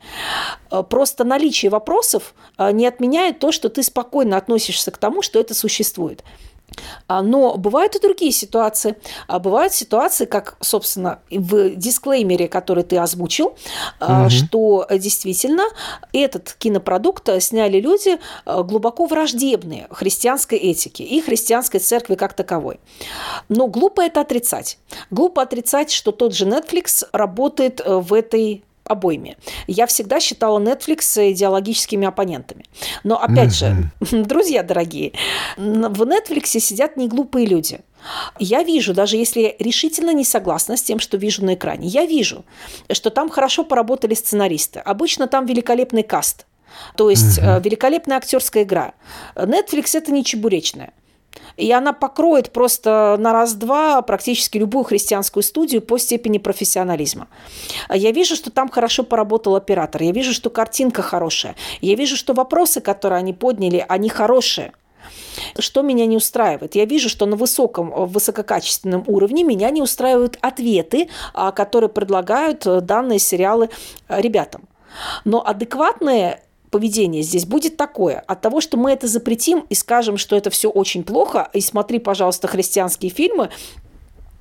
Э, 0.71 0.83
просто 0.83 1.23
наличие 1.23 1.69
вопросов 1.69 2.33
э, 2.57 2.71
не 2.71 2.87
отменяет 2.87 3.39
то, 3.39 3.51
что 3.51 3.69
ты 3.69 3.83
спокойно 3.83 4.37
относишься 4.37 4.91
к 4.91 4.97
тому, 4.97 5.21
что 5.21 5.39
это 5.39 5.53
существует. 5.53 6.23
А, 7.07 7.21
но 7.21 7.55
бывают 7.55 7.95
и 7.95 7.99
другие 7.99 8.31
ситуации. 8.31 8.97
А, 9.27 9.39
бывают 9.39 9.73
ситуации, 9.73 10.25
как, 10.25 10.57
собственно, 10.59 11.19
в 11.29 11.75
дисклеймере, 11.75 12.47
который 12.47 12.83
ты 12.83 12.97
озвучил, 12.97 13.55
угу. 14.01 14.29
что 14.29 14.87
действительно 14.89 15.63
этот 16.11 16.53
кинопродукт 16.57 17.29
сняли 17.41 17.79
люди 17.79 18.19
глубоко 18.45 19.05
враждебные 19.05 19.87
христианской 19.91 20.57
этике 20.57 21.03
и 21.03 21.21
христианской 21.21 21.79
церкви 21.79 22.15
как 22.15 22.33
таковой. 22.33 22.79
Но 23.49 23.67
глупо 23.67 24.01
это 24.01 24.21
отрицать. 24.21 24.77
Глупо 25.11 25.41
отрицать, 25.41 25.91
что 25.91 26.11
тот 26.11 26.33
же 26.33 26.45
Netflix 26.45 27.07
работает 27.11 27.81
в 27.85 28.13
этой 28.13 28.64
обоими. 28.85 29.37
Я 29.67 29.87
всегда 29.87 30.19
считала 30.19 30.59
Netflix 30.59 31.31
идеологическими 31.31 32.07
оппонентами. 32.07 32.65
Но 33.03 33.21
опять 33.21 33.53
же, 33.53 33.91
друзья 34.11 34.63
дорогие, 34.63 35.13
в 35.57 36.01
Netflix 36.03 36.59
сидят 36.59 36.97
не 36.97 37.07
глупые 37.07 37.45
люди. 37.45 37.79
Я 38.37 38.63
вижу, 38.63 38.93
даже 38.93 39.17
если 39.17 39.41
я 39.41 39.53
решительно 39.57 40.13
не 40.13 40.23
согласна 40.23 40.77
с 40.77 40.83
тем, 40.83 40.99
что 40.99 41.17
вижу 41.17 41.43
на 41.43 41.55
экране, 41.55 41.87
я 41.87 42.05
вижу, 42.05 42.45
что 42.91 43.09
там 43.09 43.29
хорошо 43.29 43.63
поработали 43.63 44.13
сценаристы. 44.13 44.79
Обычно 44.79 45.27
там 45.27 45.45
великолепный 45.45 46.03
каст. 46.03 46.45
То 46.95 47.09
есть 47.09 47.39
угу. 47.39 47.47
великолепная 47.63 48.17
актерская 48.17 48.63
игра. 48.63 48.93
Netflix 49.35 49.97
это 49.97 50.11
не 50.11 50.23
чебуречная. 50.23 50.93
И 51.57 51.71
она 51.71 51.93
покроет 51.93 52.51
просто 52.51 53.15
на 53.19 53.33
раз-два 53.33 54.01
практически 54.01 54.57
любую 54.57 54.83
христианскую 54.83 55.43
студию 55.43 55.81
по 55.81 55.97
степени 55.97 56.37
профессионализма. 56.37 57.27
Я 57.89 58.11
вижу, 58.11 58.35
что 58.35 58.51
там 58.51 58.69
хорошо 58.69 59.03
поработал 59.03 59.55
оператор. 59.55 60.03
Я 60.03 60.11
вижу, 60.11 60.33
что 60.33 60.49
картинка 60.49 61.01
хорошая. 61.01 61.55
Я 61.81 61.95
вижу, 61.95 62.15
что 62.17 62.33
вопросы, 62.33 62.81
которые 62.81 63.19
они 63.19 63.33
подняли, 63.33 63.85
они 63.87 64.09
хорошие. 64.09 64.73
Что 65.59 65.81
меня 65.81 66.05
не 66.05 66.17
устраивает? 66.17 66.75
Я 66.75 66.85
вижу, 66.85 67.09
что 67.09 67.25
на 67.25 67.35
высоком, 67.35 67.91
высококачественном 68.07 69.03
уровне 69.07 69.43
меня 69.43 69.69
не 69.69 69.81
устраивают 69.81 70.37
ответы, 70.41 71.09
а, 71.33 71.51
которые 71.51 71.89
предлагают 71.89 72.65
э, 72.65 72.81
данные 72.81 73.19
сериалы 73.19 73.69
э, 74.07 74.21
ребятам. 74.21 74.67
Но 75.23 75.45
адекватные 75.45 76.41
поведение 76.75 77.21
здесь 77.21 77.45
будет 77.45 77.77
такое. 77.77 78.21
От 78.27 78.41
того, 78.41 78.59
что 78.59 78.75
мы 78.75 78.91
это 78.91 79.07
запретим 79.07 79.65
и 79.69 79.75
скажем, 79.75 80.17
что 80.17 80.35
это 80.35 80.49
все 80.49 80.69
очень 80.69 81.05
плохо, 81.05 81.49
и 81.53 81.61
смотри, 81.61 81.99
пожалуйста, 81.99 82.49
христианские 82.49 83.11
фильмы, 83.11 83.49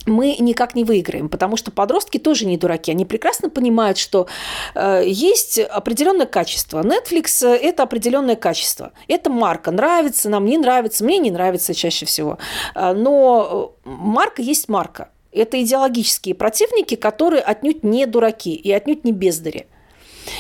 мы 0.07 0.35
никак 0.41 0.75
не 0.75 0.83
выиграем, 0.83 1.29
потому 1.29 1.57
что 1.57 1.71
подростки 1.71 2.19
тоже 2.19 2.45
не 2.45 2.57
дураки. 2.57 2.91
Они 2.91 3.05
прекрасно 3.05 3.51
понимают, 3.51 3.99
что 3.99 4.27
э, 4.75 5.05
есть 5.07 5.61
определенное 5.61 6.27
качество. 6.27 6.83
Netflix– 6.83 7.47
это 7.49 7.85
определенное 7.85 8.35
качество. 8.35 8.91
Это 9.07 9.31
марка. 9.31 9.71
Нравится 9.71 10.29
нам, 10.29 10.45
не 10.47 10.59
нравится. 10.59 11.05
Мне 11.05 11.19
не 11.19 11.31
нравится 11.31 11.73
чаще 11.73 12.05
всего. 12.05 12.39
Э, 12.75 12.95
но 12.95 13.77
марка 13.85 14.43
есть 14.43 14.69
марка. 14.69 15.11
Это 15.31 15.63
идеологические 15.63 16.35
противники, 16.35 16.97
которые 16.97 17.43
отнюдь 17.43 17.85
не 17.85 18.07
дураки 18.07 18.57
и 18.57 18.73
отнюдь 18.73 19.05
не 19.05 19.13
бездари. 19.13 19.69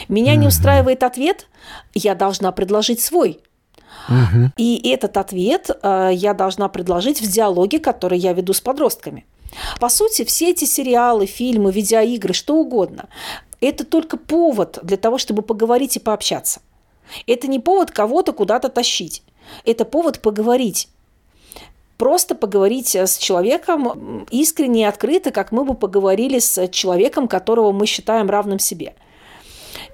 Меня 0.09 0.37
не 0.37 0.47
устраивает 0.47 1.03
ответ, 1.03 1.47
я 1.95 2.15
должна 2.15 2.53
предложить 2.53 3.01
свой. 3.01 3.41
Угу. 4.09 4.51
И 4.57 4.91
этот 4.91 5.17
ответ 5.17 5.71
э, 5.71 6.11
я 6.13 6.35
должна 6.35 6.69
предложить 6.69 7.23
в 7.23 7.31
диалоге, 7.31 7.79
который 7.79 8.19
я 8.19 8.33
веду 8.33 8.53
с 8.53 8.61
подростками. 8.61 9.25
По 9.81 9.89
сути, 9.89 10.25
все 10.25 10.51
эти 10.51 10.65
сериалы, 10.65 11.27
фильмы, 11.27 11.71
видеоигры, 11.71 12.35
что 12.35 12.57
угодно, 12.57 13.09
это 13.61 13.85
только 13.85 14.17
повод 14.17 14.79
для 14.83 14.97
того, 14.97 15.17
чтобы 15.17 15.43
поговорить 15.43 15.97
и 15.97 16.01
пообщаться. 16.01 16.61
Это 17.27 17.47
не 17.47 17.61
повод 17.61 17.91
кого-то 17.91 18.33
куда-то 18.33 18.69
тащить. 18.69 19.23
Это 19.65 19.85
повод 19.85 20.21
поговорить. 20.21 20.89
Просто 21.97 22.35
поговорить 22.35 22.97
с 22.97 23.17
человеком 23.19 24.27
искренне 24.31 24.83
и 24.83 24.85
открыто, 24.85 25.31
как 25.31 25.53
мы 25.53 25.65
бы 25.65 25.75
поговорили 25.75 26.41
с 26.41 26.69
человеком, 26.69 27.29
которого 27.29 27.73
мы 27.73 27.87
считаем 27.87 28.29
равным 28.29 28.59
себе. 28.59 28.95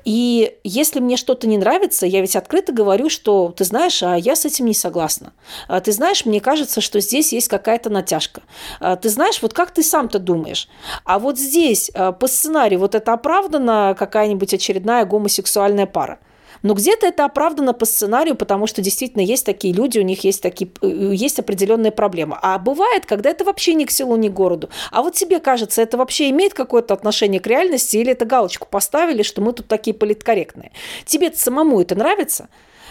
И 0.04 0.56
если 0.64 1.00
мне 1.00 1.16
что-то 1.16 1.46
не 1.46 1.58
нравится, 1.58 2.06
я 2.06 2.20
ведь 2.20 2.36
открыто 2.36 2.72
говорю, 2.72 3.08
что 3.08 3.52
ты 3.56 3.64
знаешь, 3.64 4.02
а 4.02 4.16
я 4.16 4.36
с 4.36 4.44
этим 4.44 4.66
не 4.66 4.74
согласна. 4.74 5.32
А 5.68 5.80
ты 5.80 5.92
знаешь, 5.92 6.24
мне 6.24 6.40
кажется, 6.40 6.80
что 6.80 7.00
здесь 7.00 7.32
есть 7.32 7.48
какая-то 7.48 7.90
натяжка. 7.90 8.42
А 8.80 8.96
ты 8.96 9.08
знаешь, 9.08 9.42
вот 9.42 9.52
как 9.52 9.72
ты 9.72 9.82
сам-то 9.82 10.18
думаешь? 10.18 10.68
А 11.04 11.18
вот 11.18 11.38
здесь 11.38 11.90
а, 11.94 12.12
по 12.12 12.26
сценарию 12.26 12.80
вот 12.80 12.94
это 12.94 13.12
оправдана 13.12 13.94
какая-нибудь 13.98 14.54
очередная 14.54 15.04
гомосексуальная 15.04 15.86
пара. 15.86 16.18
Но 16.62 16.74
где-то 16.74 17.06
это 17.06 17.24
оправдано 17.24 17.72
по 17.72 17.86
сценарию, 17.86 18.34
потому 18.34 18.66
что 18.66 18.82
действительно 18.82 19.22
есть 19.22 19.46
такие 19.46 19.72
люди, 19.72 19.98
у 19.98 20.02
них 20.02 20.24
есть, 20.24 20.42
такие, 20.42 20.70
э, 20.82 21.10
есть 21.14 21.38
определенные 21.38 21.92
проблемы. 21.92 22.38
А 22.42 22.58
бывает, 22.58 23.06
когда 23.06 23.30
это 23.30 23.44
вообще 23.44 23.74
ни 23.74 23.84
к 23.84 23.90
селу, 23.90 24.16
ни 24.16 24.28
к 24.28 24.32
городу. 24.32 24.70
А 24.90 25.02
вот 25.02 25.14
тебе 25.14 25.40
кажется, 25.40 25.82
это 25.82 25.96
вообще 25.96 26.30
имеет 26.30 26.54
какое-то 26.54 26.94
отношение 26.94 27.40
к 27.40 27.46
реальности 27.46 27.96
или 27.96 28.12
это 28.12 28.24
галочку 28.24 28.68
поставили, 28.70 29.22
что 29.22 29.40
мы 29.40 29.52
тут 29.52 29.68
такие 29.68 29.94
политкорректные? 29.94 30.72
Тебе 31.06 31.32
самому 31.32 31.80
это 31.80 31.94
нравится? 31.94 32.48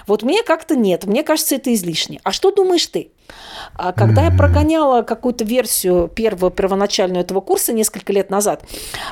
Вот 0.09 0.23
мне 0.23 0.41
как-то 0.41 0.75
нет, 0.75 1.05
мне 1.05 1.23
кажется, 1.23 1.55
это 1.55 1.71
излишне. 1.71 2.19
А 2.23 2.31
что 2.31 2.51
думаешь 2.51 2.87
ты? 2.87 3.11
А 3.75 3.93
когда 3.93 4.23
я 4.23 4.31
прогоняла 4.31 5.03
какую-то 5.03 5.43
версию 5.43 6.07
первого 6.07 6.49
первоначальную 6.49 7.21
этого 7.21 7.41
курса 7.41 7.73
несколько 7.73 8.11
лет 8.11 8.31
назад, 8.31 8.63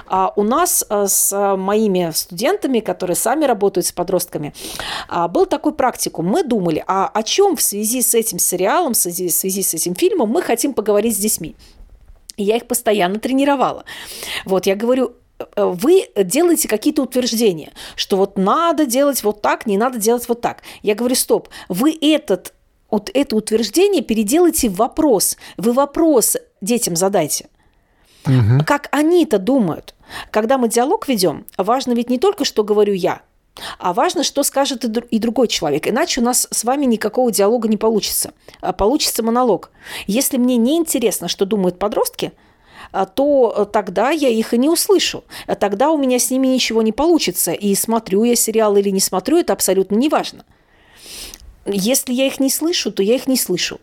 а 0.07 0.33
у 0.35 0.41
нас 0.41 0.83
а, 0.89 1.07
с 1.07 1.55
моими 1.55 2.09
студентами, 2.15 2.79
которые 2.79 3.15
сами 3.15 3.45
работают 3.45 3.85
с 3.85 3.91
подростками, 3.91 4.55
был 5.29 5.45
такой 5.45 5.73
практикум. 5.73 6.25
Мы 6.25 6.43
думали, 6.43 6.83
а 6.87 7.07
о 7.07 7.21
чем 7.21 7.55
в 7.55 7.61
связи 7.61 8.01
с 8.01 8.15
этим 8.15 8.39
сериалом, 8.39 8.93
в 8.93 8.97
связи, 8.97 9.27
в 9.27 9.33
связи 9.33 9.61
с 9.61 9.75
этим 9.75 9.93
фильмом 9.93 10.29
мы 10.29 10.41
хотим 10.41 10.73
поговорить 10.73 11.15
с 11.15 11.19
детьми. 11.19 11.55
И 12.37 12.43
я 12.43 12.57
их 12.57 12.67
постоянно 12.67 13.19
тренировала. 13.19 13.85
Вот 14.45 14.65
я 14.65 14.75
говорю, 14.75 15.13
вы 15.55 16.09
делаете 16.15 16.67
какие-то 16.67 17.03
утверждения, 17.03 17.71
что 17.95 18.17
вот 18.17 18.37
надо 18.37 18.85
делать 18.85 19.23
вот 19.23 19.41
так, 19.41 19.65
не 19.65 19.77
надо 19.77 19.99
делать 19.99 20.27
вот 20.27 20.41
так. 20.41 20.63
Я 20.81 20.95
говорю, 20.95 21.15
стоп, 21.15 21.49
вы 21.69 21.97
этот, 21.99 22.53
вот 22.89 23.11
это 23.13 23.35
утверждение 23.35 24.01
переделайте 24.01 24.69
в 24.69 24.75
вопрос. 24.75 25.37
Вы 25.57 25.73
вопрос 25.73 26.37
детям 26.61 26.95
задайте. 26.95 27.47
Угу. 28.25 28.65
Как 28.65 28.89
они-то 28.91 29.37
думают. 29.37 29.93
Когда 30.31 30.57
мы 30.57 30.69
диалог 30.69 31.07
ведем, 31.07 31.45
важно 31.57 31.93
ведь 31.93 32.09
не 32.09 32.17
только, 32.17 32.45
что 32.45 32.63
говорю 32.63 32.93
я, 32.93 33.21
а 33.79 33.93
важно, 33.93 34.23
что 34.23 34.43
скажет 34.43 34.85
и 34.85 35.19
другой 35.19 35.47
человек. 35.47 35.87
Иначе 35.87 36.21
у 36.21 36.23
нас 36.23 36.47
с 36.51 36.63
вами 36.63 36.85
никакого 36.85 37.31
диалога 37.31 37.67
не 37.67 37.77
получится. 37.77 38.31
А 38.61 38.71
получится 38.71 39.23
монолог. 39.23 39.71
Если 40.05 40.37
мне 40.37 40.57
не 40.57 40.77
интересно, 40.77 41.27
что 41.27 41.45
думают 41.45 41.79
подростки– 41.79 42.33
то 42.91 43.53
э, 43.55 43.65
тогда 43.71 44.11
я 44.11 44.29
их 44.29 44.53
и 44.53 44.57
не 44.57 44.69
услышу. 44.69 45.23
А 45.45 45.55
тогда 45.55 45.91
у 45.91 45.97
меня 45.97 46.19
с 46.19 46.31
ними 46.31 46.47
ничего 46.47 46.81
не 46.81 46.91
получится. 46.91 47.51
И 47.51 47.73
смотрю 47.75 48.23
я 48.23 48.35
сериал 48.35 48.75
или 48.77 48.89
не 48.89 48.99
смотрю, 48.99 49.37
это 49.37 49.53
абсолютно 49.53 49.95
не 49.95 50.09
важно. 50.09 50.45
Если 51.65 52.13
я 52.13 52.27
их 52.27 52.39
не 52.39 52.49
слышу, 52.49 52.91
то 52.91 53.03
я 53.03 53.15
их 53.15 53.27
не 53.27 53.37
слышу. 53.37 53.79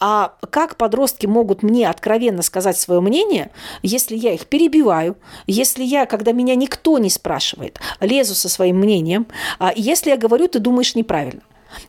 А 0.00 0.34
как 0.50 0.76
подростки 0.76 1.26
могут 1.26 1.62
мне 1.62 1.88
откровенно 1.88 2.42
сказать 2.42 2.78
свое 2.78 3.00
мнение, 3.00 3.50
если 3.82 4.16
я 4.16 4.32
их 4.32 4.46
перебиваю, 4.46 5.16
если 5.46 5.84
я, 5.84 6.06
когда 6.06 6.32
меня 6.32 6.54
никто 6.54 6.98
не 6.98 7.10
спрашивает, 7.10 7.78
лезу 8.00 8.34
со 8.34 8.48
своим 8.48 8.78
мнением, 8.78 9.26
а 9.58 9.72
если 9.76 10.10
я 10.10 10.16
говорю, 10.16 10.48
ты 10.48 10.58
думаешь 10.58 10.94
неправильно? 10.94 11.42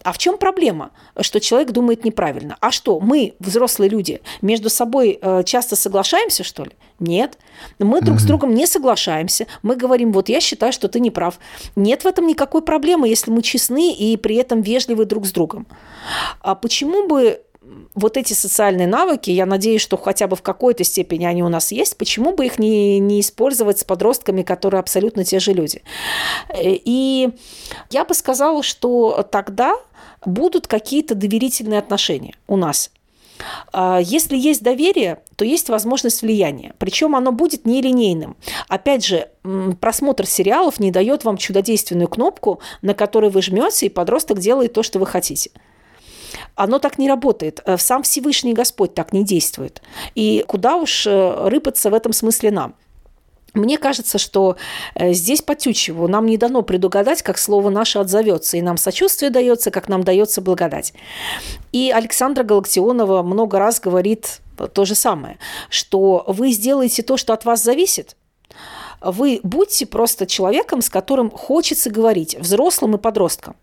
А 0.03 0.11
в 0.11 0.17
чем 0.17 0.37
проблема, 0.37 0.91
что 1.21 1.39
человек 1.39 1.71
думает 1.71 2.03
неправильно? 2.05 2.57
А 2.59 2.71
что, 2.71 2.99
мы, 2.99 3.33
взрослые 3.39 3.89
люди, 3.89 4.21
между 4.41 4.69
собой 4.69 5.19
э, 5.21 5.43
часто 5.43 5.75
соглашаемся, 5.75 6.43
что 6.43 6.63
ли? 6.63 6.71
Нет. 6.99 7.37
Мы 7.79 8.01
друг 8.01 8.17
mm-hmm. 8.17 8.21
с 8.21 8.25
другом 8.25 8.53
не 8.53 8.67
соглашаемся. 8.67 9.47
Мы 9.63 9.75
говорим, 9.75 10.11
вот 10.11 10.29
я 10.29 10.39
считаю, 10.39 10.71
что 10.71 10.87
ты 10.87 10.99
не 10.99 11.11
прав. 11.11 11.39
Нет 11.75 12.03
в 12.03 12.07
этом 12.07 12.27
никакой 12.27 12.61
проблемы, 12.61 13.07
если 13.07 13.31
мы 13.31 13.41
честны 13.41 13.93
и 13.93 14.15
при 14.17 14.35
этом 14.35 14.61
вежливы 14.61 15.05
друг 15.05 15.25
с 15.25 15.31
другом. 15.31 15.67
А 16.41 16.55
почему 16.55 17.07
бы 17.07 17.41
вот 17.93 18.17
эти 18.17 18.33
социальные 18.33 18.87
навыки, 18.87 19.31
я 19.31 19.45
надеюсь, 19.45 19.81
что 19.81 19.97
хотя 19.97 20.27
бы 20.27 20.35
в 20.35 20.41
какой-то 20.41 20.83
степени 20.83 21.25
они 21.25 21.43
у 21.43 21.49
нас 21.49 21.71
есть, 21.71 21.97
почему 21.97 22.33
бы 22.33 22.45
их 22.45 22.59
не, 22.59 22.99
не 22.99 23.21
использовать 23.21 23.79
с 23.79 23.83
подростками, 23.83 24.43
которые 24.43 24.79
абсолютно 24.79 25.23
те 25.23 25.39
же 25.39 25.53
люди. 25.53 25.81
И 26.59 27.29
я 27.89 28.05
бы 28.05 28.13
сказала, 28.13 28.63
что 28.63 29.25
тогда 29.31 29.75
будут 30.25 30.67
какие-то 30.67 31.15
доверительные 31.15 31.79
отношения 31.79 32.35
у 32.47 32.57
нас. 32.57 32.91
А 33.73 33.99
если 34.01 34.37
есть 34.37 34.63
доверие, 34.63 35.19
то 35.35 35.43
есть 35.43 35.69
возможность 35.69 36.21
влияния. 36.21 36.73
Причем 36.77 37.15
оно 37.15 37.33
будет 37.33 37.65
нелинейным. 37.65 38.37
Опять 38.69 39.05
же, 39.05 39.29
просмотр 39.81 40.25
сериалов 40.25 40.79
не 40.79 40.91
дает 40.91 41.25
вам 41.25 41.35
чудодейственную 41.35 42.07
кнопку, 42.07 42.59
на 42.81 42.93
которой 42.93 43.29
вы 43.29 43.41
жмете, 43.41 43.87
и 43.87 43.89
подросток 43.89 44.39
делает 44.39 44.73
то, 44.73 44.83
что 44.83 44.99
вы 44.99 45.05
хотите– 45.05 45.51
Оно 46.55 46.79
так 46.79 46.97
не 46.97 47.09
работает. 47.09 47.61
Э, 47.65 47.77
сам 47.77 48.03
Всевышний 48.03 48.53
Господь 48.53 48.93
так 48.93 49.13
не 49.13 49.23
действует. 49.23 49.81
И 50.15 50.43
куда 50.47 50.75
уж 50.77 51.07
э, 51.07 51.47
рыпаться 51.47 51.89
в 51.89 51.93
этом 51.93 52.13
смысле 52.13 52.51
нам? 52.51 52.75
Мне 53.53 53.77
кажется, 53.77 54.17
что 54.17 54.57
э, 54.95 55.13
здесь 55.13 55.41
по 55.41 55.55
Тютчеву 55.55 56.07
нам 56.07 56.25
не 56.25 56.37
дано 56.37 56.61
предугадать, 56.61 57.21
как 57.21 57.37
слово 57.37 57.69
наше 57.69 57.99
отзовется, 57.99 58.57
и 58.57 58.61
нам 58.61 58.77
сочувствие 58.77 59.31
дается, 59.31 59.71
как 59.71 59.87
нам 59.87 60.03
дается 60.03 60.41
благодать. 60.41 60.93
И 61.71 61.91
Александра 61.91 62.43
Галактионова 62.43 63.23
много 63.23 63.57
раз 63.57 63.79
говорит 63.79 64.41
то 64.73 64.85
же 64.85 64.95
самое, 64.95 65.37
что 65.69 66.23
вы 66.27 66.51
сделаете 66.51 67.01
то, 67.01 67.17
что 67.17 67.33
от 67.33 67.45
вас 67.45 67.63
зависит, 67.63 68.15
вы 69.01 69.39
будьте 69.43 69.85
просто 69.85 70.25
человеком, 70.25 70.81
с 70.81 70.89
которым 70.89 71.29
хочется 71.29 71.89
говорить, 71.89 72.37
взрослым 72.39 72.95
и 72.95 72.97
подросткам. 72.97 73.55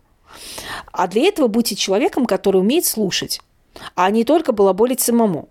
А 0.92 1.06
для 1.06 1.22
этого 1.22 1.48
будьте 1.48 1.74
человеком, 1.74 2.26
который 2.26 2.60
умеет 2.60 2.84
слушать, 2.84 3.40
а 3.94 4.10
не 4.10 4.24
только 4.24 4.52
балаболить 4.52 5.00
самому. 5.00 5.48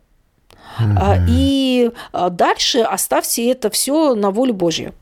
Mm-hmm. 0.79 1.25
И 1.29 1.91
а, 2.13 2.29
дальше 2.29 2.79
оставьте 2.79 3.49
это 3.49 3.69
все 3.69 4.15
на 4.15 4.31
волю 4.31 4.53
Божью. 4.53 4.93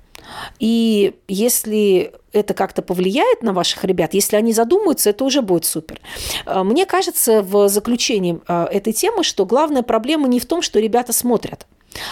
И 0.59 1.15
если 1.27 2.13
это 2.31 2.53
как-то 2.53 2.81
повлияет 2.81 3.41
на 3.41 3.53
ваших 3.53 3.83
ребят, 3.83 4.13
если 4.13 4.35
они 4.35 4.53
задумаются, 4.53 5.09
это 5.09 5.23
уже 5.23 5.41
будет 5.41 5.65
супер. 5.65 5.99
А, 6.45 6.63
мне 6.63 6.85
кажется, 6.85 7.41
в 7.41 7.69
заключении 7.69 8.39
этой 8.47 8.93
темы, 8.93 9.23
что 9.23 9.45
главная 9.45 9.83
проблема 9.83 10.27
не 10.27 10.39
в 10.39 10.45
том, 10.45 10.61
что 10.61 10.79
ребята 10.79 11.13
смотрят, 11.13 11.67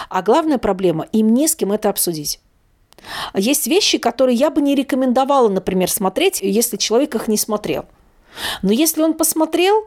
а 0.08 0.22
главная 0.22 0.58
проблема– 0.58 1.06
им 1.12 1.32
не 1.34 1.48
с 1.48 1.56
кем 1.56 1.72
это 1.72 1.88
обсудить. 1.88 2.40
Есть 3.34 3.66
вещи, 3.66 3.98
которые 3.98 4.36
я 4.36 4.50
бы 4.50 4.60
не 4.60 4.74
рекомендовала, 4.74 5.48
например, 5.48 5.90
смотреть, 5.90 6.40
если 6.42 6.76
человек 6.76 7.14
их 7.14 7.28
не 7.28 7.36
смотрел. 7.36 7.86
Но 8.62 8.72
если 8.72 9.02
он 9.02 9.14
посмотрел, 9.14 9.84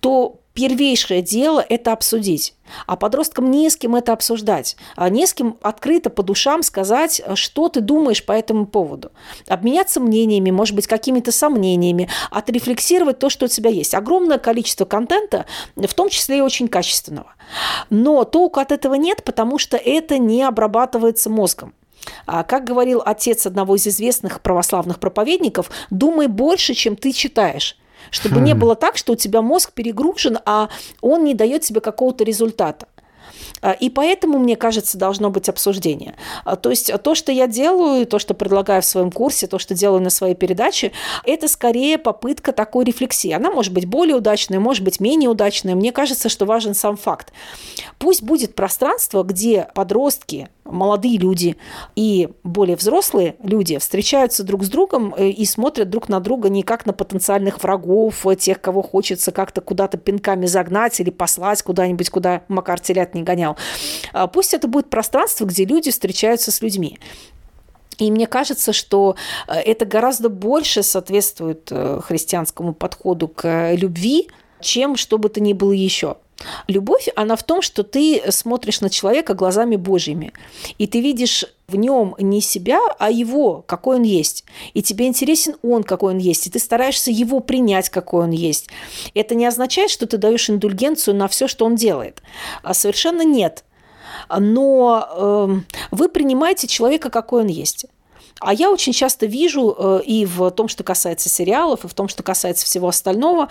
то 0.00 0.40
первейшее 0.56 1.20
дело– 1.20 1.64
это 1.68 1.92
обсудить. 1.92 2.54
А 2.86 2.96
подросткам 2.96 3.50
не 3.50 3.68
с 3.68 3.76
кем 3.76 3.94
это 3.94 4.12
обсуждать. 4.12 4.76
А 4.96 5.08
не 5.10 5.26
с 5.26 5.34
кем 5.34 5.56
открыто 5.60 6.08
по 6.08 6.22
душам 6.22 6.62
сказать, 6.62 7.20
что 7.34 7.68
ты 7.68 7.80
думаешь 7.80 8.24
по 8.24 8.32
этому 8.32 8.66
поводу. 8.66 9.12
Обменяться 9.46 10.00
мнениями, 10.00 10.50
может 10.50 10.74
быть, 10.74 10.86
какими-то 10.86 11.30
сомнениями, 11.30 12.08
отрефлексировать 12.30 13.18
то, 13.18 13.28
что 13.28 13.44
у 13.44 13.48
тебя 13.48 13.70
есть. 13.70 13.94
Огромное 13.94 14.38
количество 14.38 14.86
контента, 14.86 15.44
в 15.76 15.92
том 15.94 16.08
числе 16.08 16.38
и 16.38 16.40
очень 16.40 16.68
качественного. 16.68 17.34
Но 17.90 18.24
толку 18.24 18.58
от 18.58 18.72
этого 18.72 18.94
нет, 18.94 19.22
потому 19.24 19.58
что 19.58 19.76
это 19.76 20.18
не 20.18 20.42
обрабатывается 20.42 21.28
мозгом. 21.28 21.74
А, 22.26 22.42
как 22.44 22.64
говорил 22.64 23.02
отец 23.04 23.46
одного 23.46 23.76
из 23.76 23.86
известных 23.86 24.40
православных 24.40 24.98
проповедников, 24.98 25.70
думай 25.90 26.26
больше, 26.26 26.74
чем 26.74 26.96
ты 26.96 27.12
читаешь. 27.12 27.76
Чтобы 28.10 28.40
хм. 28.40 28.44
не 28.44 28.54
было 28.54 28.76
так, 28.76 28.96
что 28.96 29.14
у 29.14 29.16
тебя 29.16 29.42
мозг 29.42 29.72
перегружен, 29.72 30.38
а 30.44 30.68
он 31.00 31.24
не 31.24 31.34
дает 31.34 31.62
тебе 31.62 31.80
какого-то 31.80 32.24
результата. 32.24 32.86
А, 33.62 33.72
и 33.72 33.90
поэтому, 33.90 34.38
мне 34.38 34.56
кажется, 34.56 34.98
должно 34.98 35.30
быть 35.30 35.48
обсуждение. 35.48 36.14
А, 36.44 36.56
то 36.56 36.70
есть 36.70 36.92
то, 37.02 37.14
что 37.14 37.32
я 37.32 37.46
делаю, 37.46 38.06
то, 38.06 38.18
что 38.18 38.34
предлагаю 38.34 38.82
в 38.82 38.84
своем 38.86 39.10
курсе, 39.10 39.46
то, 39.46 39.58
что 39.58 39.74
делаю 39.74 40.02
на 40.02 40.10
своей 40.10 40.34
передаче, 40.34 40.92
это 41.24 41.48
скорее 41.48 41.98
попытка 41.98 42.52
такой 42.52 42.84
рефлексии. 42.84 43.32
Она 43.32 43.50
может 43.50 43.72
быть 43.72 43.86
более 43.86 44.16
удачная, 44.16 44.60
может 44.60 44.84
быть 44.84 45.00
менее 45.00 45.30
удачная. 45.30 45.74
Мне 45.74 45.92
кажется, 45.92 46.28
что 46.28 46.46
важен 46.46 46.74
сам 46.74 46.96
факт. 46.96 47.32
Пусть 47.98 48.22
будет 48.22 48.54
пространство, 48.54 49.22
где 49.22 49.68
подростки, 49.74 50.48
молодые 50.66 51.18
люди 51.18 51.56
и 51.94 52.28
более 52.42 52.76
взрослые 52.76 53.36
люди 53.42 53.78
встречаются 53.78 54.42
друг 54.42 54.64
с 54.64 54.68
другом 54.68 55.14
э, 55.16 55.28
и 55.28 55.44
смотрят 55.44 55.90
друг 55.90 56.08
на 56.08 56.20
друга 56.20 56.48
не 56.48 56.62
как 56.62 56.86
на 56.86 56.92
потенциальных 56.92 57.62
врагов, 57.62 58.26
э, 58.26 58.36
тех, 58.36 58.60
кого 58.60 58.82
хочется 58.82 59.32
как-то 59.32 59.60
куда-то 59.60 59.98
пинками 59.98 60.46
загнать 60.46 60.98
или 61.00 61.10
послать 61.10 61.62
куда-нибудь, 61.62 62.10
куда 62.10 62.42
Макар 62.48 62.80
телят 62.80 63.14
не 63.14 63.22
гонял. 63.22 63.56
А 64.12 64.26
пусть 64.26 64.54
это 64.54 64.68
будет 64.68 64.90
пространство, 64.90 65.44
где 65.44 65.64
люди 65.64 65.90
встречаются 65.90 66.50
с 66.50 66.60
людьми. 66.62 66.98
И 67.98 68.10
мне 68.10 68.26
кажется, 68.26 68.72
что 68.72 69.16
э, 69.48 69.54
это 69.54 69.86
гораздо 69.86 70.28
больше 70.28 70.82
соответствует 70.82 71.72
христианскому 72.02 72.74
подходу 72.74 73.28
к 73.28 73.72
любви, 73.74 74.28
чем 74.60 74.96
что 74.96 75.18
бы 75.18 75.28
то 75.28 75.40
ни 75.40 75.52
было 75.52 75.72
еще. 75.72 76.16
Любовь, 76.68 77.08
она 77.16 77.36
в 77.36 77.42
том, 77.42 77.62
что 77.62 77.82
ты 77.82 78.22
смотришь 78.30 78.80
на 78.80 78.90
человека 78.90 79.34
глазами 79.34 79.76
Божьими, 79.76 80.32
и 80.78 80.86
ты 80.86 81.00
видишь 81.00 81.44
в 81.66 81.76
нем 81.76 82.14
не 82.18 82.40
себя, 82.40 82.78
а 82.98 83.10
его, 83.10 83.64
какой 83.66 83.96
он 83.96 84.02
есть. 84.02 84.44
И 84.74 84.82
тебе 84.82 85.06
интересен 85.06 85.56
он, 85.62 85.82
какой 85.82 86.12
он 86.14 86.18
есть, 86.18 86.46
и 86.46 86.50
ты 86.50 86.58
стараешься 86.58 87.10
его 87.10 87.40
принять, 87.40 87.88
какой 87.88 88.24
он 88.24 88.30
есть. 88.30 88.68
Это 89.14 89.34
не 89.34 89.46
означает, 89.46 89.90
что 89.90 90.06
ты 90.06 90.18
даешь 90.18 90.48
индульгенцию 90.50 91.16
на 91.16 91.26
все, 91.28 91.48
что 91.48 91.64
он 91.64 91.74
делает. 91.74 92.22
А 92.62 92.74
совершенно 92.74 93.22
нет. 93.22 93.64
Но 94.28 95.08
э, 95.10 95.76
вы 95.90 96.08
принимаете 96.08 96.66
человека, 96.66 97.10
какой 97.10 97.42
он 97.42 97.48
есть. 97.48 97.86
А 98.40 98.52
я 98.52 98.70
очень 98.70 98.92
часто 98.92 99.26
вижу 99.26 99.74
э, 99.76 100.00
и 100.04 100.26
в 100.26 100.50
том, 100.50 100.68
что 100.68 100.84
касается 100.84 101.28
сериалов, 101.28 101.84
и 101.84 101.88
в 101.88 101.94
том, 101.94 102.08
что 102.08 102.22
касается 102.22 102.66
всего 102.66 102.88
остального, 102.88 103.48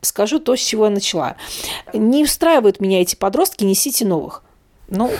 скажу 0.00 0.38
то, 0.38 0.56
с 0.56 0.60
чего 0.60 0.86
я 0.86 0.90
начала. 0.90 1.36
Не 1.92 2.24
устраивают 2.24 2.80
меня 2.80 3.02
эти 3.02 3.14
подростки, 3.14 3.64
несите 3.64 4.04
новых. 4.04 4.42
Ну, 4.88 5.10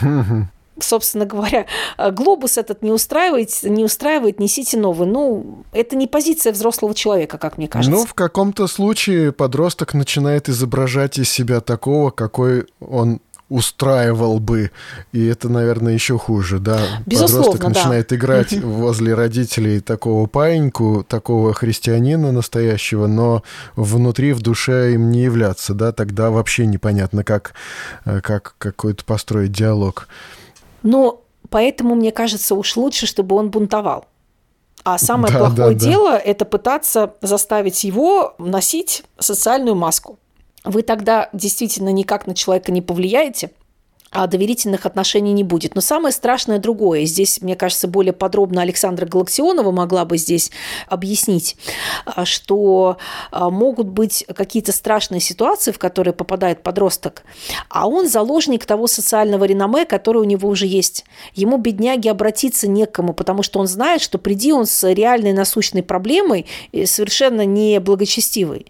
собственно 0.80 1.26
говоря, 1.26 1.66
глобус 2.12 2.56
этот 2.56 2.82
не 2.82 2.92
устраивает, 2.92 3.50
не 3.62 3.84
устраивает, 3.84 4.38
несите 4.38 4.78
новый. 4.78 5.08
Ну, 5.08 5.64
это 5.72 5.96
не 5.96 6.06
позиция 6.06 6.52
взрослого 6.52 6.94
человека, 6.94 7.38
как 7.38 7.58
мне 7.58 7.68
кажется. 7.68 7.98
Ну, 7.98 8.06
в 8.06 8.14
каком-то 8.14 8.66
случае 8.66 9.32
подросток 9.32 9.94
начинает 9.94 10.48
изображать 10.48 11.18
из 11.18 11.30
себя 11.30 11.60
такого, 11.60 12.10
какой 12.10 12.66
он 12.80 13.20
устраивал 13.48 14.40
бы, 14.40 14.70
и 15.12 15.24
это, 15.26 15.48
наверное, 15.48 15.94
еще 15.94 16.18
хуже, 16.18 16.58
да. 16.58 16.78
Безусловно, 17.06 17.52
Подросток 17.52 17.60
да. 17.60 17.68
начинает 17.68 18.12
играть 18.12 18.52
возле 18.52 19.14
родителей 19.14 19.80
такого 19.80 20.26
паиньку, 20.26 21.04
такого 21.08 21.54
христианина 21.54 22.30
настоящего, 22.30 23.06
но 23.06 23.42
внутри, 23.74 24.32
в 24.32 24.42
душе 24.42 24.92
им 24.94 25.10
не 25.10 25.22
являться, 25.22 25.74
да, 25.74 25.92
тогда 25.92 26.30
вообще 26.30 26.66
непонятно, 26.66 27.24
как, 27.24 27.54
э, 28.04 28.20
как 28.20 28.54
какой-то 28.58 29.04
построить 29.04 29.52
диалог. 29.52 30.08
Но 30.82 31.22
поэтому, 31.48 31.94
мне 31.94 32.12
кажется, 32.12 32.54
уж 32.54 32.76
лучше, 32.76 33.06
чтобы 33.06 33.36
он 33.36 33.50
бунтовал. 33.50 34.06
А 34.84 34.98
самое 34.98 35.32
да, 35.32 35.40
плохое 35.40 35.74
да, 35.74 35.74
дело 35.74 36.10
да. 36.12 36.18
это 36.18 36.44
пытаться 36.44 37.14
заставить 37.20 37.84
его 37.84 38.34
носить 38.38 39.04
социальную 39.18 39.74
маску 39.74 40.18
вы 40.68 40.82
тогда 40.82 41.30
действительно 41.32 41.88
никак 41.88 42.26
на 42.26 42.34
человека 42.34 42.70
не 42.72 42.82
повлияете, 42.82 43.50
доверительных 44.12 44.86
отношений 44.86 45.32
не 45.32 45.44
будет. 45.44 45.74
Но 45.74 45.80
самое 45.80 46.12
страшное 46.12 46.58
другое. 46.58 47.04
Здесь, 47.04 47.40
мне 47.42 47.56
кажется, 47.56 47.88
более 47.88 48.12
подробно 48.12 48.62
Александра 48.62 49.06
Галаксионова 49.06 49.70
могла 49.70 50.04
бы 50.04 50.16
здесь 50.16 50.50
объяснить, 50.86 51.56
а, 52.06 52.24
что 52.24 52.96
а, 53.30 53.50
могут 53.50 53.88
быть 53.88 54.24
какие-то 54.34 54.72
страшные 54.72 55.20
ситуации, 55.20 55.72
в 55.72 55.78
которые 55.78 56.14
попадает 56.14 56.62
подросток, 56.62 57.22
а 57.68 57.86
он 57.86 58.08
заложник 58.08 58.64
того 58.64 58.86
социального 58.86 59.44
реноме, 59.44 59.84
который 59.84 60.22
у 60.22 60.24
него 60.24 60.48
уже 60.48 60.66
есть. 60.66 61.04
Ему, 61.34 61.58
бедняги, 61.58 62.08
обратиться 62.08 62.68
некому, 62.68 63.12
потому 63.12 63.42
что 63.42 63.60
он 63.60 63.66
знает, 63.66 64.00
что 64.00 64.18
приди 64.18 64.52
он 64.52 64.66
с 64.66 64.90
реальной 64.90 65.32
насущной 65.32 65.82
проблемой, 65.82 66.46
совершенно 66.84 67.44
не 67.44 67.78
благочестивой, 67.80 68.66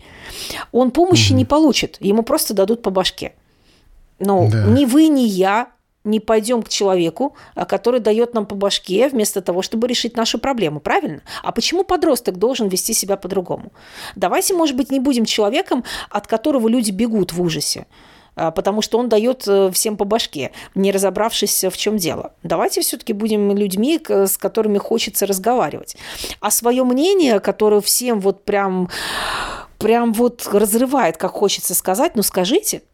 он 0.72 0.90
помощи 0.90 1.30
угу. 1.32 1.38
не 1.38 1.44
получит, 1.44 1.96
ему 2.00 2.22
просто 2.22 2.54
дадут 2.54 2.82
по 2.82 2.90
башке. 2.90 3.32
Ну, 4.18 4.48
да. 4.50 4.64
ни 4.64 4.84
вы, 4.84 5.08
ни 5.08 5.22
я 5.22 5.68
не 6.08 6.20
пойдем 6.20 6.62
к 6.62 6.68
человеку, 6.68 7.36
а, 7.54 7.64
который 7.64 8.00
дает 8.00 8.34
нам 8.34 8.46
по 8.46 8.54
башке 8.54 9.08
вместо 9.08 9.40
того, 9.40 9.62
чтобы 9.62 9.86
решить 9.86 10.16
нашу 10.16 10.38
проблему, 10.38 10.80
правильно? 10.80 11.22
А 11.42 11.52
почему 11.52 11.84
подросток 11.84 12.38
должен 12.38 12.68
вести 12.68 12.94
себя 12.94 13.16
по-другому? 13.16 13.72
Давайте, 14.16 14.54
может 14.54 14.76
быть, 14.76 14.90
не 14.90 15.00
будем 15.00 15.24
человеком, 15.24 15.84
от 16.10 16.26
которого 16.26 16.68
люди 16.68 16.90
бегут 16.90 17.32
в 17.32 17.42
ужасе 17.42 17.86
а, 18.36 18.50
потому 18.52 18.82
что 18.82 18.98
он 18.98 19.08
дает 19.08 19.48
э, 19.48 19.70
всем 19.72 19.96
по 19.96 20.04
башке, 20.04 20.52
не 20.76 20.92
разобравшись, 20.92 21.64
в 21.64 21.76
чем 21.76 21.96
дело. 21.96 22.34
Давайте 22.44 22.80
все-таки 22.82 23.12
будем 23.12 23.56
людьми, 23.56 24.00
с 24.08 24.38
которыми 24.38 24.78
хочется 24.78 25.26
разговаривать. 25.26 25.96
А 26.40 26.52
свое 26.52 26.84
мнение, 26.84 27.40
которое 27.40 27.80
всем 27.80 28.20
вот 28.20 28.44
прям, 28.44 28.90
прям 29.78 30.12
вот 30.12 30.48
разрывает, 30.52 31.16
как 31.16 31.32
хочется 31.32 31.74
сказать, 31.74 32.14
ну 32.14 32.22
скажите– 32.22 32.82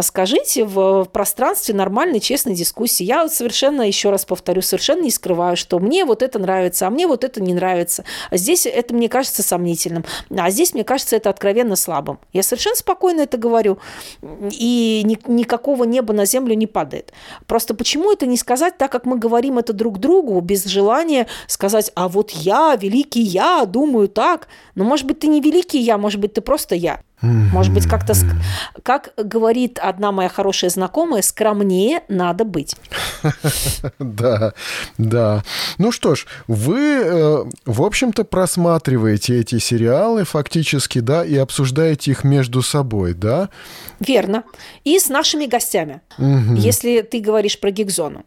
скажите 0.00 0.64
в 0.64 1.04
пространстве 1.12 1.74
нормальной, 1.74 2.20
честной 2.20 2.54
дискуссии. 2.54 3.04
Я 3.04 3.28
совершенно, 3.28 3.82
еще 3.82 4.10
раз 4.10 4.24
повторю, 4.24 4.62
совершенно 4.62 5.02
не 5.02 5.10
скрываю, 5.10 5.56
что 5.56 5.78
мне 5.78 6.04
вот 6.04 6.22
это 6.22 6.38
нравится, 6.38 6.86
а 6.86 6.90
мне 6.90 7.06
вот 7.06 7.24
это 7.24 7.42
не 7.42 7.54
нравится. 7.54 8.04
А 8.30 8.36
здесь 8.36 8.66
это 8.66 8.94
мне 8.94 9.08
кажется 9.08 9.42
сомнительным, 9.42 10.04
а 10.30 10.50
здесь 10.50 10.74
мне 10.74 10.84
кажется 10.84 11.16
это 11.16 11.30
откровенно 11.30 11.76
слабым. 11.76 12.18
Я 12.32 12.42
совершенно 12.42 12.76
спокойно 12.76 13.22
это 13.22 13.36
говорю, 13.36 13.78
и 14.22 15.02
ни, 15.04 15.18
никакого 15.30 15.84
неба 15.84 16.12
на 16.12 16.26
землю 16.26 16.54
не 16.54 16.66
падает. 16.66 17.12
Просто 17.46 17.74
почему 17.74 18.12
это 18.12 18.26
не 18.26 18.36
сказать 18.36 18.78
так, 18.78 18.90
как 18.90 19.06
мы 19.06 19.18
говорим 19.18 19.58
это 19.58 19.72
друг 19.72 19.98
другу, 19.98 20.40
без 20.40 20.64
желания 20.64 21.26
сказать, 21.46 21.92
а 21.94 22.08
вот 22.08 22.30
я, 22.30 22.76
великий 22.76 23.22
я, 23.22 23.64
думаю 23.66 24.08
так. 24.08 24.48
Но, 24.74 24.84
может 24.84 25.06
быть, 25.06 25.20
ты 25.20 25.26
не 25.26 25.40
великий 25.40 25.78
я, 25.78 25.98
может 25.98 26.20
быть, 26.20 26.34
ты 26.34 26.40
просто 26.40 26.74
я. 26.74 27.00
Может 27.22 27.72
быть, 27.72 27.86
как-то, 27.86 28.12
как 28.82 29.12
говорит 29.16 29.78
одна 29.80 30.12
моя 30.12 30.28
хорошая 30.28 30.70
знакомая, 30.70 31.22
скромнее 31.22 32.02
надо 32.08 32.44
быть. 32.44 32.74
Да, 33.98 34.52
да. 34.98 35.42
Ну 35.78 35.92
что 35.92 36.14
ж, 36.14 36.26
вы, 36.46 36.78
э, 36.78 37.44
в 37.64 37.82
общем-то, 37.82 38.24
просматриваете 38.24 39.40
эти 39.40 39.58
сериалы 39.58 40.24
фактически, 40.24 41.00
да, 41.00 41.24
и 41.24 41.36
обсуждаете 41.36 42.10
их 42.12 42.24
между 42.24 42.62
собой, 42.62 43.14
да? 43.14 43.48
Верно. 44.00 44.44
И 44.84 44.98
с 44.98 45.08
нашими 45.08 45.46
гостями, 45.46 46.00
если 46.18 47.02
ты 47.02 47.20
говоришь 47.20 47.58
про 47.58 47.70
гигзону. 47.70 48.24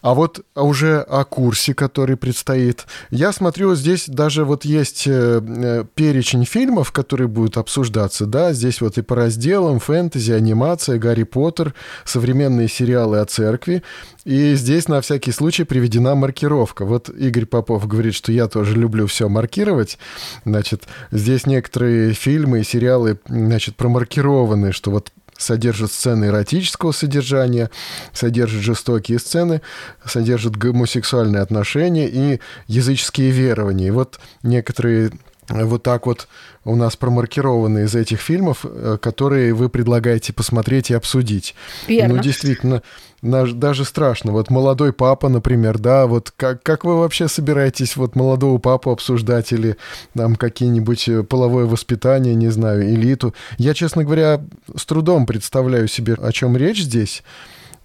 А 0.00 0.14
вот 0.14 0.44
уже 0.54 1.00
о 1.00 1.24
курсе, 1.24 1.74
который 1.74 2.16
предстоит. 2.16 2.86
Я 3.10 3.32
смотрю, 3.32 3.74
здесь 3.74 4.08
даже 4.08 4.44
вот 4.44 4.64
есть 4.64 5.06
э, 5.06 5.40
э, 5.42 5.84
перечень 5.94 6.44
фильмов, 6.44 6.92
которые 6.92 7.28
будут 7.28 7.56
обсуждаться, 7.56 8.26
да, 8.26 8.52
здесь 8.52 8.80
вот 8.80 8.98
и 8.98 9.02
по 9.02 9.14
разделам 9.16 9.78
фэнтези, 9.78 10.32
анимация, 10.32 10.98
Гарри 10.98 11.24
Поттер, 11.24 11.74
современные 12.04 12.68
сериалы 12.68 13.18
о 13.18 13.24
церкви, 13.24 13.82
и 14.24 14.54
здесь 14.54 14.88
на 14.88 15.00
всякий 15.00 15.32
случай 15.32 15.64
приведена 15.64 16.14
маркировка. 16.14 16.84
Вот 16.84 17.08
Игорь 17.08 17.46
Попов 17.46 17.86
говорит, 17.86 18.14
что 18.14 18.32
я 18.32 18.48
тоже 18.48 18.74
люблю 18.74 19.06
все 19.06 19.28
маркировать. 19.28 19.98
Значит, 20.44 20.84
здесь 21.10 21.46
некоторые 21.46 22.12
фильмы 22.12 22.60
и 22.60 22.64
сериалы, 22.64 23.18
значит, 23.28 23.76
промаркированы, 23.76 24.72
что 24.72 24.90
вот 24.90 25.12
содержит 25.38 25.92
сцены 25.92 26.26
эротического 26.26 26.92
содержания, 26.92 27.70
содержит 28.12 28.62
жестокие 28.62 29.18
сцены, 29.18 29.62
содержит 30.04 30.56
гомосексуальные 30.56 31.40
отношения 31.40 32.08
и 32.08 32.40
языческие 32.66 33.30
верования. 33.30 33.86
И 33.86 33.92
вот 33.92 34.20
некоторые 34.42 35.12
вот 35.48 35.82
так 35.82 36.06
вот 36.06 36.28
у 36.64 36.76
нас 36.76 36.96
промаркированы 36.96 37.84
из 37.84 37.94
этих 37.94 38.20
фильмов, 38.20 38.64
э, 38.64 38.98
которые 39.00 39.54
вы 39.54 39.68
предлагаете 39.68 40.32
посмотреть 40.32 40.90
и 40.90 40.94
обсудить. 40.94 41.54
Верно. 41.86 42.16
Ну, 42.16 42.22
действительно, 42.22 42.82
даже 43.22 43.84
страшно. 43.84 44.32
Вот 44.32 44.50
молодой 44.50 44.92
папа, 44.92 45.28
например, 45.28 45.78
да, 45.78 46.06
вот 46.06 46.32
как, 46.36 46.62
как 46.62 46.84
вы 46.84 46.98
вообще 46.98 47.28
собираетесь 47.28 47.96
вот 47.96 48.14
молодого 48.14 48.58
папу 48.58 48.90
обсуждать 48.90 49.52
или 49.52 49.76
там 50.14 50.36
какие-нибудь 50.36 51.08
э, 51.08 51.22
половое 51.22 51.64
воспитание, 51.64 52.34
не 52.34 52.48
знаю, 52.48 52.82
элиту? 52.82 53.34
Я, 53.56 53.74
честно 53.74 54.04
говоря, 54.04 54.42
с 54.76 54.84
трудом 54.84 55.26
представляю 55.26 55.88
себе, 55.88 56.14
о 56.14 56.32
чем 56.32 56.56
речь 56.56 56.82
здесь. 56.82 57.22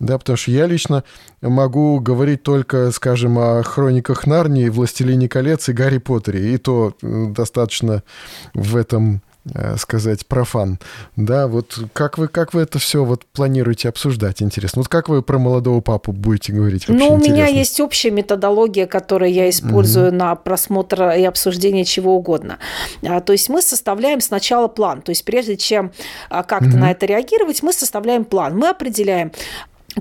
Да, 0.04 0.18
потому 0.18 0.36
что 0.36 0.51
я 0.51 0.68
лично 0.68 1.06
могу 1.41 1.99
говорить 2.01 2.43
только, 2.43 2.91
скажем, 2.91 3.39
о 3.39 3.64
хрониках 3.64 4.28
Нарнии, 4.28 4.68
Властелине 4.68 5.30
колец 5.30 5.70
и 5.70 5.74
Гарри 5.74 5.97
Поттере. 5.97 6.54
И 6.54 6.58
то 6.58 6.93
достаточно 7.01 8.04
в 8.54 8.76
этом 8.76 9.22
э, 9.54 9.78
сказать, 9.78 10.26
профан. 10.26 10.78
Да, 11.16 11.47
вот 11.47 11.80
как 11.93 12.18
вы, 12.18 12.28
как 12.28 12.54
вы 12.54 12.64
это 12.64 12.80
все 12.80 13.06
вот 13.06 13.26
планируете 13.26 13.88
обсуждать, 13.88 14.41
интересно? 14.41 14.82
Вот 14.82 14.89
как 14.89 15.08
вы 15.08 15.22
про 15.22 15.39
молодого 15.39 15.80
папу 15.80 16.12
будете 16.12 16.51
говорить? 16.51 16.86
Ну, 16.89 17.14
у 17.14 17.18
меня 17.18 17.47
есть 17.47 17.80
общая 17.80 18.12
методология, 18.12 18.88
которую 18.88 19.32
я 19.32 19.49
использую 19.49 20.10
угу. 20.10 20.16
на 20.16 20.36
просмотр 20.36 21.12
и 21.12 21.24
обсуждение 21.24 21.86
чего 21.86 22.14
угодно. 22.18 22.58
А, 23.06 23.22
то 23.22 23.32
есть 23.32 23.47
мы 23.47 23.62
составляем 23.62 24.20
сначала 24.20 24.68
план. 24.68 25.01
То 25.01 25.12
есть 25.12 25.24
прежде 25.24 25.56
чем 25.56 25.93
а, 26.30 26.43
как-то 26.43 26.72
угу. 26.72 26.78
на 26.78 26.91
это 26.91 27.06
реагировать, 27.06 27.64
мы 27.64 27.72
составляем 27.72 28.26
план. 28.26 28.58
Мы 28.58 28.68
определяем, 28.68 29.32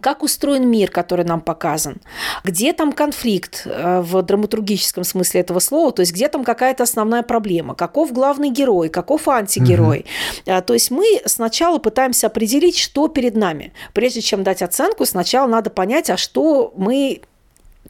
как 0.00 0.22
устроен 0.22 0.68
мир, 0.68 0.90
который 0.90 1.24
нам 1.24 1.40
показан, 1.40 2.00
где 2.44 2.72
там 2.72 2.92
конфликт 2.92 3.62
э, 3.64 4.00
в 4.00 4.22
драматургическом 4.22 5.04
смысле 5.04 5.40
этого 5.40 5.58
слова, 5.58 5.92
то 5.92 6.00
есть 6.00 6.12
где 6.12 6.28
там 6.28 6.44
какая-то 6.44 6.82
основная 6.82 7.22
проблема, 7.22 7.74
каков 7.74 8.12
главный 8.12 8.50
герой, 8.50 8.88
каков 8.88 9.28
антигерой. 9.28 10.06
Угу. 10.46 10.62
То 10.62 10.74
есть 10.74 10.90
мы 10.90 11.20
сначала 11.26 11.78
пытаемся 11.78 12.28
определить, 12.28 12.78
что 12.78 13.08
перед 13.08 13.36
нами. 13.36 13.72
Прежде 13.92 14.20
чем 14.20 14.42
дать 14.42 14.62
оценку, 14.62 15.04
сначала 15.04 15.46
надо 15.46 15.70
понять, 15.70 16.10
а 16.10 16.16
что 16.16 16.72
мы 16.76 17.22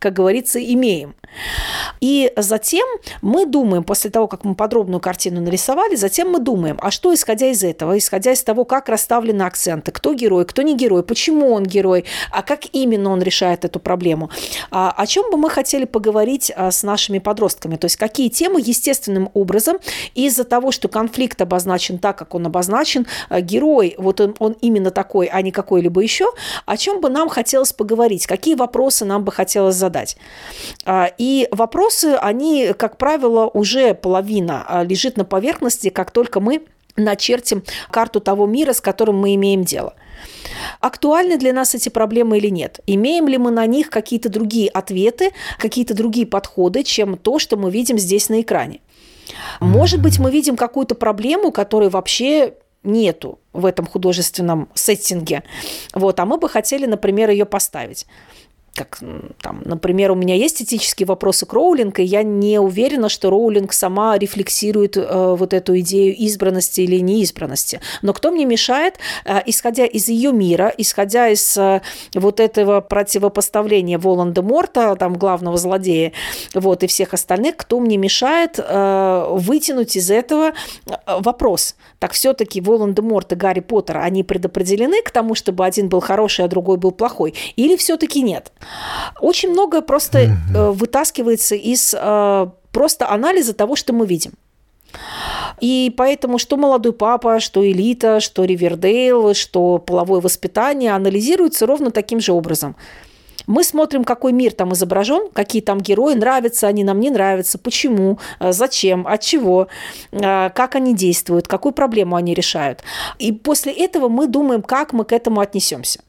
как 0.02 0.14
говорится, 0.14 0.62
имеем. 0.62 1.14
И 2.00 2.32
затем 2.36 2.86
мы 3.22 3.46
думаем, 3.46 3.84
после 3.84 4.10
того, 4.10 4.26
как 4.26 4.44
мы 4.44 4.54
подробную 4.54 5.00
картину 5.00 5.40
нарисовали, 5.40 5.94
затем 5.94 6.30
мы 6.30 6.40
думаем, 6.40 6.76
а 6.82 6.90
что 6.90 7.14
исходя 7.14 7.46
из 7.46 7.62
этого, 7.62 7.96
исходя 7.96 8.32
из 8.32 8.42
того, 8.42 8.64
как 8.64 8.88
расставлены 8.88 9.42
акценты, 9.44 9.92
кто 9.92 10.12
герой, 10.12 10.44
кто 10.44 10.62
не 10.62 10.76
герой, 10.76 11.04
почему 11.04 11.52
он 11.52 11.62
герой, 11.62 12.04
а 12.32 12.42
как 12.42 12.62
именно 12.72 13.10
он 13.10 13.22
решает 13.22 13.64
эту 13.64 13.78
проблему. 13.78 14.30
А, 14.70 14.92
о 14.94 15.06
чем 15.06 15.30
бы 15.30 15.38
мы 15.38 15.48
хотели 15.48 15.84
поговорить 15.84 16.52
а, 16.54 16.72
с 16.72 16.82
нашими 16.82 17.20
подростками, 17.20 17.76
то 17.76 17.84
есть 17.84 17.96
какие 17.96 18.28
темы 18.28 18.60
естественным 18.60 19.30
образом 19.32 19.78
из-за 20.14 20.44
того, 20.44 20.72
что 20.72 20.88
конфликт 20.88 21.40
обозначен 21.40 21.98
так, 21.98 22.18
как 22.18 22.34
он 22.34 22.46
обозначен, 22.46 23.06
а, 23.28 23.40
герой, 23.40 23.94
вот 23.96 24.20
он, 24.20 24.34
он 24.40 24.56
именно 24.60 24.90
такой, 24.90 25.26
а 25.26 25.40
не 25.40 25.52
какой-либо 25.52 26.00
еще, 26.00 26.26
о 26.66 26.76
чем 26.76 27.00
бы 27.00 27.08
нам 27.08 27.28
хотелось 27.28 27.72
поговорить, 27.72 28.26
какие 28.26 28.56
вопросы 28.56 29.04
нам 29.04 29.22
бы 29.22 29.30
хотелось 29.30 29.76
задать. 29.76 29.91
И 31.18 31.48
вопросы, 31.50 32.16
они, 32.20 32.72
как 32.76 32.96
правило, 32.96 33.46
уже 33.46 33.94
половина 33.94 34.64
а, 34.66 34.84
лежит 34.84 35.16
на 35.16 35.24
поверхности, 35.24 35.90
как 35.90 36.10
только 36.10 36.40
мы 36.40 36.62
начертим 36.96 37.62
карту 37.90 38.20
того 38.20 38.46
мира, 38.46 38.72
с 38.72 38.80
которым 38.80 39.18
мы 39.18 39.34
имеем 39.34 39.64
дело. 39.64 39.94
Актуальны 40.80 41.38
для 41.38 41.52
нас 41.52 41.74
эти 41.74 41.88
проблемы 41.88 42.38
или 42.38 42.48
нет? 42.48 42.80
Имеем 42.86 43.28
ли 43.28 43.38
мы 43.38 43.50
на 43.50 43.66
них 43.66 43.90
какие-то 43.90 44.28
другие 44.28 44.68
ответы, 44.68 45.32
какие-то 45.58 45.94
другие 45.94 46.26
подходы, 46.26 46.82
чем 46.82 47.16
то, 47.16 47.38
что 47.38 47.56
мы 47.56 47.70
видим 47.70 47.98
здесь 47.98 48.28
на 48.28 48.40
экране? 48.40 48.80
Может 49.60 50.02
быть, 50.02 50.18
мы 50.18 50.30
видим 50.30 50.56
какую-то 50.56 50.94
проблему, 50.94 51.52
которой 51.52 51.88
вообще 51.88 52.54
нету 52.84 53.38
в 53.52 53.64
этом 53.64 53.86
художественном 53.86 54.68
сеттинге. 54.74 55.44
Вот, 55.94 56.18
а 56.18 56.26
мы 56.26 56.36
бы 56.38 56.48
хотели, 56.48 56.86
например, 56.86 57.30
ее 57.30 57.44
поставить 57.44 58.06
как, 58.74 59.00
там, 59.42 59.60
например, 59.66 60.12
у 60.12 60.14
меня 60.14 60.34
есть 60.34 60.62
этические 60.62 61.06
вопросы 61.06 61.44
к 61.44 61.52
Роулинг, 61.52 61.98
и 61.98 62.04
я 62.04 62.22
не 62.22 62.58
уверена, 62.58 63.10
что 63.10 63.28
Роулинг 63.28 63.72
сама 63.74 64.16
рефлексирует 64.16 64.96
э, 64.96 65.34
вот 65.38 65.52
эту 65.52 65.78
идею 65.80 66.16
избранности 66.16 66.80
или 66.80 66.98
неизбранности. 67.00 67.80
Но 68.00 68.14
кто 68.14 68.30
мне 68.30 68.46
мешает, 68.46 68.98
э, 69.26 69.40
исходя 69.44 69.84
из 69.84 70.08
ее 70.08 70.32
мира, 70.32 70.72
исходя 70.78 71.28
из 71.28 71.54
э, 71.58 71.82
вот 72.14 72.40
этого 72.40 72.80
противопоставления 72.80 73.98
Волан-де-Морта, 73.98 74.96
там, 74.96 75.14
главного 75.14 75.58
злодея, 75.58 76.12
вот, 76.54 76.82
и 76.82 76.86
всех 76.86 77.12
остальных, 77.12 77.58
кто 77.58 77.78
мне 77.78 77.98
мешает 77.98 78.58
э, 78.58 79.26
вытянуть 79.32 79.96
из 79.96 80.10
этого 80.10 80.52
э, 80.86 80.92
вопрос. 81.18 81.76
Так 81.98 82.12
все-таки 82.12 82.62
Волан-де-Морт 82.62 83.32
и 83.32 83.34
Гарри 83.34 83.60
Поттер, 83.60 83.98
они 83.98 84.24
предопределены 84.24 85.02
к 85.02 85.10
тому, 85.10 85.34
чтобы 85.34 85.66
один 85.66 85.90
был 85.90 86.00
хороший, 86.00 86.46
а 86.46 86.48
другой 86.48 86.78
был 86.78 86.92
плохой? 86.92 87.34
Или 87.56 87.76
все-таки 87.76 88.22
нет? 88.22 88.50
Очень 89.20 89.50
многое 89.50 89.80
просто 89.80 90.24
mm-hmm. 90.24 90.72
вытаскивается 90.72 91.54
из 91.54 91.94
э, 91.98 92.46
просто 92.72 93.10
анализа 93.10 93.54
того, 93.54 93.76
что 93.76 93.92
мы 93.92 94.06
видим. 94.06 94.32
И 95.60 95.92
поэтому 95.96 96.38
что 96.38 96.56
молодой 96.56 96.92
папа, 96.92 97.40
что 97.40 97.66
элита, 97.66 98.20
что 98.20 98.44
Ривердейл, 98.44 99.34
что 99.34 99.78
половое 99.78 100.20
воспитание 100.20 100.92
анализируется 100.92 101.66
ровно 101.66 101.90
таким 101.90 102.20
же 102.20 102.32
образом. 102.32 102.76
Мы 103.46 103.64
смотрим, 103.64 104.04
какой 104.04 104.32
мир 104.32 104.52
там 104.52 104.72
изображен, 104.72 105.28
какие 105.32 105.62
там 105.62 105.80
герои, 105.80 106.14
нравятся 106.14 106.68
они 106.68 106.84
нам, 106.84 107.00
не 107.00 107.10
нравятся, 107.10 107.58
почему, 107.58 108.18
э, 108.38 108.52
зачем, 108.52 109.06
от 109.06 109.20
чего, 109.20 109.68
как 110.12 110.74
они 110.76 110.94
действуют, 110.94 111.48
какую 111.48 111.72
проблему 111.72 112.16
они 112.16 112.34
решают. 112.34 112.82
И 113.18 113.32
после 113.32 113.72
этого 113.72 114.08
мы 114.08 114.26
думаем, 114.26 114.62
как 114.62 114.92
мы 114.92 115.04
к 115.04 115.12
этому 115.12 115.40
отнесемся. 115.40 116.00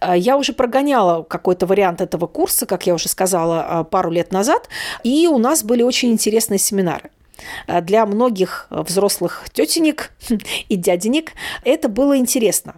Э, 0.00 0.14
я 0.16 0.36
уже 0.36 0.52
прогоняла 0.52 1.22
какой-то 1.22 1.66
вариант 1.66 2.00
этого 2.00 2.26
курса, 2.26 2.66
как 2.66 2.86
я 2.86 2.94
уже 2.94 3.08
сказала, 3.08 3.66
э, 3.82 3.84
пару 3.84 4.10
лет 4.10 4.32
назад, 4.32 4.68
и 5.02 5.26
у 5.26 5.38
нас 5.38 5.62
были 5.62 5.82
очень 5.82 6.12
интересные 6.12 6.58
семинары. 6.58 7.10
Э, 7.66 7.80
для 7.80 8.06
многих 8.06 8.66
взрослых 8.70 9.44
тетенек 9.52 10.12
и 10.68 10.76
дяденек 10.76 11.32
это 11.64 11.88
было 11.88 12.16
интересно. 12.16 12.74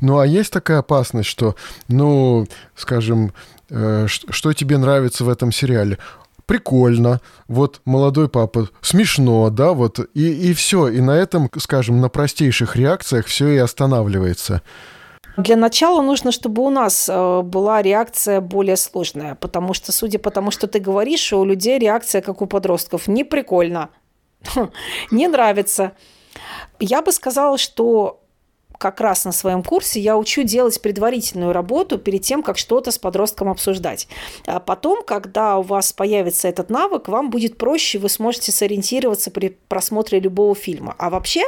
Ну, 0.00 0.18
а 0.20 0.26
есть 0.26 0.52
такая 0.52 0.78
опасность, 0.78 1.28
что, 1.28 1.56
ну, 1.88 2.46
скажем, 2.76 3.32
что 3.68 4.52
тебе 4.52 4.78
нравится 4.78 5.24
в 5.24 5.28
этом 5.28 5.50
сериале? 5.50 5.98
прикольно, 6.46 7.20
вот 7.46 7.80
молодой 7.84 8.28
папа, 8.28 8.70
смешно, 8.80 9.50
да, 9.50 9.72
вот, 9.72 10.00
и, 10.14 10.50
и 10.50 10.52
все. 10.52 10.88
И 10.88 11.00
на 11.00 11.12
этом, 11.12 11.48
скажем, 11.58 12.00
на 12.00 12.08
простейших 12.08 12.74
реакциях 12.74 13.26
все 13.26 13.50
и 13.50 13.56
останавливается. 13.58 14.60
Для 15.36 15.56
начала 15.56 16.02
нужно, 16.02 16.32
чтобы 16.32 16.62
у 16.62 16.70
нас 16.70 17.08
э, 17.08 17.42
была 17.42 17.82
реакция 17.82 18.40
более 18.40 18.76
сложная, 18.76 19.34
потому 19.36 19.74
что, 19.74 19.92
судя 19.92 20.18
по 20.18 20.30
тому, 20.30 20.50
что 20.50 20.66
ты 20.66 20.80
говоришь, 20.80 21.32
у 21.32 21.44
людей 21.44 21.78
реакция, 21.78 22.20
как 22.20 22.42
у 22.42 22.46
подростков, 22.46 23.08
не 23.08 23.24
прикольно, 23.24 23.90
не 25.10 25.28
нравится. 25.28 25.92
Я 26.78 27.02
бы 27.02 27.12
сказала, 27.12 27.58
что 27.58 28.19
как 28.80 29.02
раз 29.02 29.26
на 29.26 29.32
своем 29.32 29.62
курсе 29.62 30.00
я 30.00 30.16
учу 30.16 30.42
делать 30.42 30.80
предварительную 30.80 31.52
работу 31.52 31.98
перед 31.98 32.22
тем, 32.22 32.42
как 32.42 32.56
что-то 32.56 32.90
с 32.90 32.96
подростком 32.96 33.50
обсуждать. 33.50 34.08
А 34.46 34.58
потом, 34.58 35.04
когда 35.04 35.58
у 35.58 35.62
вас 35.62 35.92
появится 35.92 36.48
этот 36.48 36.70
навык, 36.70 37.08
вам 37.08 37.28
будет 37.28 37.58
проще, 37.58 37.98
вы 37.98 38.08
сможете 38.08 38.52
сориентироваться 38.52 39.30
при 39.30 39.58
просмотре 39.68 40.18
любого 40.18 40.54
фильма. 40.54 40.94
А 40.96 41.10
вообще, 41.10 41.42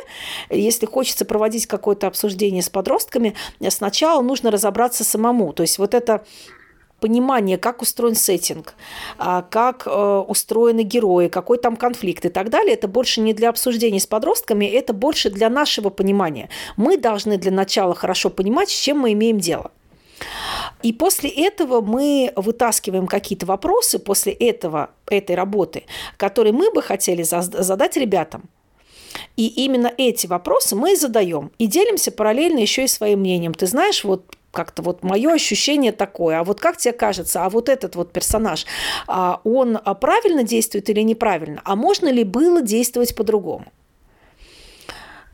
если 0.50 0.84
хочется 0.84 1.24
проводить 1.24 1.66
какое-то 1.66 2.06
обсуждение 2.06 2.62
с 2.62 2.68
подростками, 2.68 3.34
сначала 3.70 4.20
нужно 4.20 4.50
разобраться 4.50 5.02
самому. 5.02 5.54
То 5.54 5.62
есть 5.62 5.78
вот 5.78 5.94
это 5.94 6.26
понимание, 7.02 7.58
как 7.58 7.82
устроен 7.82 8.14
сеттинг, 8.14 8.74
а, 9.18 9.42
как 9.42 9.86
э, 9.86 10.24
устроены 10.28 10.84
герои, 10.84 11.26
какой 11.26 11.58
там 11.58 11.76
конфликт 11.76 12.24
и 12.24 12.28
так 12.28 12.48
далее, 12.48 12.74
это 12.74 12.86
больше 12.86 13.20
не 13.20 13.34
для 13.34 13.48
обсуждений 13.48 13.98
с 13.98 14.06
подростками, 14.06 14.64
это 14.66 14.92
больше 14.92 15.28
для 15.28 15.50
нашего 15.50 15.90
понимания. 15.90 16.48
Мы 16.76 16.96
должны 16.96 17.38
для 17.38 17.50
начала 17.50 17.94
хорошо 17.94 18.30
понимать, 18.30 18.70
с 18.70 18.80
чем 18.80 19.00
мы 19.00 19.12
имеем 19.12 19.40
дело. 19.40 19.72
И 20.84 20.92
после 20.92 21.28
этого 21.30 21.80
мы 21.80 22.32
вытаскиваем 22.36 23.08
какие-то 23.08 23.46
вопросы 23.46 23.98
после 23.98 24.32
этого, 24.32 24.90
этой 25.10 25.34
работы, 25.34 25.82
которые 26.16 26.52
мы 26.52 26.70
бы 26.72 26.82
хотели 26.82 27.22
задать 27.24 27.96
ребятам. 27.96 28.48
И 29.36 29.48
именно 29.64 29.92
эти 29.98 30.28
вопросы 30.28 30.76
мы 30.76 30.96
задаем. 30.96 31.50
И 31.58 31.66
делимся 31.66 32.12
параллельно 32.12 32.60
еще 32.60 32.84
и 32.84 32.88
своим 32.88 33.20
мнением. 33.20 33.54
Ты 33.54 33.66
знаешь, 33.66 34.04
вот 34.04 34.24
как-то 34.52 34.82
вот 34.82 35.02
мое 35.02 35.32
ощущение 35.32 35.92
такое. 35.92 36.38
А 36.38 36.44
вот 36.44 36.60
как 36.60 36.76
тебе 36.76 36.92
кажется, 36.92 37.44
а 37.44 37.50
вот 37.50 37.68
этот 37.68 37.96
вот 37.96 38.12
персонаж, 38.12 38.66
а 39.08 39.40
он 39.44 39.78
правильно 40.00 40.44
действует 40.44 40.88
или 40.90 41.00
неправильно? 41.00 41.60
А 41.64 41.74
можно 41.74 42.08
ли 42.08 42.22
было 42.22 42.62
действовать 42.62 43.16
по-другому? 43.16 43.66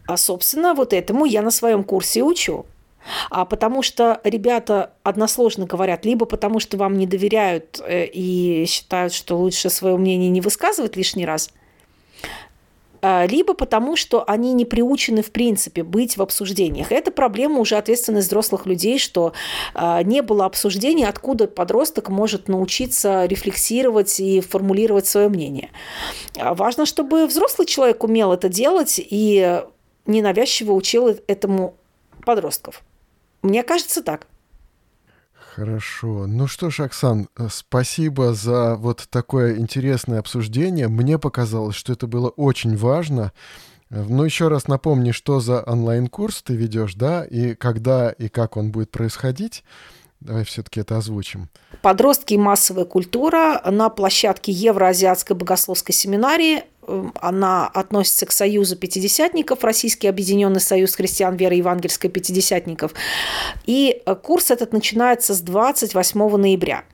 А, 0.06 0.16
собственно, 0.16 0.72
вот 0.72 0.92
этому 0.94 1.26
я 1.26 1.42
на 1.42 1.50
своем 1.50 1.84
курсе 1.84 2.22
учу. 2.22 2.64
А 3.30 3.44
потому 3.44 3.82
что 3.82 4.20
ребята 4.24 4.92
односложно 5.02 5.66
говорят, 5.66 6.04
либо 6.04 6.26
потому 6.26 6.60
что 6.60 6.76
вам 6.76 6.96
не 6.96 7.06
доверяют 7.06 7.80
э, 7.84 8.06
и 8.06 8.66
считают, 8.66 9.12
что 9.12 9.36
лучше 9.36 9.70
свое 9.70 9.96
мнение 9.96 10.30
не 10.30 10.40
высказывать 10.40 10.96
лишний 10.96 11.26
раз, 11.26 11.50
а, 11.50 11.57
либо 13.02 13.54
потому, 13.54 13.96
что 13.96 14.24
они 14.26 14.52
не 14.52 14.64
приучены 14.64 15.22
в 15.22 15.30
принципе 15.30 15.82
быть 15.82 16.16
в 16.16 16.22
обсуждениях. 16.22 16.92
Это 16.92 17.10
проблема 17.10 17.60
уже 17.60 17.76
ответственность 17.76 18.28
взрослых 18.28 18.66
людей, 18.66 18.98
что 18.98 19.32
а, 19.74 20.02
не 20.02 20.22
было 20.22 20.44
обсуждения, 20.44 21.08
откуда 21.08 21.46
подросток 21.46 22.08
может 22.08 22.48
научиться 22.48 23.26
рефлексировать 23.26 24.20
и 24.20 24.40
формулировать 24.40 25.06
свое 25.06 25.28
мнение. 25.28 25.70
А, 26.36 26.54
важно, 26.54 26.86
чтобы 26.86 27.26
взрослый 27.26 27.66
человек 27.66 28.02
умел 28.04 28.32
это 28.32 28.48
делать 28.48 28.98
и 28.98 29.62
ненавязчиво 30.06 30.72
учил 30.72 31.08
этому 31.26 31.74
подростков. 32.24 32.82
Мне 33.42 33.62
кажется 33.62 34.02
так. 34.02 34.26
Хорошо. 35.58 36.28
Ну 36.28 36.46
что 36.46 36.70
ж, 36.70 36.80
Оксан, 36.80 37.28
э, 37.36 37.48
спасибо 37.50 38.32
за 38.32 38.76
вот 38.76 39.08
такое 39.10 39.58
интересное 39.58 40.20
обсуждение. 40.20 40.86
Мне 40.86 41.18
показалось, 41.18 41.74
что 41.74 41.92
это 41.92 42.06
было 42.06 42.28
очень 42.28 42.76
важно. 42.76 43.32
Э, 43.90 44.04
ну, 44.08 44.22
еще 44.22 44.46
раз 44.46 44.68
напомни, 44.68 45.10
что 45.10 45.40
за 45.40 45.60
онлайн-курс 45.62 46.42
ты 46.42 46.54
ведешь, 46.54 46.94
да, 46.94 47.24
и 47.24 47.56
когда 47.56 48.10
и 48.10 48.28
как 48.28 48.56
он 48.56 48.70
будет 48.70 48.92
происходить. 48.92 49.64
Давай 50.20 50.44
все-таки 50.44 50.78
это 50.78 50.96
озвучим. 50.96 51.48
Подростки 51.82 52.34
и 52.34 52.38
массовая 52.38 52.84
культура 52.84 53.60
на 53.68 53.88
площадке 53.88 54.52
Евроазиатской 54.52 55.34
богословской 55.34 55.92
семинарии. 55.92 56.62
Эм, 56.88 57.12
она 57.20 57.66
относится 57.66 58.26
к 58.26 58.32
Союзу 58.32 58.76
пятидесятников, 58.76 59.62
Российский 59.62 60.08
Объединенный 60.08 60.60
Союз 60.60 60.94
христиан 60.94 61.36
веры 61.36 61.56
евангельской 61.56 62.08
пятидесятников. 62.08 62.92
И 63.66 64.02
э, 64.04 64.14
курс 64.14 64.50
этот 64.50 64.72
начинается 64.72 65.34
с 65.34 65.40
28 65.40 66.36
ноября. 66.36 66.84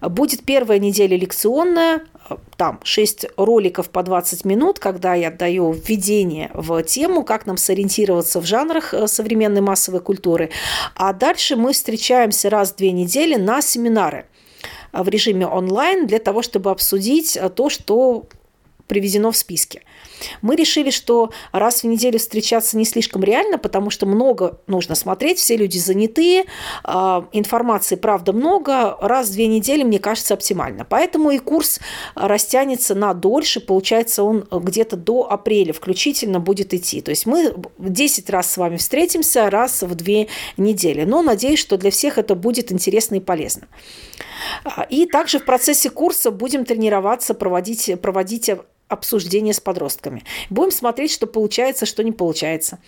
Будет 0.00 0.44
первая 0.44 0.78
неделя 0.78 1.16
лекционная, 1.16 2.02
там 2.56 2.78
6 2.84 3.26
роликов 3.36 3.88
по 3.88 4.02
20 4.02 4.44
минут, 4.44 4.78
когда 4.78 5.14
я 5.14 5.30
даю 5.30 5.72
введение 5.72 6.50
в 6.54 6.82
тему, 6.82 7.24
как 7.24 7.46
нам 7.46 7.56
сориентироваться 7.56 8.40
в 8.40 8.46
жанрах 8.46 8.94
э, 8.94 9.08
современной 9.08 9.60
массовой 9.60 10.00
культуры. 10.00 10.50
А 10.94 11.12
дальше 11.12 11.56
мы 11.56 11.72
встречаемся 11.72 12.48
раз 12.48 12.72
в 12.72 12.76
две 12.76 12.92
недели 12.92 13.34
на 13.34 13.60
семинары 13.60 14.26
в 14.92 15.08
режиме 15.08 15.46
онлайн 15.46 16.06
для 16.06 16.18
того, 16.18 16.42
чтобы 16.42 16.70
обсудить 16.70 17.38
то, 17.56 17.70
что 17.70 18.26
приведено 18.86 19.30
в 19.30 19.36
списке. 19.36 19.82
Мы 20.40 20.56
решили, 20.56 20.90
что 20.90 21.30
раз 21.52 21.82
в 21.82 21.86
неделю 21.86 22.18
встречаться 22.18 22.76
не 22.76 22.84
слишком 22.84 23.22
реально, 23.22 23.58
потому 23.58 23.90
что 23.90 24.06
много 24.06 24.60
нужно 24.66 24.94
смотреть, 24.94 25.38
все 25.38 25.56
люди 25.56 25.78
занятые, 25.78 26.44
а, 26.84 27.26
информации, 27.32 27.96
правда, 27.96 28.32
много, 28.32 28.96
раз 29.00 29.28
в 29.28 29.32
две 29.32 29.46
недели, 29.46 29.82
мне 29.82 29.98
кажется, 29.98 30.34
оптимально. 30.34 30.84
Поэтому 30.84 31.30
и 31.30 31.38
курс 31.38 31.80
растянется 32.14 32.94
на 32.94 33.14
дольше, 33.14 33.60
получается, 33.60 34.22
он 34.22 34.46
где-то 34.50 34.96
до 34.96 35.30
апреля 35.30 35.72
включительно 35.72 36.40
будет 36.40 36.74
идти. 36.74 37.00
То 37.00 37.10
есть 37.10 37.26
мы 37.26 37.54
10 37.78 38.30
раз 38.30 38.52
с 38.52 38.56
вами 38.56 38.76
встретимся, 38.76 39.50
раз 39.50 39.82
в 39.82 39.94
две 39.94 40.28
недели. 40.56 41.04
Но 41.04 41.22
надеюсь, 41.22 41.58
что 41.58 41.76
для 41.76 41.90
всех 41.90 42.18
это 42.18 42.34
будет 42.34 42.72
интересно 42.72 43.16
и 43.16 43.20
полезно. 43.20 43.68
А, 44.64 44.82
и 44.82 45.06
также 45.06 45.38
в 45.38 45.44
процессе 45.44 45.90
курса 45.90 46.30
будем 46.30 46.64
тренироваться, 46.64 47.34
проводить, 47.34 47.90
проводить 48.00 48.50
обсуждение 48.88 49.54
с 49.54 49.60
подростками. 49.60 50.24
Будем 50.50 50.70
смотреть, 50.70 51.12
что 51.12 51.26
получается, 51.26 51.86
что 51.86 52.02
не 52.02 52.12
получается. 52.12 52.78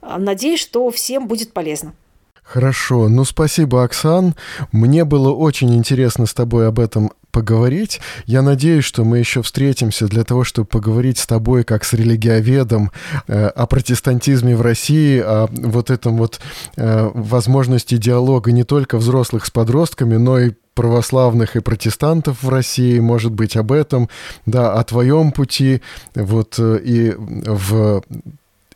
Надеюсь, 0.00 0.60
что 0.60 0.90
всем 0.90 1.28
будет 1.28 1.52
полезно. 1.52 1.94
Хорошо. 2.42 3.08
Ну, 3.08 3.24
спасибо, 3.24 3.84
Оксан. 3.84 4.34
Мне 4.72 5.04
было 5.04 5.32
очень 5.32 5.74
интересно 5.74 6.26
с 6.26 6.34
тобой 6.34 6.68
об 6.68 6.80
этом 6.80 7.12
поговорить. 7.32 8.00
Я 8.26 8.42
надеюсь, 8.42 8.84
что 8.84 9.04
мы 9.04 9.18
еще 9.18 9.42
встретимся 9.42 10.06
для 10.06 10.22
того, 10.22 10.44
чтобы 10.44 10.66
поговорить 10.66 11.18
с 11.18 11.26
тобой 11.26 11.64
как 11.64 11.84
с 11.84 11.94
религиоведом 11.94 12.92
э, 13.26 13.46
о 13.46 13.66
протестантизме 13.66 14.54
в 14.54 14.60
России, 14.60 15.18
о 15.18 15.48
вот 15.50 15.90
этом 15.90 16.18
вот 16.18 16.40
э, 16.76 17.10
возможности 17.14 17.96
диалога 17.96 18.52
не 18.52 18.64
только 18.64 18.98
взрослых 18.98 19.46
с 19.46 19.50
подростками, 19.50 20.16
но 20.16 20.38
и 20.38 20.52
православных 20.74 21.56
и 21.56 21.60
протестантов 21.60 22.42
в 22.42 22.48
России, 22.48 22.98
может 22.98 23.32
быть, 23.32 23.56
об 23.56 23.72
этом, 23.72 24.08
да, 24.46 24.72
о 24.72 24.84
твоем 24.84 25.32
пути, 25.32 25.82
вот, 26.14 26.54
э, 26.58 26.80
и 26.82 27.14
в 27.16 28.02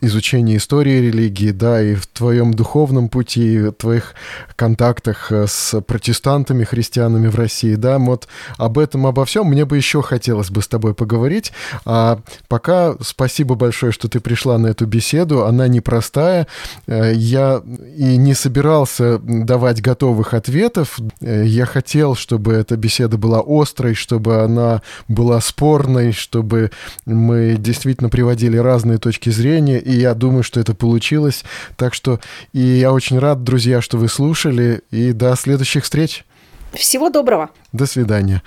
изучении 0.01 0.57
истории 0.57 0.99
религии, 0.99 1.51
да, 1.51 1.81
и 1.81 1.95
в 1.95 2.07
твоем 2.07 2.53
духовном 2.53 3.09
пути, 3.09 3.55
и 3.55 3.59
в 3.59 3.71
твоих 3.71 4.13
контактах 4.55 5.31
э, 5.31 5.45
с 5.47 5.79
протестантами, 5.81 6.63
христианами 6.63 7.27
в 7.27 7.35
России, 7.35 7.75
да, 7.75 7.97
вот 7.99 8.27
об 8.57 8.79
этом, 8.79 9.07
обо 9.07 9.25
всем 9.25 9.47
мне 9.47 9.65
бы 9.65 9.77
еще 9.77 10.01
хотелось 10.01 10.49
бы 10.49 10.61
с 10.61 10.67
тобой 10.67 10.93
поговорить. 10.93 11.51
А 11.85 12.19
пока 12.47 12.95
спасибо 13.01 13.55
большое, 13.55 13.91
что 13.91 14.07
ты 14.07 14.19
пришла 14.19 14.57
на 14.57 14.67
эту 14.67 14.85
беседу, 14.85 15.45
она 15.45 15.67
непростая. 15.67 16.47
Э, 16.87 17.11
я 17.13 17.61
и 17.95 18.17
не 18.17 18.33
собирался 18.33 19.19
давать 19.19 19.81
готовых 19.81 20.33
ответов. 20.33 20.99
Э, 21.21 21.43
я 21.45 21.65
хотел, 21.65 22.15
чтобы 22.15 22.53
эта 22.53 22.77
беседа 22.77 23.17
была 23.17 23.43
острой, 23.45 23.93
чтобы 23.93 24.41
она 24.41 24.81
была 25.07 25.39
спорной, 25.41 26.11
чтобы 26.11 26.71
мы 27.05 27.55
действительно 27.57 28.09
приводили 28.09 28.57
разные 28.57 28.97
точки 28.97 29.29
зрения, 29.29 29.79
и 29.87 29.93
я 29.93 30.13
думаю, 30.13 30.43
что 30.43 30.59
это 30.59 30.73
получилось. 30.73 31.43
Так 31.77 31.93
что 31.93 32.19
и 32.53 32.59
я 32.59 32.91
очень 32.91 33.19
рад, 33.19 33.43
друзья, 33.43 33.81
что 33.81 33.97
вы 33.97 34.09
слушали, 34.09 34.81
и 34.91 35.13
до 35.13 35.35
следующих 35.35 35.85
встреч. 35.85 36.25
Всего 36.73 37.09
доброго. 37.09 37.49
До 37.71 37.85
свидания. 37.85 38.43